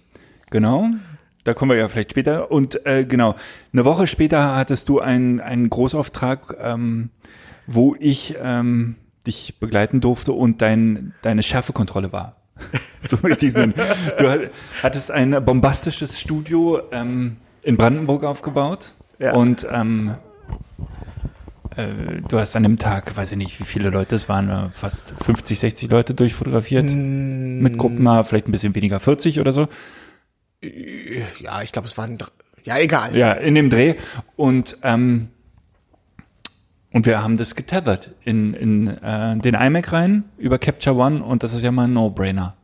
Genau. 0.50 0.88
Da 1.42 1.52
kommen 1.52 1.72
wir 1.72 1.76
ja 1.76 1.88
vielleicht 1.88 2.12
später. 2.12 2.50
Und 2.50 2.86
äh, 2.86 3.04
genau, 3.04 3.34
eine 3.72 3.84
Woche 3.84 4.06
später 4.06 4.56
hattest 4.56 4.88
du 4.88 5.00
einen, 5.00 5.40
einen 5.40 5.68
Großauftrag, 5.68 6.56
ähm, 6.60 7.10
wo 7.66 7.94
ich 7.98 8.36
ähm, 8.42 8.96
dich 9.26 9.58
begleiten 9.60 10.00
durfte 10.00 10.32
und 10.32 10.60
dein, 10.62 11.14
deine 11.22 11.42
Schärfekontrolle 11.42 12.12
war. 12.12 12.36
so 13.02 13.18
möchte 13.22 13.46
ich 13.46 13.50
es 13.50 13.56
nennen. 13.56 13.74
Du 14.18 14.28
hat- 14.28 14.50
hattest 14.82 15.10
ein 15.10 15.44
bombastisches 15.44 16.20
Studio 16.20 16.80
ähm, 16.92 17.36
in 17.62 17.76
Brandenburg 17.76 18.24
aufgebaut. 18.24 18.94
Ja. 19.18 19.32
Und 19.34 19.66
ähm, 19.72 20.14
äh, 21.76 22.20
du 22.28 22.38
hast 22.38 22.54
an 22.56 22.62
dem 22.62 22.78
Tag, 22.78 23.16
weiß 23.16 23.32
ich 23.32 23.38
nicht, 23.38 23.58
wie 23.60 23.64
viele 23.64 23.90
Leute 23.90 24.14
es 24.14 24.28
waren, 24.28 24.48
äh, 24.48 24.68
fast 24.72 25.14
50, 25.24 25.58
60 25.58 25.90
Leute 25.90 26.14
durchfotografiert. 26.14 26.84
Mit 26.84 27.78
Gruppen 27.78 28.02
mal 28.02 28.22
vielleicht 28.24 28.48
ein 28.48 28.52
bisschen 28.52 28.74
weniger, 28.74 29.00
40 29.00 29.40
oder 29.40 29.52
so. 29.52 29.68
Ja, 31.40 31.62
ich 31.62 31.72
glaube, 31.72 31.88
es 31.88 31.98
waren, 31.98 32.18
ja, 32.64 32.78
egal. 32.78 33.16
Ja, 33.16 33.32
in 33.32 33.54
dem 33.54 33.68
Dreh. 33.70 33.96
Und, 34.36 34.78
ähm, 34.82 35.28
und 36.94 37.06
wir 37.06 37.22
haben 37.24 37.36
das 37.36 37.56
getethert 37.56 38.12
in, 38.22 38.54
in 38.54 38.86
äh, 38.86 39.36
den 39.36 39.54
iMac 39.54 39.92
rein 39.92 40.24
über 40.38 40.58
Capture 40.58 40.94
One 40.94 41.24
und 41.24 41.42
das 41.42 41.52
ist 41.52 41.62
ja 41.62 41.72
mal 41.72 41.88
ein 41.88 41.92
No-Brainer. 41.92 42.54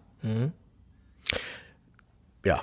Ja. 2.44 2.60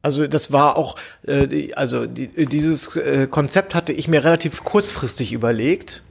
Also 0.00 0.28
das 0.28 0.52
war 0.52 0.76
auch, 0.76 0.94
äh, 1.26 1.48
die, 1.48 1.76
also 1.76 2.06
die, 2.06 2.46
dieses 2.46 2.94
äh, 2.94 3.26
Konzept 3.28 3.74
hatte 3.74 3.92
ich 3.92 4.06
mir 4.06 4.22
relativ 4.22 4.62
kurzfristig 4.62 5.32
überlegt. 5.32 6.04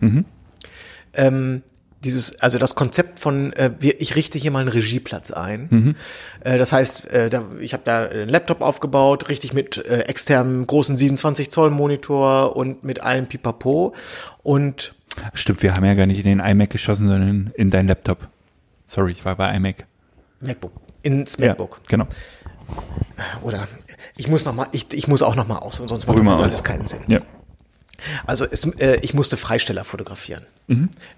Ähm, 1.14 1.64
dieses, 2.08 2.40
also 2.42 2.58
das 2.58 2.76
Konzept 2.76 3.20
von, 3.20 3.54
äh, 3.54 3.72
wir, 3.80 4.00
ich 4.02 4.16
richte 4.16 4.40
hier 4.40 4.52
mal 4.52 4.62
einen 4.62 4.70
Regieplatz 4.70 5.32
ein. 5.32 5.96
Äh, 6.40 6.58
das 6.58 6.72
heißt, 6.72 7.12
äh, 7.12 7.30
da, 7.30 7.44
ich 7.60 7.74
habe 7.74 7.84
da 7.86 8.08
einen 8.08 8.30
Laptop 8.30 8.62
aufgebaut, 8.62 9.30
richtig 9.30 9.54
mit 9.54 9.78
äh, 9.86 10.00
externem 10.02 10.66
großen 10.66 10.96
27 10.96 11.52
Zoll 11.52 11.70
Monitor 11.70 12.56
und 12.56 12.84
mit 12.84 13.04
allem 13.04 13.28
Pipapo 13.28 13.94
und 14.44 14.94
Stimmt, 15.34 15.64
wir 15.64 15.74
haben 15.74 15.84
ja 15.84 15.96
gar 15.96 16.06
nicht 16.06 16.20
in 16.20 16.26
den 16.26 16.40
iMac 16.40 16.70
geschossen, 16.70 17.08
sondern 17.08 17.52
in 17.56 17.72
dein 17.72 17.88
Laptop. 17.88 18.28
Sorry, 18.86 19.12
ich 19.14 19.26
war 19.26 19.36
bei 19.36 19.54
iMac. 19.56 19.86
MacBook 20.40 20.72
ins 21.08 21.38
MacBook. 21.38 21.78
Ja, 21.78 21.90
genau. 21.90 22.08
Oder 23.42 23.68
ich 24.18 24.28
muss 24.28 24.46
noch 24.46 24.54
mal, 24.54 24.68
ich, 24.72 24.94
ich 24.94 25.08
muss 25.08 25.24
auch 25.24 25.36
noch 25.36 25.48
mal 25.48 25.58
aus, 25.58 25.76
sonst 25.76 26.08
macht 26.08 26.20
das 26.20 26.28
aus. 26.28 26.42
alles 26.42 26.64
keinen 26.64 26.86
Sinn. 26.86 27.00
Ja. 27.08 27.22
Also 28.26 28.46
es, 28.50 28.66
äh, 28.80 29.00
ich 29.02 29.14
musste 29.14 29.38
Freisteller 29.38 29.84
fotografieren. 29.84 30.46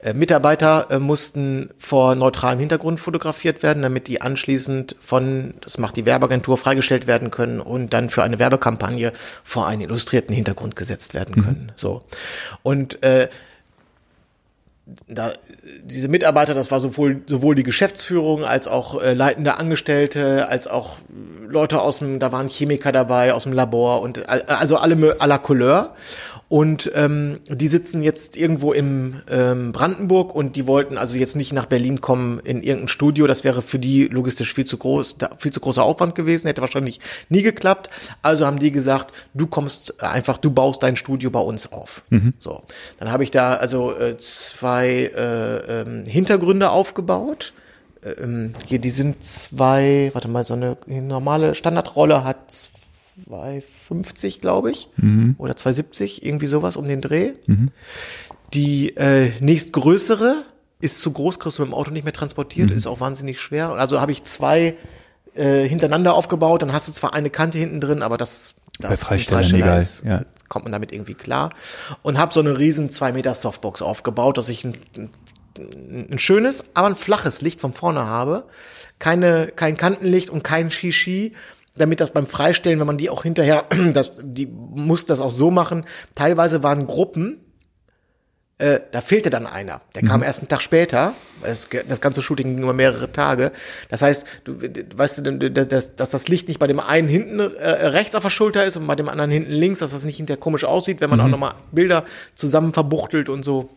Äh, 0.01 0.13
Mitarbeiter 0.13 0.87
äh, 0.91 0.99
mussten 0.99 1.71
vor 1.79 2.15
neutralem 2.15 2.59
Hintergrund 2.59 2.99
fotografiert 2.99 3.63
werden, 3.63 3.81
damit 3.81 4.07
die 4.07 4.21
anschließend 4.21 4.95
von, 4.99 5.55
das 5.61 5.79
macht 5.79 5.95
die 5.95 6.05
Werbeagentur, 6.05 6.57
freigestellt 6.57 7.07
werden 7.07 7.31
können 7.31 7.59
und 7.59 7.93
dann 7.93 8.11
für 8.11 8.21
eine 8.21 8.37
Werbekampagne 8.37 9.11
vor 9.43 9.65
einen 9.67 9.81
illustrierten 9.81 10.35
Hintergrund 10.35 10.75
gesetzt 10.75 11.15
werden 11.15 11.43
können. 11.43 11.71
So. 11.75 12.03
Und 12.61 13.01
äh, 13.03 13.29
da, 15.07 15.33
diese 15.83 16.09
Mitarbeiter, 16.09 16.53
das 16.53 16.71
war 16.71 16.79
sowohl, 16.79 17.21
sowohl 17.27 17.55
die 17.55 17.63
Geschäftsführung 17.63 18.43
als 18.43 18.67
auch 18.67 19.01
äh, 19.01 19.13
leitende 19.13 19.57
Angestellte, 19.57 20.47
als 20.47 20.67
auch 20.67 20.99
Leute 21.47 21.81
aus 21.81 21.99
dem, 21.99 22.19
da 22.19 22.31
waren 22.31 22.47
Chemiker 22.47 22.91
dabei, 22.91 23.33
aus 23.33 23.43
dem 23.43 23.53
Labor 23.53 24.01
und 24.01 24.19
äh, 24.19 24.43
also 24.47 24.77
alle 24.77 24.95
à 25.19 25.27
la 25.27 25.37
Couleur. 25.37 25.95
Und 26.49 26.91
ähm, 26.95 27.39
die 27.47 27.67
sitzen 27.67 28.01
jetzt 28.01 28.35
irgendwo 28.35 28.73
im 28.73 29.21
ähm, 29.29 29.71
Brandenburg 29.71 30.33
und 30.33 30.55
die 30.55 30.65
wollten 30.65 30.97
also 30.97 31.15
jetzt 31.15 31.35
nicht 31.35 31.53
nach 31.53 31.67
Berlin 31.67 32.01
kommen 32.01 32.39
in 32.39 32.63
irgendein 32.63 32.87
Studio. 32.87 33.27
Das 33.27 33.43
wäre 33.43 33.61
für 33.61 33.77
die 33.77 34.07
logistisch 34.07 34.55
viel 34.55 34.65
zu 34.65 34.77
groß, 34.77 35.17
viel 35.37 35.53
zu 35.53 35.59
großer 35.59 35.83
Aufwand 35.83 36.15
gewesen, 36.15 36.47
hätte 36.47 36.61
wahrscheinlich 36.61 36.99
nie 37.29 37.43
geklappt. 37.43 37.91
Also 38.23 38.47
haben 38.47 38.57
die 38.57 38.71
gesagt, 38.71 39.13
du 39.35 39.45
kommst 39.45 40.01
einfach, 40.01 40.39
du 40.39 40.49
baust 40.49 40.81
dein 40.81 40.95
Studio 40.95 41.29
bei 41.29 41.39
uns 41.39 41.71
auf. 41.71 42.03
So, 42.39 42.63
dann 42.99 43.11
habe 43.11 43.23
ich 43.23 43.29
da 43.29 43.53
also 43.53 43.95
äh, 43.95 44.17
zwei 44.17 45.11
äh, 45.15 45.81
ähm, 45.81 46.05
Hintergründe 46.05 46.71
aufgebaut. 46.71 47.53
Ähm, 48.19 48.53
hier, 48.65 48.79
die 48.79 48.89
sind 48.89 49.23
zwei, 49.23 50.09
warte 50.13 50.27
mal, 50.27 50.43
so 50.45 50.55
eine 50.55 50.77
normale 50.87 51.53
Standardrolle 51.53 52.23
hat 52.23 52.71
250, 53.25 54.41
glaube 54.41 54.71
ich, 54.71 54.89
oder 55.37 55.55
270, 55.55 56.25
irgendwie 56.25 56.47
sowas 56.47 56.77
um 56.77 56.87
den 56.87 57.01
Dreh. 57.01 57.33
Die 58.53 58.95
äh, 58.97 59.31
nächstgrößere 59.39 60.43
ist 60.81 61.01
zu 61.01 61.11
groß, 61.11 61.39
kriegst 61.39 61.59
du 61.59 61.63
mit 61.63 61.71
dem 61.71 61.73
Auto 61.75 61.91
nicht 61.91 62.03
mehr 62.03 62.13
transportiert, 62.13 62.71
ist 62.71 62.87
auch 62.87 62.99
wahnsinnig 62.99 63.39
schwer. 63.39 63.69
Also 63.71 63.99
habe 63.99 64.11
ich 64.11 64.23
zwei 64.23 64.75
äh, 65.35 65.67
hintereinander 65.67 66.13
aufgebaut, 66.13 66.61
dann 66.61 66.73
hast 66.73 66.87
du 66.87 66.91
zwar 66.91 67.13
eine 67.13 67.29
Kante 67.29 67.57
hinten 67.57 67.81
drin, 67.81 68.01
aber 68.01 68.17
das, 68.17 68.55
das 68.79 69.01
egal, 69.59 69.81
ist, 69.81 70.03
ja. 70.05 70.23
kommt 70.47 70.65
man 70.65 70.71
damit 70.71 70.91
irgendwie 70.91 71.13
klar. 71.13 71.51
Und 72.01 72.17
habe 72.17 72.33
so 72.33 72.39
eine 72.39 72.57
riesen 72.57 72.89
2 72.89 73.11
Meter 73.11 73.35
Softbox 73.35 73.81
aufgebaut, 73.81 74.37
dass 74.37 74.49
ich 74.49 74.63
ein, 74.63 74.77
ein 75.57 76.17
schönes, 76.17 76.63
aber 76.73 76.87
ein 76.87 76.95
flaches 76.95 77.41
Licht 77.41 77.59
von 77.59 77.73
vorne 77.73 78.05
habe. 78.05 78.45
Keine, 78.99 79.47
kein 79.47 79.77
Kantenlicht 79.77 80.29
und 80.29 80.43
kein 80.43 80.71
Shishi, 80.71 81.33
damit 81.79 81.99
das 81.99 82.11
beim 82.11 82.27
Freistellen, 82.27 82.79
wenn 82.79 82.87
man 82.87 82.97
die 82.97 83.09
auch 83.09 83.23
hinterher, 83.23 83.65
das, 83.93 84.19
die 84.23 84.45
muss 84.47 85.05
das 85.05 85.21
auch 85.21 85.31
so 85.31 85.51
machen. 85.51 85.85
Teilweise 86.15 86.63
waren 86.63 86.87
Gruppen, 86.87 87.39
äh, 88.59 88.81
da 88.91 88.99
fehlte 88.99 89.29
dann 89.29 89.47
einer. 89.47 89.81
Der 89.95 90.03
kam 90.03 90.21
erst 90.21 90.41
einen 90.41 90.49
Tag 90.49 90.61
später. 90.61 91.15
Das, 91.41 91.69
das 91.87 92.01
ganze 92.01 92.21
Shooting 92.21 92.55
ging 92.55 92.63
über 92.63 92.73
mehrere 92.73 93.09
Tage. 93.09 93.53
Das 93.87 94.01
heißt, 94.01 94.25
du 94.43 94.57
weißt 94.61 95.25
du, 95.25 95.49
dass, 95.49 95.95
dass 95.95 96.09
das 96.09 96.27
Licht 96.27 96.49
nicht 96.49 96.59
bei 96.59 96.67
dem 96.67 96.81
einen 96.81 97.07
hinten 97.07 97.39
äh, 97.39 97.69
rechts 97.69 98.15
auf 98.15 98.23
der 98.23 98.29
Schulter 98.29 98.65
ist 98.65 98.75
und 98.75 98.85
bei 98.85 98.95
dem 98.95 99.07
anderen 99.07 99.31
hinten 99.31 99.53
links, 99.53 99.79
dass 99.79 99.91
das 99.91 100.03
nicht 100.03 100.17
hinterher 100.17 100.41
komisch 100.41 100.65
aussieht, 100.65 100.99
wenn 100.99 101.09
man 101.09 101.21
auch 101.21 101.29
nochmal 101.29 101.53
Bilder 101.71 102.03
zusammen 102.35 102.73
verbuchtelt 102.73 103.29
und 103.29 103.45
so. 103.45 103.69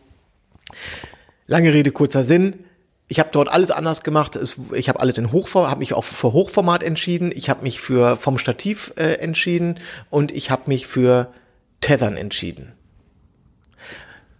Lange 1.47 1.73
Rede, 1.73 1.91
kurzer 1.91 2.25
Sinn. 2.25 2.65
Ich 3.13 3.19
habe 3.19 3.29
dort 3.31 3.47
alles 3.47 3.69
anders 3.69 4.01
gemacht. 4.01 4.35
Es, 4.35 4.55
ich 4.73 4.89
habe 4.89 4.99
alles 4.99 5.19
in 5.19 5.31
Hochformat, 5.31 5.69
habe 5.69 5.81
mich 5.81 5.93
auch 5.93 6.03
für 6.03 6.33
Hochformat 6.33 6.81
entschieden. 6.81 7.31
Ich 7.31 7.47
habe 7.47 7.61
mich 7.61 7.79
für 7.79 8.17
vom 8.17 8.39
Stativ 8.39 8.91
äh, 8.95 9.19
entschieden 9.19 9.79
und 10.09 10.31
ich 10.31 10.49
habe 10.49 10.63
mich 10.65 10.87
für 10.87 11.31
Tethern 11.79 12.17
entschieden 12.17 12.73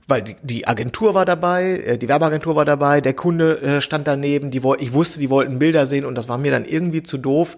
weil 0.07 0.21
die, 0.21 0.35
die 0.43 0.67
Agentur 0.67 1.13
war 1.13 1.23
dabei, 1.23 1.79
äh, 1.85 1.97
die 1.97 2.09
Werbeagentur 2.09 2.55
war 2.55 2.65
dabei, 2.65 2.99
der 2.99 3.13
Kunde 3.13 3.61
äh, 3.61 3.81
stand 3.81 4.05
daneben, 4.05 4.51
die 4.51 4.61
ich 4.79 4.91
wusste, 4.93 5.19
die 5.19 5.29
wollten 5.29 5.59
Bilder 5.59 5.85
sehen 5.85 6.03
und 6.03 6.15
das 6.15 6.27
war 6.27 6.37
mir 6.37 6.51
dann 6.51 6.65
irgendwie 6.65 7.03
zu 7.03 7.17
doof, 7.17 7.57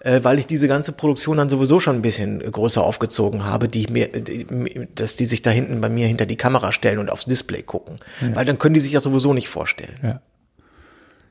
äh, 0.00 0.20
weil 0.22 0.40
ich 0.40 0.46
diese 0.46 0.66
ganze 0.66 0.92
Produktion 0.92 1.36
dann 1.36 1.48
sowieso 1.48 1.78
schon 1.78 1.94
ein 1.94 2.02
bisschen 2.02 2.40
größer 2.40 2.82
aufgezogen 2.82 3.44
habe, 3.44 3.68
die 3.68 3.86
mir, 3.90 4.08
die, 4.08 4.88
dass 4.94 5.14
die 5.14 5.26
sich 5.26 5.42
da 5.42 5.50
hinten 5.50 5.80
bei 5.80 5.88
mir 5.88 6.08
hinter 6.08 6.26
die 6.26 6.36
Kamera 6.36 6.72
stellen 6.72 6.98
und 6.98 7.10
aufs 7.10 7.26
Display 7.26 7.62
gucken, 7.62 7.98
ja. 8.20 8.34
weil 8.34 8.44
dann 8.44 8.58
können 8.58 8.74
die 8.74 8.80
sich 8.80 8.92
ja 8.92 9.00
sowieso 9.00 9.32
nicht 9.32 9.48
vorstellen. 9.48 9.98
Ja. 10.02 10.20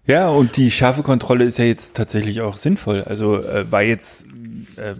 Ja, 0.05 0.29
und 0.29 0.57
die 0.57 0.69
scharfe 0.69 1.01
Kontrolle 1.01 1.45
ist 1.45 1.57
ja 1.57 1.65
jetzt 1.65 1.95
tatsächlich 1.95 2.41
auch 2.41 2.57
sinnvoll. 2.57 3.03
Also 3.03 3.41
äh, 3.41 3.71
war 3.71 3.81
jetzt 3.81 4.25
äh, 4.75 4.95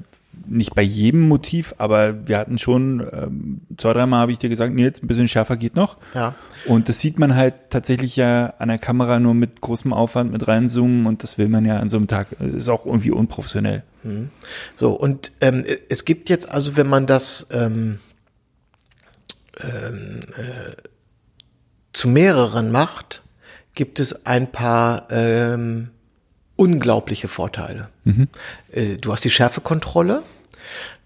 nicht 0.45 0.75
bei 0.75 0.81
jedem 0.81 1.27
Motiv, 1.27 1.73
aber 1.77 2.27
wir 2.27 2.37
hatten 2.37 2.57
schon, 2.57 3.05
ähm, 3.11 3.61
zwei, 3.77 3.93
dreimal 3.93 4.21
habe 4.21 4.31
ich 4.31 4.37
dir 4.39 4.49
gesagt, 4.49 4.73
nee, 4.73 4.83
jetzt 4.83 5.03
ein 5.03 5.07
bisschen 5.07 5.27
schärfer 5.27 5.57
geht 5.57 5.75
noch. 5.75 5.97
Ja. 6.13 6.35
Und 6.65 6.89
das 6.89 6.99
sieht 6.99 7.19
man 7.19 7.35
halt 7.35 7.55
tatsächlich 7.69 8.15
ja 8.15 8.53
an 8.59 8.69
der 8.69 8.77
Kamera 8.77 9.19
nur 9.19 9.33
mit 9.33 9.61
großem 9.61 9.93
Aufwand 9.93 10.31
mit 10.31 10.47
reinzoomen 10.47 11.05
und 11.05 11.23
das 11.23 11.37
will 11.37 11.49
man 11.49 11.65
ja 11.65 11.79
an 11.79 11.89
so 11.89 11.97
einem 11.97 12.07
Tag, 12.07 12.27
ist 12.39 12.69
auch 12.69 12.85
irgendwie 12.85 13.11
unprofessionell. 13.11 13.83
Mhm. 14.03 14.29
So, 14.75 14.91
und 14.91 15.31
ähm, 15.41 15.63
es 15.89 16.05
gibt 16.05 16.29
jetzt 16.29 16.49
also, 16.49 16.77
wenn 16.77 16.87
man 16.87 17.05
das 17.07 17.47
ähm, 17.51 17.99
ähm, 19.61 20.21
äh, 20.37 20.75
zu 21.93 22.07
mehreren 22.07 22.71
macht, 22.71 23.23
gibt 23.73 23.99
es 23.99 24.25
ein 24.25 24.51
paar 24.51 25.07
ähm, 25.09 25.89
unglaubliche 26.55 27.27
Vorteile. 27.27 27.89
Mhm. 28.03 28.27
Äh, 28.71 28.97
du 28.97 29.11
hast 29.11 29.23
die 29.23 29.29
Schärfekontrolle. 29.29 30.23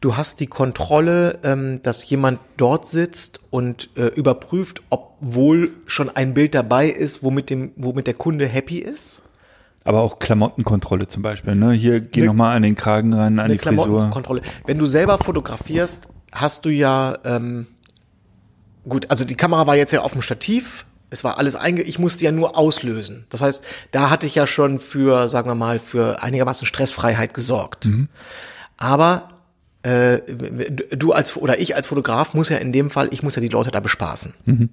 Du 0.01 0.15
hast 0.15 0.39
die 0.39 0.47
Kontrolle, 0.47 1.39
ähm, 1.43 1.81
dass 1.81 2.07
jemand 2.07 2.39
dort 2.57 2.85
sitzt 2.85 3.39
und 3.49 3.89
äh, 3.97 4.07
überprüft, 4.07 4.83
ob 4.89 5.15
wohl 5.19 5.71
schon 5.87 6.09
ein 6.09 6.35
Bild 6.35 6.53
dabei 6.53 6.87
ist, 6.87 7.23
womit, 7.23 7.49
dem, 7.49 7.71
womit 7.75 8.05
der 8.05 8.13
Kunde 8.13 8.45
happy 8.45 8.77
ist. 8.77 9.23
Aber 9.83 10.01
auch 10.01 10.19
Klamottenkontrolle 10.19 11.07
zum 11.07 11.23
Beispiel. 11.23 11.55
Ne? 11.55 11.71
Hier 11.71 12.01
geh 12.01 12.21
ne, 12.21 12.27
nochmal 12.27 12.55
an 12.55 12.63
den 12.63 12.75
Kragen 12.75 13.13
ran, 13.13 13.39
an 13.39 13.49
die 13.49 13.57
Frisur. 13.57 13.85
Klamottenkontrolle. 13.85 14.41
Wenn 14.65 14.77
du 14.77 14.85
selber 14.85 15.17
fotografierst, 15.17 16.09
hast 16.33 16.65
du 16.65 16.69
ja 16.69 17.17
ähm, 17.23 17.67
gut. 18.87 19.09
Also 19.09 19.25
die 19.25 19.35
Kamera 19.35 19.65
war 19.65 19.75
jetzt 19.75 19.93
ja 19.93 20.01
auf 20.01 20.11
dem 20.11 20.21
Stativ 20.21 20.85
es 21.09 21.23
war 21.23 21.37
alles 21.37 21.55
einge, 21.55 21.81
ich 21.81 21.99
musste 21.99 22.25
ja 22.25 22.31
nur 22.31 22.57
auslösen. 22.57 23.25
Das 23.29 23.41
heißt, 23.41 23.63
da 23.91 24.09
hatte 24.09 24.27
ich 24.27 24.35
ja 24.35 24.45
schon 24.45 24.79
für, 24.79 25.29
sagen 25.29 25.49
wir 25.49 25.55
mal, 25.55 25.79
für 25.79 26.21
einigermaßen 26.21 26.67
Stressfreiheit 26.67 27.33
gesorgt. 27.33 27.85
Mhm. 27.85 28.09
Aber 28.77 29.29
äh, 29.83 30.19
du 30.95 31.13
als 31.13 31.37
oder 31.37 31.59
ich 31.59 31.75
als 31.75 31.87
Fotograf 31.87 32.33
muss 32.33 32.49
ja 32.49 32.57
in 32.57 32.73
dem 32.73 32.89
Fall, 32.89 33.09
ich 33.11 33.23
muss 33.23 33.35
ja 33.35 33.41
die 33.41 33.47
Leute 33.47 33.71
da 33.71 33.79
bespaßen. 33.79 34.33
Mhm. 34.45 34.69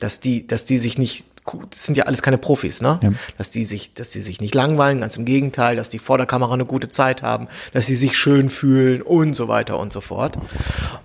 Dass 0.00 0.20
die, 0.20 0.46
dass 0.46 0.64
die 0.64 0.78
sich 0.78 0.96
nicht, 0.96 1.24
das 1.70 1.84
sind 1.84 1.96
ja 1.96 2.04
alles 2.04 2.22
keine 2.22 2.38
Profis, 2.38 2.80
ne? 2.80 3.00
Ja. 3.02 3.10
Dass 3.36 3.50
die 3.50 3.64
sich, 3.64 3.94
dass 3.94 4.10
die 4.10 4.20
sich 4.20 4.40
nicht 4.40 4.54
langweilen, 4.54 5.00
ganz 5.00 5.16
im 5.16 5.24
Gegenteil, 5.24 5.76
dass 5.76 5.90
die 5.90 5.98
vor 5.98 6.18
der 6.18 6.26
Kamera 6.26 6.54
eine 6.54 6.64
gute 6.64 6.88
Zeit 6.88 7.22
haben, 7.22 7.48
dass 7.72 7.86
sie 7.86 7.96
sich 7.96 8.16
schön 8.16 8.48
fühlen 8.48 9.02
und 9.02 9.34
so 9.34 9.48
weiter 9.48 9.78
und 9.78 9.92
so 9.92 10.00
fort. 10.00 10.38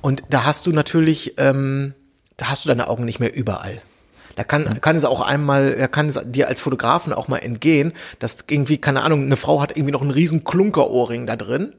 Und 0.02 0.24
da 0.30 0.46
hast 0.46 0.68
du 0.68 0.72
natürlich, 0.72 1.34
ähm, 1.38 1.96
da 2.38 2.50
hast 2.50 2.64
du 2.64 2.70
deine 2.70 2.88
Augen 2.88 3.04
nicht 3.04 3.20
mehr 3.20 3.36
überall. 3.36 3.82
Da 4.36 4.44
kann, 4.44 4.82
kann 4.82 4.96
es 4.96 5.06
auch 5.06 5.22
einmal, 5.22 5.76
da 5.76 5.88
kann 5.88 6.10
es 6.10 6.20
dir 6.26 6.48
als 6.48 6.62
Fotografen 6.62 7.14
auch 7.14 7.28
mal 7.28 7.38
entgehen, 7.38 7.94
dass 8.20 8.46
irgendwie, 8.50 8.78
keine 8.78 9.02
Ahnung, 9.04 9.24
eine 9.24 9.38
Frau 9.38 9.62
hat 9.62 9.78
irgendwie 9.78 9.92
noch 9.92 10.02
einen 10.02 10.12
riesen 10.12 10.44
Klunkerohrring 10.44 11.28
da 11.28 11.36
drin, 11.36 11.74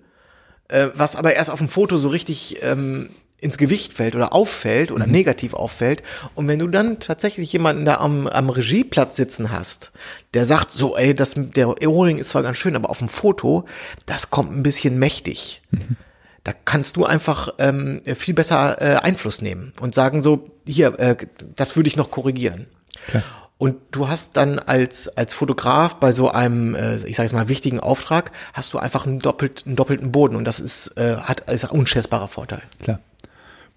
äh, 0.68 0.88
was 0.94 1.16
aber 1.16 1.34
erst 1.34 1.50
auf 1.50 1.58
dem 1.58 1.68
Foto 1.68 1.96
so 1.96 2.08
richtig 2.08 2.62
ähm, 2.62 3.08
ins 3.40 3.58
Gewicht 3.58 3.92
fällt 3.92 4.16
oder 4.16 4.32
auffällt 4.32 4.90
oder 4.90 5.06
mhm. 5.06 5.12
negativ 5.12 5.52
auffällt. 5.54 6.02
Und 6.34 6.48
wenn 6.48 6.58
du 6.58 6.68
dann 6.68 6.98
tatsächlich 6.98 7.52
jemanden 7.52 7.84
da 7.84 7.96
am, 7.96 8.26
am 8.26 8.48
Regieplatz 8.48 9.16
sitzen 9.16 9.50
hast, 9.52 9.92
der 10.32 10.46
sagt 10.46 10.70
so, 10.70 10.96
ey, 10.96 11.14
das, 11.14 11.34
der 11.36 11.68
Ohrring 11.88 12.18
ist 12.18 12.30
zwar 12.30 12.42
ganz 12.42 12.56
schön, 12.56 12.74
aber 12.74 12.88
auf 12.88 12.98
dem 12.98 13.08
Foto, 13.08 13.66
das 14.06 14.30
kommt 14.30 14.56
ein 14.56 14.62
bisschen 14.62 14.98
mächtig. 14.98 15.60
Mhm. 15.70 15.96
Da 16.44 16.52
kannst 16.64 16.96
du 16.96 17.04
einfach 17.04 17.48
ähm, 17.58 18.00
viel 18.04 18.34
besser 18.34 18.80
äh, 18.80 18.96
Einfluss 18.96 19.40
nehmen 19.40 19.72
und 19.80 19.94
sagen 19.94 20.22
so, 20.22 20.50
hier, 20.66 20.98
äh, 21.00 21.16
das 21.54 21.74
würde 21.74 21.88
ich 21.88 21.96
noch 21.96 22.10
korrigieren. 22.10 22.66
Klar. 23.08 23.22
Und 23.56 23.76
du 23.92 24.08
hast 24.08 24.36
dann 24.36 24.58
als, 24.58 25.08
als 25.16 25.32
Fotograf 25.32 25.96
bei 25.96 26.12
so 26.12 26.28
einem, 26.28 26.74
äh, 26.74 26.96
ich 26.96 27.16
sage 27.16 27.26
jetzt 27.26 27.32
mal, 27.32 27.48
wichtigen 27.48 27.80
Auftrag, 27.80 28.32
hast 28.52 28.74
du 28.74 28.78
einfach 28.78 29.06
einen, 29.06 29.20
doppelt, 29.20 29.62
einen 29.64 29.76
doppelten 29.76 30.12
Boden 30.12 30.36
und 30.36 30.44
das 30.44 30.60
ist, 30.60 30.98
äh, 30.98 31.16
hat, 31.16 31.48
ist 31.50 31.64
ein 31.64 31.70
unschätzbarer 31.70 32.28
Vorteil. 32.28 32.62
Klar. 32.82 33.00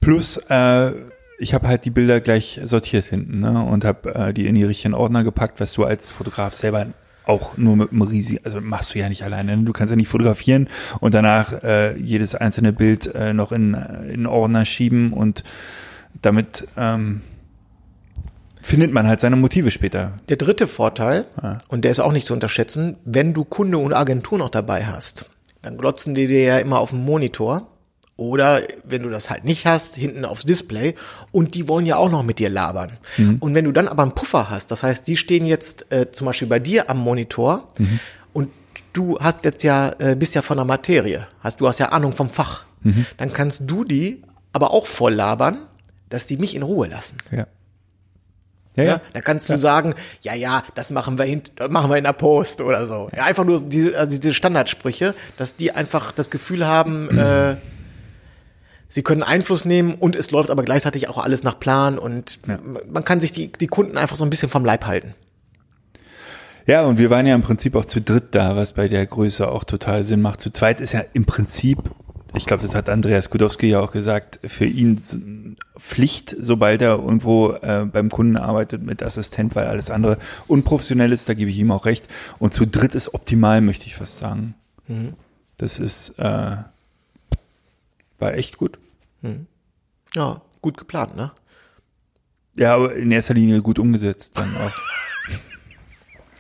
Plus, 0.02 0.38
äh, 0.50 0.92
ich 1.40 1.54
habe 1.54 1.68
halt 1.68 1.86
die 1.86 1.92
Bilder 1.92 2.20
gleich 2.20 2.60
sortiert 2.64 3.06
hinten 3.06 3.40
ne? 3.40 3.64
und 3.64 3.86
habe 3.86 4.14
äh, 4.16 4.34
die 4.34 4.48
in 4.48 4.56
die 4.56 4.64
richtigen 4.64 4.94
Ordner 4.94 5.24
gepackt, 5.24 5.60
was 5.60 5.74
du 5.74 5.86
als 5.86 6.12
Fotograf 6.12 6.54
selber 6.54 6.88
auch 7.28 7.58
nur 7.58 7.76
mit 7.76 7.92
einem 7.92 8.02
riesigen, 8.04 8.44
also 8.44 8.62
machst 8.62 8.96
du 8.96 9.00
ja 9.00 9.10
nicht 9.10 9.24
alleine. 9.24 9.58
Ne? 9.58 9.64
Du 9.64 9.74
kannst 9.74 9.92
ja 9.92 9.98
nicht 9.98 10.08
fotografieren 10.08 10.68
und 11.00 11.14
danach 11.14 11.64
äh, 11.64 11.98
jedes 11.98 12.36
einzelne 12.36 12.74
Bild 12.74 13.14
äh, 13.14 13.34
noch 13.34 13.52
in, 13.52 13.74
in 13.74 14.26
Ordner 14.26 14.66
schieben 14.66 15.14
und 15.14 15.44
damit 16.22 16.68
ähm, 16.78 17.22
findet 18.62 18.92
man 18.92 19.08
halt 19.08 19.20
seine 19.20 19.36
Motive 19.36 19.72
später. 19.72 20.14
Der 20.30 20.38
dritte 20.38 20.68
Vorteil, 20.68 21.26
ah. 21.38 21.58
und 21.70 21.84
der 21.84 21.92
ist 21.92 22.00
auch 22.00 22.12
nicht 22.12 22.28
zu 22.28 22.34
unterschätzen, 22.34 22.98
wenn 23.06 23.34
du 23.34 23.44
Kunde 23.44 23.78
und 23.78 23.94
Agentur 23.94 24.38
noch 24.38 24.50
dabei 24.50 24.86
hast, 24.86 25.30
dann 25.62 25.78
glotzen 25.78 26.16
die 26.16 26.28
dir 26.28 26.44
ja 26.44 26.58
immer 26.60 26.80
auf 26.80 26.90
dem 26.92 27.04
Monitor 27.04 27.68
oder 28.18 28.64
wenn 28.84 29.04
du 29.04 29.10
das 29.10 29.30
halt 29.30 29.46
nicht 29.46 29.66
hast, 29.66 29.96
hinten 29.96 30.26
aufs 30.26 30.44
Display 30.44 30.96
und 31.32 31.54
die 31.54 31.68
wollen 31.68 31.86
ja 31.86 31.98
auch 31.98 32.10
noch 32.10 32.24
mit 32.24 32.40
dir 32.40 32.50
labern. 32.50 32.98
Mhm. 33.18 33.38
Und 33.40 33.54
wenn 33.54 33.66
du 33.66 33.72
dann 33.72 33.88
aber 33.88 34.02
einen 34.04 34.14
Puffer 34.14 34.50
hast, 34.50 34.72
das 34.72 34.84
heißt, 34.84 35.08
die 35.08 35.18
stehen 35.18 35.46
jetzt 35.46 35.92
äh, 35.92 36.12
zum 36.12 36.26
Beispiel 36.26 36.48
bei 36.48 36.60
dir 36.60 36.90
am 36.90 36.98
Monitor 36.98 37.70
mhm. 37.78 38.00
und 38.34 38.50
du 38.94 39.20
hast 39.20 39.46
jetzt 39.46 39.64
ja, 39.64 39.94
äh, 40.00 40.16
bist 40.16 40.34
ja 40.34 40.42
von 40.42 40.58
der 40.58 40.66
Materie, 40.66 41.28
hast, 41.42 41.62
du 41.62 41.68
hast 41.68 41.80
ja 41.80 41.90
Ahnung 41.90 42.12
vom 42.12 42.30
Fach, 42.30 42.66
mhm. 42.82 43.06
dann 43.18 43.32
kannst 43.32 43.62
du 43.68 43.84
die 43.84 44.24
aber 44.52 44.72
auch 44.72 44.88
voll 44.88 45.14
labern, 45.14 45.68
dass 46.10 46.26
die 46.26 46.38
mich 46.38 46.56
in 46.56 46.64
Ruhe 46.64 46.88
lassen. 46.88 47.18
Ja. 47.32 47.46
Ja, 48.76 48.84
ja. 48.84 49.02
Da 49.14 49.22
kannst 49.22 49.50
du 49.50 49.58
sagen, 49.58 49.96
ja, 50.22 50.36
ja, 50.36 50.62
das 50.76 50.92
machen 50.92 51.18
wir 51.18 51.42
das 51.56 51.70
machen 51.72 51.90
wir 51.90 51.98
in 51.98 52.04
der 52.04 52.14
Post 52.14 52.62
oder 52.62 52.88
so. 52.88 53.10
Ja, 53.16 53.24
einfach 53.24 53.44
nur 53.44 53.60
diese, 53.60 53.98
also 53.98 54.20
diese 54.20 54.36
Standardsprüche, 54.36 55.16
dass 55.38 55.56
die 55.56 55.72
einfach 55.72 56.12
das 56.12 56.30
Gefühl 56.30 56.68
haben, 56.68 57.10
äh, 57.18 57.56
sie 58.88 59.04
können 59.04 59.24
Einfluss 59.24 59.66
nehmen 59.66 59.96
und 59.96 60.16
es 60.16 60.32
läuft 60.32 60.50
aber 60.50 60.64
gleichzeitig 60.64 61.10
auch 61.10 61.18
alles 61.18 61.44
nach 61.44 61.60
Plan 61.60 61.98
und 61.98 62.40
ja. 62.48 62.60
man 62.92 63.04
kann 63.04 63.20
sich 63.20 63.32
die, 63.32 63.52
die 63.52 63.68
Kunden 63.68 63.98
einfach 63.98 64.16
so 64.16 64.24
ein 64.24 64.30
bisschen 64.30 64.50
vom 64.50 64.66
Leib 64.66 64.86
halten. 64.86 65.16
Ja, 66.68 66.84
und 66.84 66.98
wir 66.98 67.10
waren 67.10 67.26
ja 67.26 67.34
im 67.34 67.44
Prinzip 67.44 67.76
auch 67.76 67.86
zu 67.86 68.02
dritt 68.02 68.36
da, 68.36 68.58
was 68.58 68.74
bei 68.74 68.90
der 68.90 69.06
Größe 69.06 69.48
auch 69.48 69.64
total 69.64 70.04
Sinn 70.04 70.22
macht. 70.22 70.42
Zu 70.42 70.52
zweit 70.52 70.82
ist 70.82 70.92
ja 70.92 71.02
im 71.14 71.26
Prinzip, 71.26 71.78
ich 72.36 72.46
glaube, 72.46 72.62
das 72.62 72.76
hat 72.76 72.90
Andreas 72.90 73.30
Gudowski 73.30 73.68
ja 73.68 73.80
auch 73.80 73.94
gesagt, 73.94 74.40
für 74.44 74.66
ihn 74.66 75.56
Pflicht, 75.78 76.36
sobald 76.38 76.82
er 76.82 76.98
irgendwo 76.98 77.54
äh, 77.54 77.86
beim 77.86 78.10
Kunden 78.10 78.36
arbeitet 78.36 78.84
mit 78.84 79.02
Assistent, 79.02 79.56
weil 79.56 79.68
alles 79.68 79.90
andere 79.90 80.18
unprofessionell 80.48 81.14
ist, 81.14 81.30
da 81.30 81.36
gebe 81.36 81.50
ich 81.50 81.58
ihm 81.58 81.72
auch 81.72 81.86
recht. 81.86 82.06
Und 82.38 82.54
zu 82.54 82.68
dritt 82.68 82.96
ist 82.96 83.14
optimal, 83.14 83.62
möchte 83.62 83.86
ich 83.86 83.96
fast 83.96 84.18
sagen. 84.18 84.54
Mhm. 84.88 85.14
Das 85.56 85.80
ist 85.80 86.20
äh, 86.20 86.58
war 88.20 88.34
echt 88.34 88.58
gut. 88.58 88.80
Hm. 89.22 89.48
Ja, 90.14 90.42
gut 90.62 90.78
geplant, 90.78 91.16
ne? 91.16 91.32
Ja, 92.56 92.76
aber 92.76 92.96
in 92.96 93.12
erster 93.12 93.36
Linie 93.36 93.62
gut 93.62 93.78
umgesetzt 93.78 94.34
dann 94.36 94.56
auch. 94.56 94.72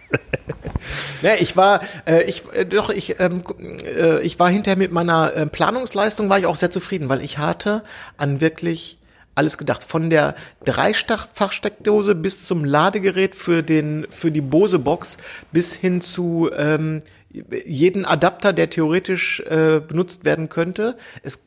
ne, 1.21 1.37
ich 1.39 1.55
war, 1.55 1.81
äh, 2.05 2.23
ich 2.23 2.43
äh, 2.53 2.65
doch, 2.65 2.89
ich, 2.89 3.19
ähm, 3.19 3.43
äh, 3.83 4.21
ich 4.21 4.39
war 4.39 4.49
hinterher 4.49 4.77
mit 4.77 4.91
meiner 4.91 5.33
äh, 5.35 5.45
Planungsleistung 5.45 6.29
war 6.29 6.39
ich 6.39 6.47
auch 6.47 6.55
sehr 6.55 6.71
zufrieden, 6.71 7.09
weil 7.09 7.21
ich 7.21 7.37
hatte 7.37 7.83
an 8.17 8.41
wirklich 8.41 8.99
alles 9.35 9.59
gedacht. 9.59 9.83
Von 9.83 10.09
der 10.09 10.33
Dreifachsteckdose 10.65 12.15
bis 12.15 12.45
zum 12.45 12.65
Ladegerät 12.65 13.35
für 13.35 13.61
den 13.61 14.07
für 14.09 14.31
die 14.31 14.41
Bose 14.41 14.79
Box 14.79 15.17
bis 15.51 15.73
hin 15.73 16.01
zu 16.01 16.49
ähm, 16.57 17.03
jeden 17.29 18.05
Adapter, 18.05 18.53
der 18.53 18.69
theoretisch 18.69 19.41
äh, 19.41 19.79
benutzt 19.79 20.25
werden 20.25 20.49
könnte. 20.49 20.97
Es 21.21 21.41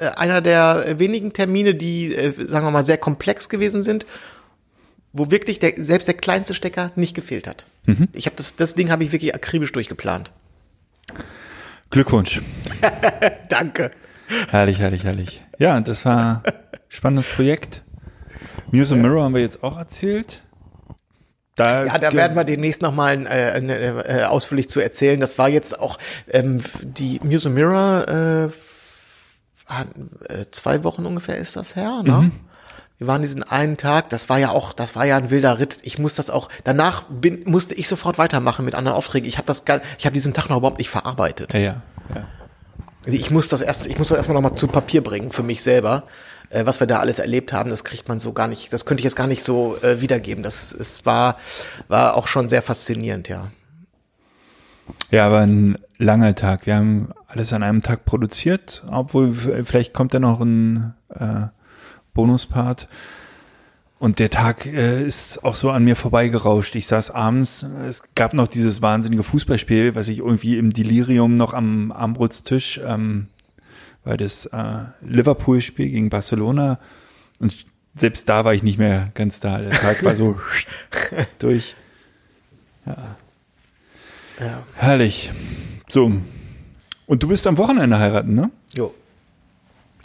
einer 0.00 0.40
der 0.40 0.98
wenigen 0.98 1.32
Termine, 1.32 1.74
die, 1.74 2.14
äh, 2.14 2.32
sagen 2.48 2.66
wir 2.66 2.70
mal, 2.70 2.84
sehr 2.84 2.98
komplex 2.98 3.48
gewesen 3.48 3.82
sind, 3.82 4.06
wo 5.12 5.30
wirklich 5.30 5.58
der, 5.60 5.74
selbst 5.76 6.06
der 6.08 6.14
kleinste 6.16 6.54
Stecker 6.54 6.90
nicht 6.96 7.14
gefehlt 7.14 7.46
hat. 7.46 7.66
Mhm. 7.86 8.08
Ich 8.12 8.26
habe 8.26 8.36
das, 8.36 8.56
das 8.56 8.74
Ding 8.74 8.90
habe 8.90 9.04
ich 9.04 9.12
wirklich 9.12 9.34
akribisch 9.34 9.72
durchgeplant. 9.72 10.32
Glückwunsch. 11.90 12.40
Danke. 13.48 13.90
Herrlich, 14.48 14.78
herrlich, 14.78 15.04
herrlich. 15.04 15.42
Ja, 15.58 15.80
das 15.80 16.04
war 16.04 16.42
ein 16.44 16.52
spannendes 16.88 17.26
Projekt. 17.28 17.82
Muse 18.72 18.94
and 18.94 19.02
Mirror 19.02 19.24
haben 19.24 19.34
wir 19.34 19.42
jetzt 19.42 19.62
auch 19.62 19.78
erzählt. 19.78 20.42
Da, 21.56 21.84
Ja, 21.84 21.98
da 21.98 22.12
werden 22.12 22.34
wir 22.36 22.42
demnächst 22.42 22.82
nochmal 22.82 23.26
äh, 23.26 23.58
äh, 23.60 24.20
äh, 24.22 24.24
ausführlich 24.24 24.68
zu 24.68 24.80
erzählen. 24.80 25.20
Das 25.20 25.38
war 25.38 25.48
jetzt 25.48 25.78
auch 25.78 25.98
ähm, 26.28 26.60
die 26.82 27.20
Muse 27.22 27.48
Mirror, 27.50 28.08
äh, 28.08 28.44
f- 28.46 28.70
hatten, 28.72 28.72
äh, 28.72 28.73
zwei 30.50 30.84
Wochen 30.84 31.06
ungefähr 31.06 31.38
ist 31.38 31.56
das 31.56 31.76
her, 31.76 32.02
ne? 32.02 32.30
Wir 32.98 33.08
waren 33.08 33.22
diesen 33.22 33.42
einen 33.42 33.76
Tag, 33.76 34.08
das 34.10 34.28
war 34.28 34.38
ja 34.38 34.50
auch, 34.50 34.72
das 34.72 34.94
war 34.94 35.04
ja 35.04 35.16
ein 35.16 35.30
wilder 35.30 35.58
Ritt. 35.58 35.78
Ich 35.82 35.98
muss 35.98 36.14
das 36.14 36.30
auch, 36.30 36.48
danach 36.62 37.04
bin, 37.08 37.42
musste 37.44 37.74
ich 37.74 37.88
sofort 37.88 38.18
weitermachen 38.18 38.64
mit 38.64 38.76
anderen 38.76 38.96
Aufträgen. 38.96 39.28
Ich 39.28 39.36
habe 39.36 39.46
das, 39.48 39.64
gar- 39.64 39.80
ich 39.98 40.06
habe 40.06 40.14
diesen 40.14 40.32
Tag 40.32 40.48
noch 40.48 40.58
überhaupt 40.58 40.78
nicht 40.78 40.90
verarbeitet. 40.90 41.52
ja, 41.54 41.58
ja, 41.60 41.82
ja. 42.14 42.26
Ich 43.06 43.30
muss 43.30 43.48
das 43.48 43.60
erst, 43.62 43.86
ich 43.88 43.98
muss 43.98 44.08
das 44.08 44.16
erstmal 44.18 44.34
nochmal 44.34 44.52
zu 44.56 44.66
Papier 44.68 45.02
bringen 45.02 45.30
für 45.32 45.42
mich 45.42 45.62
selber, 45.62 46.04
äh, 46.50 46.64
was 46.66 46.78
wir 46.80 46.86
da 46.86 47.00
alles 47.00 47.18
erlebt 47.18 47.52
haben. 47.52 47.68
Das 47.68 47.82
kriegt 47.84 48.08
man 48.08 48.18
so 48.20 48.32
gar 48.32 48.46
nicht, 48.46 48.72
das 48.72 48.86
könnte 48.86 49.00
ich 49.00 49.04
jetzt 49.04 49.16
gar 49.16 49.26
nicht 49.26 49.42
so 49.44 49.76
äh, 49.82 50.00
wiedergeben. 50.00 50.42
Das 50.44 50.72
es 50.72 51.04
war, 51.04 51.36
war 51.88 52.16
auch 52.16 52.28
schon 52.28 52.48
sehr 52.48 52.62
faszinierend, 52.62 53.28
ja. 53.28 53.48
Ja, 55.10 55.26
aber 55.26 55.40
ein 55.40 55.78
langer 55.98 56.34
Tag. 56.34 56.66
Wir 56.66 56.76
haben 56.76 57.10
alles 57.26 57.52
an 57.52 57.62
einem 57.62 57.82
Tag 57.82 58.04
produziert, 58.04 58.84
obwohl 58.88 59.32
vielleicht 59.32 59.94
kommt 59.94 60.14
da 60.14 60.18
noch 60.18 60.40
ein 60.40 60.94
äh, 61.10 61.46
Bonuspart. 62.14 62.88
Und 63.98 64.18
der 64.18 64.28
Tag 64.28 64.66
äh, 64.66 65.04
ist 65.04 65.44
auch 65.44 65.54
so 65.54 65.70
an 65.70 65.84
mir 65.84 65.96
vorbeigerauscht. 65.96 66.74
Ich 66.74 66.86
saß 66.86 67.10
abends, 67.10 67.64
es 67.86 68.02
gab 68.14 68.34
noch 68.34 68.48
dieses 68.48 68.82
wahnsinnige 68.82 69.22
Fußballspiel, 69.22 69.94
was 69.94 70.08
ich 70.08 70.18
irgendwie 70.18 70.58
im 70.58 70.72
Delirium 70.72 71.36
noch 71.36 71.54
am 71.54 71.90
Armbrutstisch, 71.92 72.80
ähm, 72.84 73.28
weil 74.04 74.16
das 74.16 74.46
äh, 74.46 74.84
Liverpool-Spiel 75.00 75.88
gegen 75.88 76.10
Barcelona 76.10 76.78
und 77.38 77.64
selbst 77.96 78.28
da 78.28 78.44
war 78.44 78.54
ich 78.54 78.62
nicht 78.62 78.78
mehr 78.78 79.10
ganz 79.14 79.40
da. 79.40 79.58
Der 79.58 79.70
Tag 79.70 80.04
war 80.04 80.16
so 80.16 80.38
durch. 81.38 81.76
Ja. 82.86 83.16
Herrlich. 84.76 85.30
So. 85.88 86.12
Und 87.06 87.22
du 87.22 87.28
bist 87.28 87.46
am 87.46 87.58
Wochenende 87.58 87.98
heiraten, 87.98 88.34
ne? 88.34 88.50
Jo. 88.74 88.94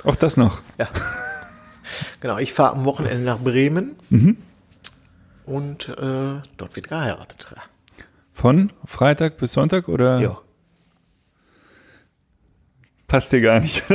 Auch 0.03 0.15
das 0.15 0.37
noch. 0.37 0.61
Ja. 0.77 0.87
genau, 2.21 2.37
ich 2.37 2.53
fahre 2.53 2.75
am 2.75 2.85
Wochenende 2.85 3.23
nach 3.23 3.39
Bremen 3.39 3.95
und 5.45 5.89
äh, 5.89 5.93
dort 6.57 6.75
wird 6.75 6.87
geheiratet. 6.89 7.47
Von 8.33 8.71
Freitag 8.85 9.37
bis 9.37 9.53
Sonntag 9.53 9.87
oder 9.87 10.19
Ja. 10.19 10.37
passt 13.07 13.31
dir 13.31 13.41
gar 13.41 13.59
nicht? 13.59 13.83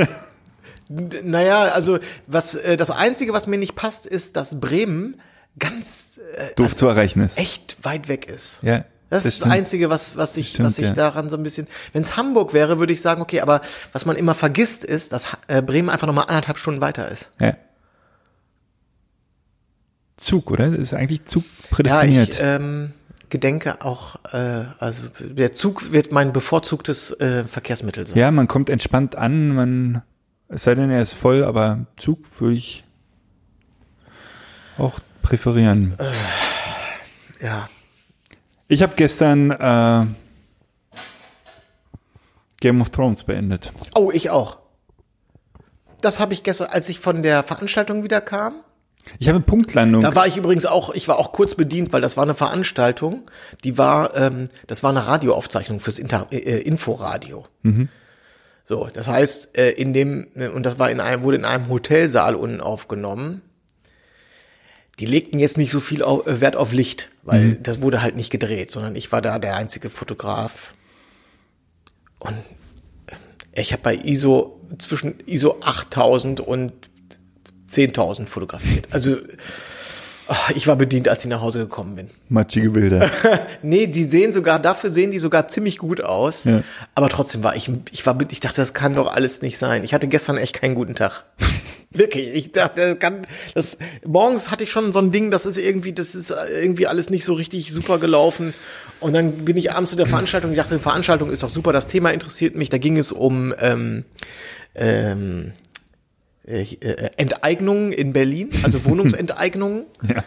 Naja, 0.90 1.62
also 1.68 1.99
was 2.26 2.55
äh, 2.57 2.76
das 2.76 2.90
Einzige, 2.90 3.32
was 3.32 3.47
mir 3.47 3.57
nicht 3.57 3.74
passt, 3.74 4.05
ist, 4.05 4.36
dass 4.36 4.61
Bremen 4.61 5.18
ganz 5.59 6.20
äh, 6.36 6.55
Doof 6.57 6.76
zu 6.76 6.86
erreichen 6.86 7.20
ist. 7.20 7.38
echt 7.38 7.78
weit 7.84 8.09
weg 8.09 8.26
ist. 8.26 8.62
Ja. 8.62 8.84
Das, 9.15 9.25
ist 9.25 9.33
das 9.33 9.37
stimmt. 9.37 9.53
Einzige, 9.53 9.91
was, 9.91 10.17
was 10.17 10.37
ich, 10.37 10.51
Stimmt, 10.51 10.67
was 10.67 10.79
ich 10.79 10.87
ja. 10.87 10.93
daran 10.93 11.31
so 11.31 11.37
ein 11.37 11.43
bisschen. 11.43 11.67
Wenn 11.93 12.03
es 12.03 12.17
Hamburg 12.17 12.53
wäre, 12.53 12.79
würde 12.79 12.93
ich 12.93 13.01
sagen, 13.01 13.23
okay, 13.23 13.41
aber 13.41 13.61
was 13.93 14.07
man 14.07 14.17
immer 14.17 14.35
vergisst, 14.35 14.85
ist, 14.85 15.12
dass 15.12 15.27
äh, 15.47 15.62
Bremen 15.62 15.89
einfach 15.89 16.07
nochmal 16.07 16.27
anderthalb 16.29 16.59
Stunden 16.59 16.81
weiter 16.81 17.11
ist. 17.11 17.31
Ja. 17.41 17.57
Zug, 20.17 20.51
oder? 20.51 20.71
Das 20.71 20.81
ist 20.81 20.95
eigentlich 20.95 21.25
Zug 21.25 21.45
Ja, 21.45 21.69
prädestiniert. 21.71 22.29
ich 22.31 22.39
ähm, 22.41 22.93
gedenke 23.31 23.83
auch, 23.83 24.17
äh, 24.33 24.65
also 24.79 25.09
der 25.21 25.53
Zug 25.53 25.93
wird 25.93 26.12
mein 26.12 26.33
bevorzugtes 26.33 27.11
äh, 27.21 27.45
Verkehrsmittel 27.45 28.07
sein. 28.07 28.17
ja, 28.17 28.31
man 28.31 28.47
kommt 28.47 28.71
entspannt 28.71 29.17
an, 29.17 29.55
man, 29.55 30.03
es 30.49 30.65
sei 30.65 30.75
denn, 30.77 30.91
er 30.91 31.03
ist 31.03 31.15
voll, 31.15 31.43
aber 31.43 31.87
Zug 31.97 32.21
würde 32.41 32.55
ich 32.55 32.85
auch 34.79 35.01
präferieren. 35.23 35.95
Ja. 37.41 37.69
Ich 38.75 38.83
habe 38.83 38.95
gestern 38.97 39.53
äh, 39.53 40.05
Game 42.59 42.81
of 42.81 42.91
Thrones 42.91 43.22
beendet. 43.22 43.72
Oh, 43.95 44.11
ich 44.12 44.31
auch. 44.31 44.59
Das 46.01 46.18
habe 46.18 46.35
ich 46.35 46.43
gestern, 46.43 46.70
als 46.70 46.89
ich 46.89 46.99
von 46.99 47.22
der 47.22 47.45
Veranstaltung 47.45 48.03
wieder 48.03 48.20
kam. 48.20 48.55
Ich 49.20 49.29
habe 49.29 49.39
Punktlandung. 49.39 50.03
Da 50.03 50.16
war 50.16 50.27
ich 50.27 50.37
übrigens 50.37 50.66
auch, 50.66 50.93
ich 50.93 51.07
war 51.07 51.20
auch 51.20 51.31
kurz 51.31 51.55
bedient, 51.55 51.93
weil 51.93 52.01
das 52.01 52.16
war 52.16 52.25
eine 52.25 52.35
Veranstaltung, 52.35 53.22
die 53.62 53.79
war, 53.79 54.16
ähm, 54.16 54.49
das 54.66 54.83
war 54.83 54.91
eine 54.91 55.07
Radioaufzeichnung 55.07 55.79
fürs 55.79 56.01
Inter 56.01 56.27
äh, 56.33 56.62
Inforadio. 56.62 57.47
So, 58.64 58.89
das 58.93 59.07
heißt, 59.07 59.57
äh, 59.57 59.70
in 59.70 59.93
dem, 59.93 60.27
und 60.53 60.66
das 60.66 60.81
war 60.81 60.91
in 60.91 60.99
einem, 60.99 61.22
wurde 61.22 61.37
in 61.37 61.45
einem 61.45 61.68
Hotelsaal 61.68 62.35
unten 62.35 62.61
aufgenommen. 62.61 63.41
Die 65.01 65.07
legten 65.07 65.38
jetzt 65.40 65.57
nicht 65.57 65.70
so 65.72 65.80
viel 65.80 66.03
au- 66.03 66.22
äh, 66.24 66.40
Wert 66.40 66.57
auf 66.57 66.72
Licht, 66.72 67.11
weil 67.22 67.55
das 67.62 67.80
wurde 67.82 68.01
halt 68.03 68.16
nicht 68.16 68.30
gedreht, 68.30 68.70
sondern 68.70 68.95
ich 68.97 69.11
war 69.12 69.20
da 69.22 69.38
der 69.38 69.57
einzige 69.57 69.90
Fotograf. 69.90 70.74
Und 72.20 72.36
äh, 73.55 73.61
ich 73.61 73.72
habe 73.72 73.82
bei 73.82 73.95
ISO 73.97 74.61
zwischen 74.78 75.18
ISO 75.26 75.57
8000 75.62 76.40
und 76.40 76.72
10.000 77.70 78.26
fotografiert. 78.26 78.88
Also 78.92 79.16
ich 80.55 80.66
war 80.66 80.76
bedient, 80.76 81.09
als 81.09 81.24
ich 81.24 81.28
nach 81.30 81.42
Hause 81.42 81.59
gekommen 81.59 81.97
bin. 81.97 82.09
Matschige 82.28 82.70
Bilder. 82.70 83.11
Nee, 83.62 83.86
die 83.86 84.05
sehen 84.05 84.32
sogar, 84.34 84.59
dafür 84.59 84.90
sehen 84.90 85.11
die 85.11 85.18
sogar 85.18 85.49
ziemlich 85.49 85.78
gut 85.78 86.03
aus. 86.03 86.45
Ja. 86.45 86.62
Aber 86.95 87.09
trotzdem 87.09 87.42
war 87.42 87.57
ich, 87.57 87.70
ich 87.92 88.05
war, 88.07 88.16
ich 88.30 88.40
dachte, 88.40 88.57
das 88.57 88.74
kann 88.74 88.95
doch 88.95 89.11
alles 89.12 89.40
nicht 89.42 89.57
sein. 89.59 89.84
Ich 89.84 89.92
hatte 89.95 90.07
gestern 90.07 90.36
echt 90.36 90.61
keinen 90.61 90.74
guten 90.74 90.95
Tag. 90.95 91.24
Wirklich. 91.95 92.34
Ich 92.34 92.53
dachte, 92.53 92.90
das 92.90 92.99
kann, 92.99 93.26
das, 93.55 93.78
morgens 94.05 94.51
hatte 94.51 94.64
ich 94.64 94.70
schon 94.70 94.92
so 94.92 94.99
ein 94.99 95.12
Ding, 95.12 95.30
das 95.30 95.47
ist 95.47 95.57
irgendwie, 95.57 95.92
das 95.92 96.14
ist 96.14 96.34
irgendwie 96.61 96.88
alles 96.88 97.09
nicht 97.09 97.24
so 97.24 97.34
richtig 97.34 97.70
super 97.70 97.99
gelaufen. 97.99 98.53
Und 99.01 99.12
dann 99.12 99.45
bin 99.45 99.57
ich 99.57 99.72
abends 99.72 99.92
zu 99.92 99.97
der 99.97 100.07
Veranstaltung, 100.07 100.51
ich 100.51 100.57
dachte, 100.57 100.74
die 100.74 100.80
Veranstaltung 100.80 101.30
ist 101.30 101.42
doch 101.42 101.51
super, 101.51 101.72
das 101.72 101.86
Thema 101.86 102.11
interessiert 102.11 102.57
mich. 102.57 102.68
Da 102.68 102.78
ging 102.78 102.99
es 102.99 103.12
um, 103.12 103.55
ähm, 103.61 104.05
ähm, 104.74 105.53
äh, 106.47 106.62
äh, 106.62 107.11
Enteignungen 107.16 107.92
in 107.92 108.12
Berlin, 108.12 108.51
also 108.64 108.84
Wohnungsenteignungen. 108.86 109.84
Ja. 110.07 110.24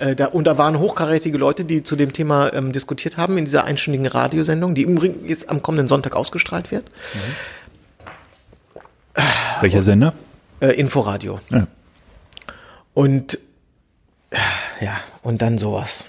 Äh, 0.00 0.16
da, 0.16 0.26
und 0.26 0.44
da 0.44 0.56
waren 0.58 0.78
hochkarätige 0.78 1.36
Leute, 1.36 1.64
die 1.64 1.82
zu 1.82 1.96
dem 1.96 2.12
Thema 2.12 2.52
ähm, 2.54 2.72
diskutiert 2.72 3.16
haben 3.16 3.36
in 3.36 3.44
dieser 3.44 3.64
einstündigen 3.64 4.06
Radiosendung, 4.06 4.74
die 4.74 4.82
übrigens 4.82 5.28
jetzt 5.28 5.50
am 5.50 5.60
kommenden 5.60 5.88
Sonntag 5.88 6.14
ausgestrahlt 6.14 6.70
wird. 6.70 6.84
Welcher 9.60 9.82
Sender? 9.82 10.14
Äh, 10.60 10.72
Inforadio. 10.78 11.40
Ja. 11.50 11.66
Und 12.94 13.38
äh, 14.30 14.36
ja, 14.84 14.96
und 15.22 15.42
dann 15.42 15.58
sowas. 15.58 16.06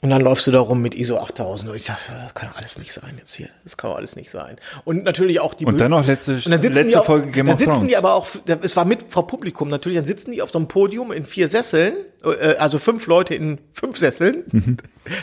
Und 0.00 0.10
dann 0.10 0.22
läufst 0.22 0.46
du 0.46 0.52
da 0.52 0.60
rum 0.60 0.80
mit 0.80 0.94
ISO 0.94 1.18
8000 1.18 1.70
und 1.70 1.76
ich 1.76 1.86
dachte, 1.86 2.12
das 2.22 2.32
kann 2.32 2.48
doch 2.48 2.56
alles 2.56 2.78
nicht 2.78 2.92
sein 2.92 3.14
jetzt 3.18 3.34
hier. 3.34 3.48
Das 3.64 3.76
kann 3.76 3.90
doch 3.90 3.96
alles 3.96 4.14
nicht 4.14 4.30
sein. 4.30 4.54
Und 4.84 5.02
natürlich 5.02 5.40
auch 5.40 5.54
die 5.54 5.66
Und 5.66 5.74
Bö- 5.74 5.78
dann 5.78 5.90
noch 5.90 6.06
letzte, 6.06 6.34
Und 6.34 6.50
dann 6.50 6.62
sitzen 6.62 6.74
letzte 6.76 7.00
auf, 7.00 7.06
Folge 7.06 7.32
Game 7.32 7.46
dann 7.46 7.54
of 7.56 7.58
sitzen 7.60 7.72
Thrones. 7.72 7.88
die 7.88 7.96
aber 7.96 8.14
auch, 8.14 8.28
es 8.62 8.76
war 8.76 8.84
mit 8.84 9.06
vor 9.12 9.26
Publikum 9.26 9.68
natürlich, 9.68 9.98
dann 9.98 10.04
sitzen 10.04 10.30
die 10.30 10.40
auf 10.40 10.52
so 10.52 10.60
einem 10.60 10.68
Podium 10.68 11.10
in 11.10 11.26
vier 11.26 11.48
Sesseln, 11.48 11.94
äh, 12.22 12.54
also 12.58 12.78
fünf 12.78 13.08
Leute 13.08 13.34
in 13.34 13.58
fünf 13.72 13.98
Sesseln. 13.98 14.44
Mhm. 14.52 14.76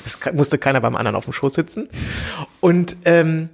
Das 0.04 0.18
musste 0.34 0.58
keiner 0.58 0.82
beim 0.82 0.98
anderen 0.98 1.16
auf 1.16 1.24
dem 1.24 1.32
Schoß 1.32 1.54
sitzen. 1.54 1.88
Und 2.60 2.98
ähm, 3.06 3.48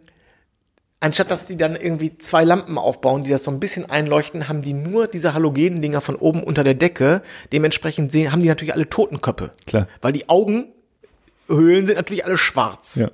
anstatt 1.01 1.29
dass 1.29 1.47
die 1.47 1.57
dann 1.57 1.75
irgendwie 1.75 2.17
zwei 2.17 2.45
Lampen 2.45 2.77
aufbauen, 2.77 3.23
die 3.23 3.29
das 3.29 3.43
so 3.43 3.51
ein 3.51 3.59
bisschen 3.59 3.89
einleuchten, 3.89 4.47
haben 4.47 4.61
die 4.61 4.73
nur 4.73 5.07
diese 5.07 5.33
Halogendinger 5.33 5.99
von 5.99 6.15
oben 6.15 6.43
unter 6.43 6.63
der 6.63 6.75
Decke. 6.75 7.21
Dementsprechend 7.51 8.11
sehen, 8.11 8.31
haben 8.31 8.41
die 8.41 8.47
natürlich 8.47 8.73
alle 8.73 8.87
Totenköpfe. 8.87 9.51
Klar. 9.65 9.87
Weil 10.01 10.13
die 10.13 10.29
Augenhöhlen 10.29 11.85
sind 11.85 11.95
natürlich 11.95 12.23
alle 12.23 12.37
schwarz. 12.37 12.95
Ja. 12.95 13.11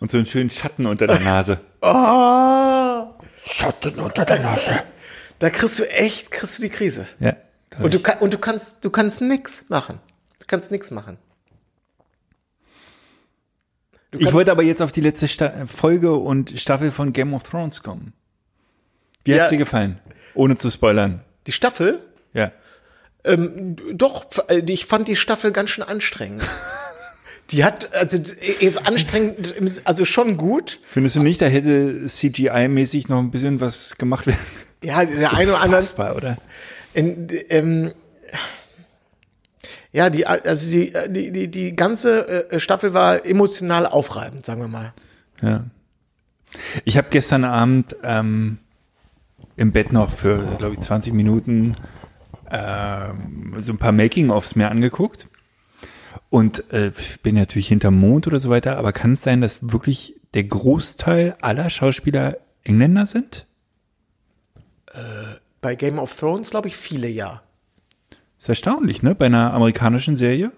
Und 0.00 0.10
so 0.10 0.16
einen 0.16 0.26
schönen 0.26 0.50
Schatten 0.50 0.86
unter 0.86 1.06
der 1.06 1.20
Nase. 1.20 1.60
Ah, 1.86 3.10
Schatten 3.44 4.00
unter 4.00 4.24
der 4.24 4.38
Nase. 4.38 4.84
da 5.38 5.50
kriegst 5.50 5.78
du 5.78 5.84
echt, 5.90 6.30
kriegst 6.30 6.56
du 6.56 6.62
die 6.62 6.70
Krise. 6.70 7.06
Ja. 7.20 7.36
Und 7.78 7.92
du, 7.92 8.00
kann, 8.00 8.20
und 8.20 8.32
du 8.32 8.38
kannst, 8.38 8.82
du 8.82 8.88
kannst 8.88 9.20
nix 9.20 9.66
machen. 9.68 10.00
Du 10.38 10.46
kannst 10.46 10.70
nix 10.70 10.90
machen. 10.90 11.18
Ich 14.18 14.32
wollte 14.32 14.50
aber 14.50 14.62
jetzt 14.62 14.82
auf 14.82 14.92
die 14.92 15.00
letzte 15.00 15.28
Sta 15.28 15.52
Folge 15.66 16.12
und 16.14 16.58
Staffel 16.58 16.90
von 16.90 17.12
Game 17.12 17.34
of 17.34 17.42
Thrones 17.44 17.82
kommen. 17.82 18.12
Wie 19.24 19.32
Ja. 19.32 19.40
hat's 19.42 19.50
dir 19.50 19.56
gefallen? 19.58 19.98
Ohne 20.34 20.56
zu 20.56 20.70
spoilern. 20.70 21.20
Die 21.46 21.52
Staffel, 21.52 22.02
Ja. 22.32 22.52
ähm, 23.24 23.76
doch, 23.92 24.26
äh, 24.48 24.62
ich 24.68 24.86
fand 24.86 25.08
die 25.08 25.16
Staffel 25.16 25.52
ganz 25.52 25.70
schön 25.70 25.84
anstrengend. 25.84 26.42
Die 27.50 27.62
hat, 27.62 27.92
also 27.92 28.16
jetzt 28.60 28.86
anstrengend, 28.86 29.54
also 29.84 30.06
schon 30.06 30.38
gut. 30.38 30.80
Findest 30.82 31.16
du 31.16 31.22
nicht, 31.22 31.42
da 31.42 31.46
hätte 31.46 32.06
CGI-mäßig 32.08 33.08
noch 33.10 33.18
ein 33.18 33.30
bisschen 33.30 33.60
was 33.60 33.98
gemacht 33.98 34.26
werden? 34.26 34.38
Ja, 34.82 35.04
der 35.04 35.34
eine 35.34 35.50
oder 35.52 35.60
andere, 35.60 36.14
oder? 36.16 36.38
in, 36.94 37.28
ähm, 37.50 37.92
ja, 39.94 40.10
die, 40.10 40.26
also 40.26 40.70
die, 40.70 40.92
die, 41.08 41.30
die, 41.30 41.48
die 41.48 41.76
ganze 41.76 42.50
äh, 42.50 42.58
Staffel 42.58 42.94
war 42.94 43.24
emotional 43.24 43.86
aufreibend, 43.86 44.44
sagen 44.44 44.60
wir 44.60 44.66
mal. 44.66 44.92
Ja. 45.40 45.66
Ich 46.84 46.96
habe 46.96 47.06
gestern 47.10 47.44
Abend 47.44 47.94
ähm, 48.02 48.58
im 49.54 49.70
Bett 49.70 49.92
noch 49.92 50.10
für, 50.10 50.56
glaube 50.58 50.74
ich, 50.74 50.80
20 50.80 51.14
Minuten 51.14 51.76
ähm, 52.50 53.54
so 53.58 53.72
ein 53.72 53.78
paar 53.78 53.92
Making-ofs 53.92 54.56
mir 54.56 54.68
angeguckt. 54.68 55.28
Und 56.28 56.72
äh, 56.72 56.88
ich 56.88 57.20
bin 57.20 57.36
natürlich 57.36 57.68
hinterm 57.68 57.96
Mond 57.96 58.26
oder 58.26 58.40
so 58.40 58.50
weiter, 58.50 58.76
aber 58.78 58.92
kann 58.92 59.12
es 59.12 59.22
sein, 59.22 59.40
dass 59.40 59.58
wirklich 59.60 60.16
der 60.34 60.42
Großteil 60.42 61.36
aller 61.40 61.70
Schauspieler 61.70 62.38
Engländer 62.64 63.06
sind? 63.06 63.46
Bei 65.60 65.76
Game 65.76 66.00
of 66.00 66.16
Thrones, 66.16 66.50
glaube 66.50 66.66
ich, 66.66 66.76
viele 66.76 67.08
ja. 67.08 67.40
Ist 68.44 68.50
erstaunlich, 68.50 69.02
ne? 69.02 69.14
Bei 69.14 69.24
einer 69.24 69.54
amerikanischen 69.54 70.16
Serie. 70.16 70.52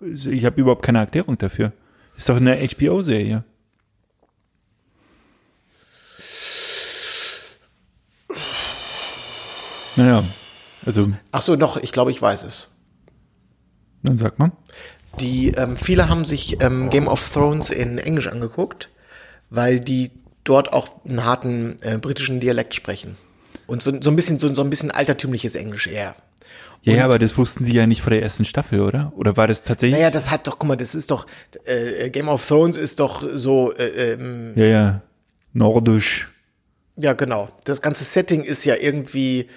Ich 0.00 0.46
habe 0.46 0.58
überhaupt 0.58 0.82
keine 0.82 1.00
Erklärung 1.00 1.36
dafür. 1.36 1.74
Ist 2.16 2.26
doch 2.30 2.36
eine 2.36 2.56
HBO-Serie. 2.56 3.44
Naja, 9.96 10.24
also, 10.86 11.10
Ach 11.30 11.42
so, 11.42 11.56
doch, 11.56 11.76
ich 11.76 11.92
glaube, 11.92 12.10
ich 12.12 12.22
weiß 12.22 12.44
es. 12.44 12.70
dann 14.02 14.16
sag 14.16 14.38
mal. 14.38 14.52
Die, 15.20 15.48
ähm, 15.48 15.76
viele 15.76 16.08
haben 16.08 16.24
sich 16.24 16.62
ähm, 16.62 16.88
Game 16.88 17.08
of 17.08 17.30
Thrones 17.30 17.68
in 17.68 17.98
Englisch 17.98 18.28
angeguckt, 18.28 18.88
weil 19.50 19.80
die 19.80 20.12
dort 20.44 20.72
auch 20.72 21.04
einen 21.04 21.26
harten 21.26 21.76
äh, 21.82 21.98
britischen 21.98 22.40
Dialekt 22.40 22.74
sprechen. 22.74 23.18
Und 23.66 23.82
so, 23.82 23.92
so 24.00 24.08
ein 24.08 24.16
bisschen, 24.16 24.38
so, 24.38 24.54
so 24.54 24.62
ein 24.62 24.70
bisschen 24.70 24.90
altertümliches 24.90 25.56
Englisch 25.56 25.88
eher. 25.88 26.16
Ja, 26.82 26.94
ja, 26.94 27.04
aber 27.04 27.18
das 27.18 27.36
wussten 27.36 27.64
sie 27.64 27.72
ja 27.72 27.86
nicht 27.86 28.02
vor 28.02 28.10
der 28.10 28.22
ersten 28.22 28.44
Staffel, 28.44 28.80
oder? 28.80 29.12
Oder 29.16 29.36
war 29.36 29.46
das 29.46 29.62
tatsächlich? 29.64 29.98
Naja, 29.98 30.10
das 30.10 30.30
hat 30.30 30.46
doch, 30.46 30.58
guck 30.58 30.68
mal, 30.68 30.76
das 30.76 30.94
ist 30.94 31.10
doch, 31.10 31.26
äh, 31.64 32.08
Game 32.10 32.28
of 32.28 32.46
Thrones 32.46 32.78
ist 32.78 33.00
doch 33.00 33.26
so, 33.34 33.74
äh, 33.74 34.12
ähm, 34.12 34.52
ja, 34.54 34.64
ja. 34.64 35.02
Nordisch. 35.52 36.28
ja 36.96 37.14
genau. 37.14 37.48
Das 37.64 37.82
ganze 37.82 38.04
Setting 38.04 38.42
ist 38.42 38.64
ja 38.64 38.76
irgendwie, 38.76 39.48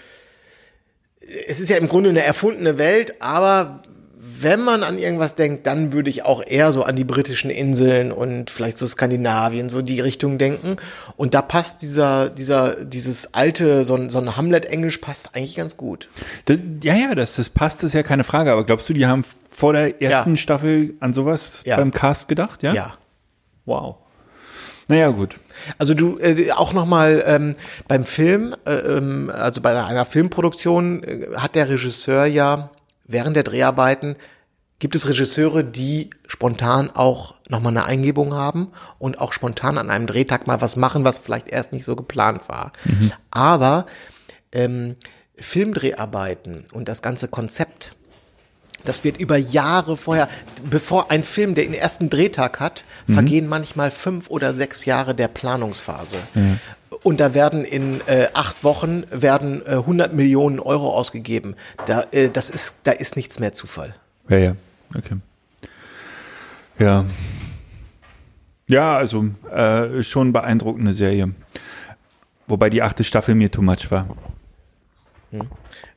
es 1.47 1.59
ist 1.59 1.69
ja 1.69 1.77
im 1.77 1.87
Grunde 1.87 2.09
eine 2.09 2.23
erfundene 2.23 2.77
Welt, 2.77 3.21
aber 3.21 3.83
wenn 4.23 4.61
man 4.61 4.83
an 4.83 4.99
irgendwas 4.99 5.33
denkt, 5.33 5.65
dann 5.65 5.93
würde 5.93 6.11
ich 6.11 6.25
auch 6.25 6.43
eher 6.45 6.71
so 6.71 6.83
an 6.83 6.95
die 6.95 7.03
britischen 7.03 7.49
Inseln 7.49 8.11
und 8.11 8.51
vielleicht 8.51 8.77
so 8.77 8.85
Skandinavien, 8.85 9.67
so 9.69 9.81
die 9.81 9.99
Richtung 9.99 10.37
denken. 10.37 10.75
Und 11.17 11.33
da 11.33 11.41
passt 11.41 11.81
dieser, 11.81 12.29
dieser, 12.29 12.85
dieses 12.85 13.33
alte, 13.33 13.83
so 13.83 13.95
ein, 13.95 14.11
so 14.11 14.19
ein 14.19 14.37
Hamlet-Englisch 14.37 14.99
passt 14.99 15.35
eigentlich 15.35 15.55
ganz 15.55 15.75
gut. 15.75 16.07
Das, 16.45 16.59
ja, 16.83 16.93
ja, 16.93 17.15
das, 17.15 17.35
das 17.35 17.49
passt, 17.49 17.83
ist 17.83 17.93
ja 17.93 18.03
keine 18.03 18.23
Frage. 18.23 18.51
Aber 18.51 18.63
glaubst 18.63 18.87
du, 18.89 18.93
die 18.93 19.07
haben 19.07 19.25
vor 19.49 19.73
der 19.73 19.99
ersten 20.01 20.31
Ja. 20.31 20.37
Staffel 20.37 20.93
an 20.99 21.13
sowas 21.13 21.63
Ja. 21.65 21.77
beim 21.77 21.91
Cast 21.91 22.27
gedacht? 22.27 22.61
Ja. 22.61 22.73
Ja. 22.73 22.93
Wow. 23.65 23.95
Naja, 24.87 25.09
gut. 25.09 25.37
Also 25.79 25.93
du 25.95 26.19
äh, 26.19 26.51
auch 26.51 26.73
noch 26.73 26.85
mal 26.85 27.23
ähm, 27.25 27.55
beim 27.87 28.03
Film, 28.03 28.55
äh, 28.65 28.73
ähm, 28.73 29.31
also 29.33 29.61
bei 29.61 29.71
einer 29.83 30.05
Filmproduktion 30.05 31.03
äh, 31.03 31.27
hat 31.37 31.55
der 31.55 31.69
Regisseur 31.69 32.25
ja 32.25 32.69
während 33.05 33.35
der 33.35 33.43
Dreharbeiten 33.43 34.15
gibt 34.79 34.95
es 34.95 35.07
Regisseure, 35.07 35.63
die 35.63 36.09
spontan 36.27 36.89
auch 36.89 37.35
noch 37.49 37.61
mal 37.61 37.69
eine 37.69 37.85
Eingebung 37.85 38.33
haben 38.33 38.71
und 38.97 39.19
auch 39.19 39.31
spontan 39.31 39.77
an 39.77 39.91
einem 39.91 40.07
Drehtag 40.07 40.47
mal 40.47 40.59
was 40.59 40.75
machen, 40.75 41.03
was 41.03 41.19
vielleicht 41.19 41.49
erst 41.49 41.71
nicht 41.71 41.85
so 41.85 41.95
geplant 41.95 42.49
war. 42.49 42.71
Aber 43.29 43.85
ähm, 44.51 44.95
Filmdreharbeiten 45.35 46.65
und 46.73 46.87
das 46.87 47.01
ganze 47.01 47.27
Konzept 47.27 47.95
das 48.85 49.03
wird 49.03 49.19
über 49.19 49.37
Jahre 49.37 49.97
vorher, 49.97 50.27
bevor 50.69 51.11
ein 51.11 51.23
Film 51.23 51.55
den 51.55 51.73
ersten 51.73 52.09
Drehtag 52.09 52.59
hat, 52.59 52.83
vergehen 53.13 53.47
manchmal 53.47 53.91
fünf 53.91 54.29
oder 54.29 54.53
sechs 54.53 54.85
Jahre 54.85 55.13
der 55.13 55.27
Planungsphase. 55.27 56.17
Und 57.03 57.19
da 57.19 57.33
werden 57.33 57.63
in 57.63 58.01
äh, 58.07 58.27
acht 58.33 58.63
Wochen 58.63 59.05
werden 59.09 59.65
äh, 59.65 59.71
100 59.71 60.13
Millionen 60.13 60.59
Euro 60.59 60.93
ausgegeben. 60.93 61.55
Da, 61.85 62.03
äh, 62.11 62.29
das 62.29 62.49
ist, 62.49 62.81
da 62.83 62.91
ist 62.91 63.15
nichts 63.15 63.39
mehr 63.39 63.53
Zufall. 63.53 63.95
Ja, 64.27 64.37
ja. 64.37 64.55
Okay. 64.95 65.15
Ja. 66.79 67.05
Ja, 68.67 68.97
also 68.97 69.25
äh, 69.51 70.03
schon 70.03 70.33
beeindruckende 70.33 70.93
Serie. 70.93 71.33
Wobei 72.47 72.69
die 72.69 72.81
achte 72.81 73.03
Staffel 73.03 73.35
mir 73.35 73.49
too 73.51 73.61
much 73.61 73.89
war. 73.89 74.07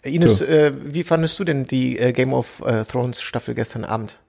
Äh, 0.03 0.15
Ines, 0.15 0.39
So. 0.39 0.45
äh, 0.45 0.73
wie 0.95 1.03
fandest 1.03 1.39
du 1.39 1.45
denn 1.45 1.65
die 1.67 1.99
äh, 1.99 2.13
Game 2.13 2.33
of 2.33 2.61
äh, 2.65 2.85
Thrones 2.85 3.21
Staffel 3.21 3.55
gestern 3.55 3.85
Abend? 3.85 4.21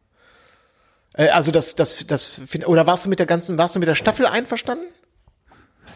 Äh, 1.13 1.30
also 1.30 1.51
das, 1.51 1.76
das, 1.76 2.07
das, 2.07 2.41
oder 2.66 2.88
warst 2.88 3.05
du 3.05 3.09
mit 3.09 3.20
der 3.20 3.28
ganzen, 3.28 3.57
warst 3.57 3.76
du 3.76 3.80
mit 3.80 3.88
der 3.88 3.95
Staffel 3.95 4.26
einverstanden? 4.26 4.86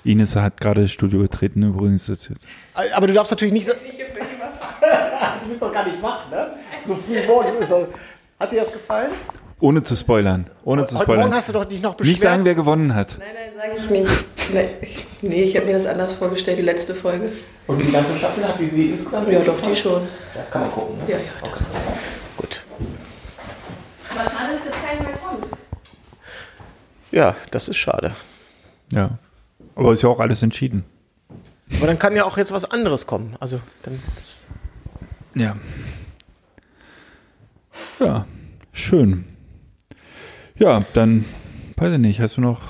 Ines 0.04 0.36
hat 0.36 0.60
gerade 0.62 0.82
das 0.84 0.92
Studio 0.92 1.20
betreten, 1.22 1.64
übrigens. 1.64 2.06
Das 2.08 2.28
jetzt. 2.30 2.46
Aber 2.94 3.08
du 3.08 3.14
darfst 3.14 3.32
natürlich 3.32 3.54
nicht 3.54 3.66
so. 3.66 3.74
du 5.44 5.50
bist 5.50 5.62
doch 5.62 5.74
gar 5.74 5.86
nicht 5.86 6.02
wach, 6.02 6.30
ne? 6.30 6.52
So 6.84 6.96
früh 6.96 7.26
morgens 7.28 7.56
ist 7.60 7.72
das. 7.72 7.88
Hat 8.40 8.52
dir 8.52 8.62
das 8.62 8.72
gefallen? 8.72 9.12
Ohne 9.60 9.84
zu 9.84 9.96
spoilern. 9.98 10.50
Ohne 10.64 10.86
zu 10.86 10.98
Heute 10.98 11.08
Morgen 11.08 11.20
spoilern. 11.22 11.36
hast 11.38 11.50
du 11.50 11.54
doch 11.54 11.66
dich 11.66 11.82
noch 11.82 11.96
beschwert. 11.96 12.14
Nicht 12.14 12.22
sagen, 12.22 12.46
wer 12.46 12.56
gewonnen 12.56 12.96
hat. 12.96 13.18
Nein, 13.20 13.28
nein, 13.34 13.52
sage 13.58 13.74
ich 13.78 13.90
nicht. 13.90 14.26
Nee, 14.54 14.70
ich- 14.82 15.06
Nee, 15.22 15.44
ich 15.44 15.56
habe 15.58 15.66
mir 15.66 15.74
das 15.74 15.86
anders 15.86 16.14
vorgestellt, 16.14 16.58
die 16.60 16.62
letzte 16.64 16.96
Folge. 16.96 17.30
Und 17.68 17.80
die 17.80 17.92
ganze 17.92 18.18
Staffel 18.18 18.48
hat 18.48 18.58
die, 18.58 18.70
die 18.70 18.92
insgesamt 18.92 19.30
Ja, 19.30 19.42
doch, 19.42 19.60
die 19.62 19.76
schon. 19.76 20.08
Ja, 20.34 20.44
kann 20.44 20.62
man 20.62 20.72
gucken, 20.72 20.98
ne? 21.00 21.04
Ja, 21.12 21.18
ja, 21.18 21.24
das. 21.42 21.60
Gut. 22.38 22.64
Aber 24.12 24.22
schade, 24.30 24.54
dass 24.56 24.66
jetzt 24.66 24.78
keiner 24.82 25.04
mehr 25.10 25.18
kommt. 25.18 25.46
Ja, 27.12 27.36
das 27.52 27.68
ist 27.68 27.76
schade. 27.78 28.14
Ja. 28.94 29.10
Aber 29.80 29.94
ist 29.94 30.02
ja 30.04 30.10
auch 30.10 30.20
alles 30.20 30.42
entschieden. 30.44 30.84
Aber 31.78 31.88
dann 31.88 32.00
kann 32.00 32.16
ja 32.16 32.26
auch 32.26 32.38
jetzt 32.38 32.52
was 32.52 32.66
anderes 32.66 33.08
kommen. 33.08 33.36
Also, 33.40 33.60
dann. 33.84 34.00
Das, 34.16 34.46
Ja. 35.36 35.56
Ja, 38.00 38.26
schön. 38.72 39.26
Ja, 40.56 40.86
dann, 40.94 41.26
weiß 41.78 41.94
ich 41.94 42.00
nicht, 42.00 42.20
hast 42.20 42.38
du 42.38 42.42
noch 42.42 42.62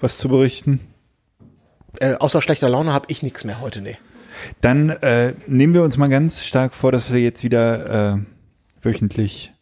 was 0.00 0.18
zu 0.18 0.28
berichten? 0.28 0.80
äh, 2.00 2.14
außer 2.14 2.42
schlechter 2.42 2.68
Laune 2.68 2.92
habe 2.92 3.06
ich 3.08 3.22
nichts 3.22 3.44
mehr 3.44 3.60
heute, 3.60 3.80
nee. 3.80 3.96
Dann 4.60 4.90
äh, 4.90 5.34
nehmen 5.46 5.74
wir 5.74 5.82
uns 5.84 5.96
mal 5.96 6.08
ganz 6.08 6.44
stark 6.44 6.74
vor, 6.74 6.90
dass 6.90 7.12
wir 7.12 7.20
jetzt 7.20 7.44
wieder 7.44 8.14
äh, 8.14 8.18
wöchentlich. 8.82 9.52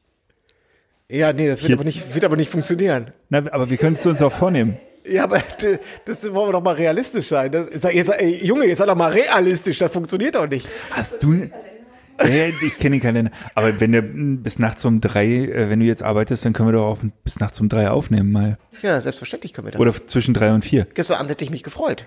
Ja, 1.11 1.35
nee, 1.35 1.47
das 1.47 1.61
wird 1.61 1.71
Jetzt- 1.71 1.79
aber, 1.79 1.85
nicht, 1.85 2.15
wird 2.15 2.25
aber 2.25 2.37
nicht 2.37 2.51
funktionieren. 2.51 3.11
Na, 3.29 3.39
aber 3.53 3.69
wir 3.69 3.77
können 3.77 3.97
es 3.97 4.07
uns 4.07 4.23
auch 4.23 4.33
vornehmen. 4.33 4.79
Ja, 5.09 5.25
aber 5.25 5.43
das 6.05 6.33
wollen 6.33 6.49
wir 6.49 6.53
doch 6.53 6.63
mal 6.63 6.75
realistisch 6.75 7.29
sein. 7.29 7.51
Das, 7.51 7.69
jetzt, 7.93 8.11
ey, 8.11 8.45
Junge, 8.45 8.67
jetzt 8.67 8.79
sei 8.79 8.87
doch 8.87 8.95
mal 8.95 9.13
realistisch, 9.13 9.79
das 9.79 9.93
funktioniert 9.93 10.35
doch 10.35 10.49
nicht. 10.49 10.69
Hast 10.91 11.23
du. 11.23 11.51
Ja, 12.21 12.29
ja, 12.29 12.47
ich 12.47 12.79
kenne 12.79 12.97
den 12.97 13.03
Kalender. 13.03 13.31
Aber 13.55 13.81
wenn 13.81 13.93
du 13.93 14.03
mm, 14.03 14.43
bis 14.43 14.59
nachts 14.59 14.85
um 14.85 15.01
drei, 15.01 15.27
äh, 15.27 15.71
wenn 15.71 15.81
du 15.81 15.87
jetzt 15.87 16.03
arbeitest, 16.03 16.45
dann 16.45 16.53
können 16.53 16.69
wir 16.69 16.75
doch 16.75 16.87
auch 16.87 16.99
bis 17.25 17.41
nachts 17.41 17.61
um 17.61 17.69
drei 17.69 17.91
aufnehmen 17.91 18.31
mal. 18.31 18.59
Ja, 18.83 19.01
selbstverständlich 19.01 19.53
können 19.53 19.67
wir 19.67 19.73
das. 19.73 19.81
Oder 19.81 19.95
zwischen 20.07 20.35
drei 20.35 20.53
und 20.53 20.65
vier. 20.65 20.87
Gestern 20.95 21.19
Abend 21.19 21.31
hätte 21.31 21.45
ich 21.45 21.51
mich 21.51 21.63
gefreut. 21.63 22.07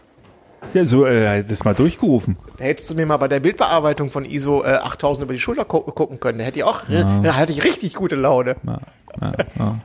Ja, 0.73 0.85
so, 0.85 1.05
äh, 1.05 1.43
das 1.43 1.63
mal 1.63 1.73
durchgerufen. 1.73 2.37
Da 2.57 2.65
hättest 2.65 2.89
du 2.89 2.95
mir 2.95 3.05
mal 3.05 3.17
bei 3.17 3.27
der 3.27 3.39
Bildbearbeitung 3.39 4.09
von 4.09 4.25
ISO 4.25 4.63
äh, 4.63 4.75
8000 4.75 5.25
über 5.25 5.33
die 5.33 5.39
Schulter 5.39 5.65
gu 5.65 5.81
gucken 5.81 6.19
können. 6.19 6.39
Da 6.39 6.45
hätte 6.45 6.59
ich 6.59 6.63
auch, 6.63 6.83
da 6.87 7.35
hatte 7.35 7.51
ich 7.51 7.63
richtig 7.63 7.93
gute 7.93 8.15
Laune. 8.15 8.55
Ja, 8.65 8.79
ja, 9.21 9.31
ja, 9.31 9.45
ja. 9.59 9.79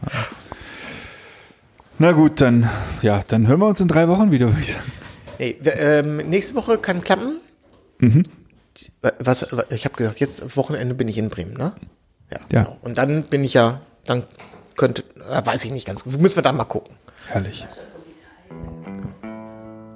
Na 2.01 2.13
gut, 2.13 2.41
dann, 2.41 2.67
ja, 3.03 3.23
dann 3.29 3.47
hören 3.47 3.61
wir 3.61 3.67
uns 3.67 3.79
in 3.79 3.87
drei 3.87 4.09
Wochen 4.09 4.31
wieder. 4.31 4.47
würde 4.47 4.61
ich 4.63 4.73
sagen. 4.73 5.61
Ähm, 5.79 6.17
nächste 6.17 6.55
Woche 6.55 6.79
kann 6.79 7.05
klappen. 7.05 7.41
Mhm. 7.99 8.23
Was, 9.19 9.43
ich 9.69 9.85
habe 9.85 9.97
gesagt, 9.97 10.19
jetzt 10.19 10.57
Wochenende 10.57 10.95
bin 10.95 11.09
ich 11.09 11.19
in 11.19 11.29
Bremen, 11.29 11.53
ne? 11.53 11.75
Ja. 12.33 12.39
Ja. 12.51 12.63
Genau. 12.65 12.79
Und 12.81 12.97
dann 12.97 13.25
bin 13.25 13.45
ich 13.45 13.53
ja, 13.53 13.83
dann 14.07 14.25
könnte, 14.77 15.05
äh, 15.31 15.45
weiß 15.45 15.63
ich 15.67 15.73
nicht 15.73 15.87
ganz, 15.87 16.07
müssen 16.07 16.37
wir 16.37 16.43
dann 16.43 16.57
mal 16.57 16.65
gucken. 16.65 16.97
Herrlich. 17.27 17.69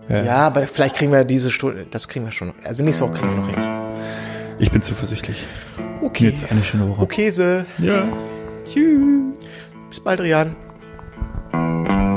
Ja, 0.06 0.46
aber 0.46 0.66
vielleicht 0.66 0.96
kriegen 0.96 1.10
wir 1.10 1.24
diese 1.24 1.50
Stunde, 1.50 1.86
das 1.90 2.06
kriegen 2.08 2.26
wir 2.26 2.32
schon. 2.32 2.52
Also 2.64 2.84
nächste 2.84 3.04
Woche 3.04 3.12
kriegen 3.12 3.30
wir 3.30 3.40
noch 3.40 3.48
hin. 3.48 3.64
Ich 4.58 4.70
bin 4.70 4.82
zuversichtlich. 4.82 5.46
Okay. 6.02 6.26
Jetzt 6.26 6.50
eine 6.50 6.62
schöne 6.62 6.86
Woche. 6.86 7.00
Okay, 7.00 7.30
se. 7.30 7.64
Ja. 7.78 8.06
Tschüss. 8.66 9.38
Bis 9.88 10.00
bald, 10.00 10.20
Rian. 10.20 10.54
Música 11.54 12.13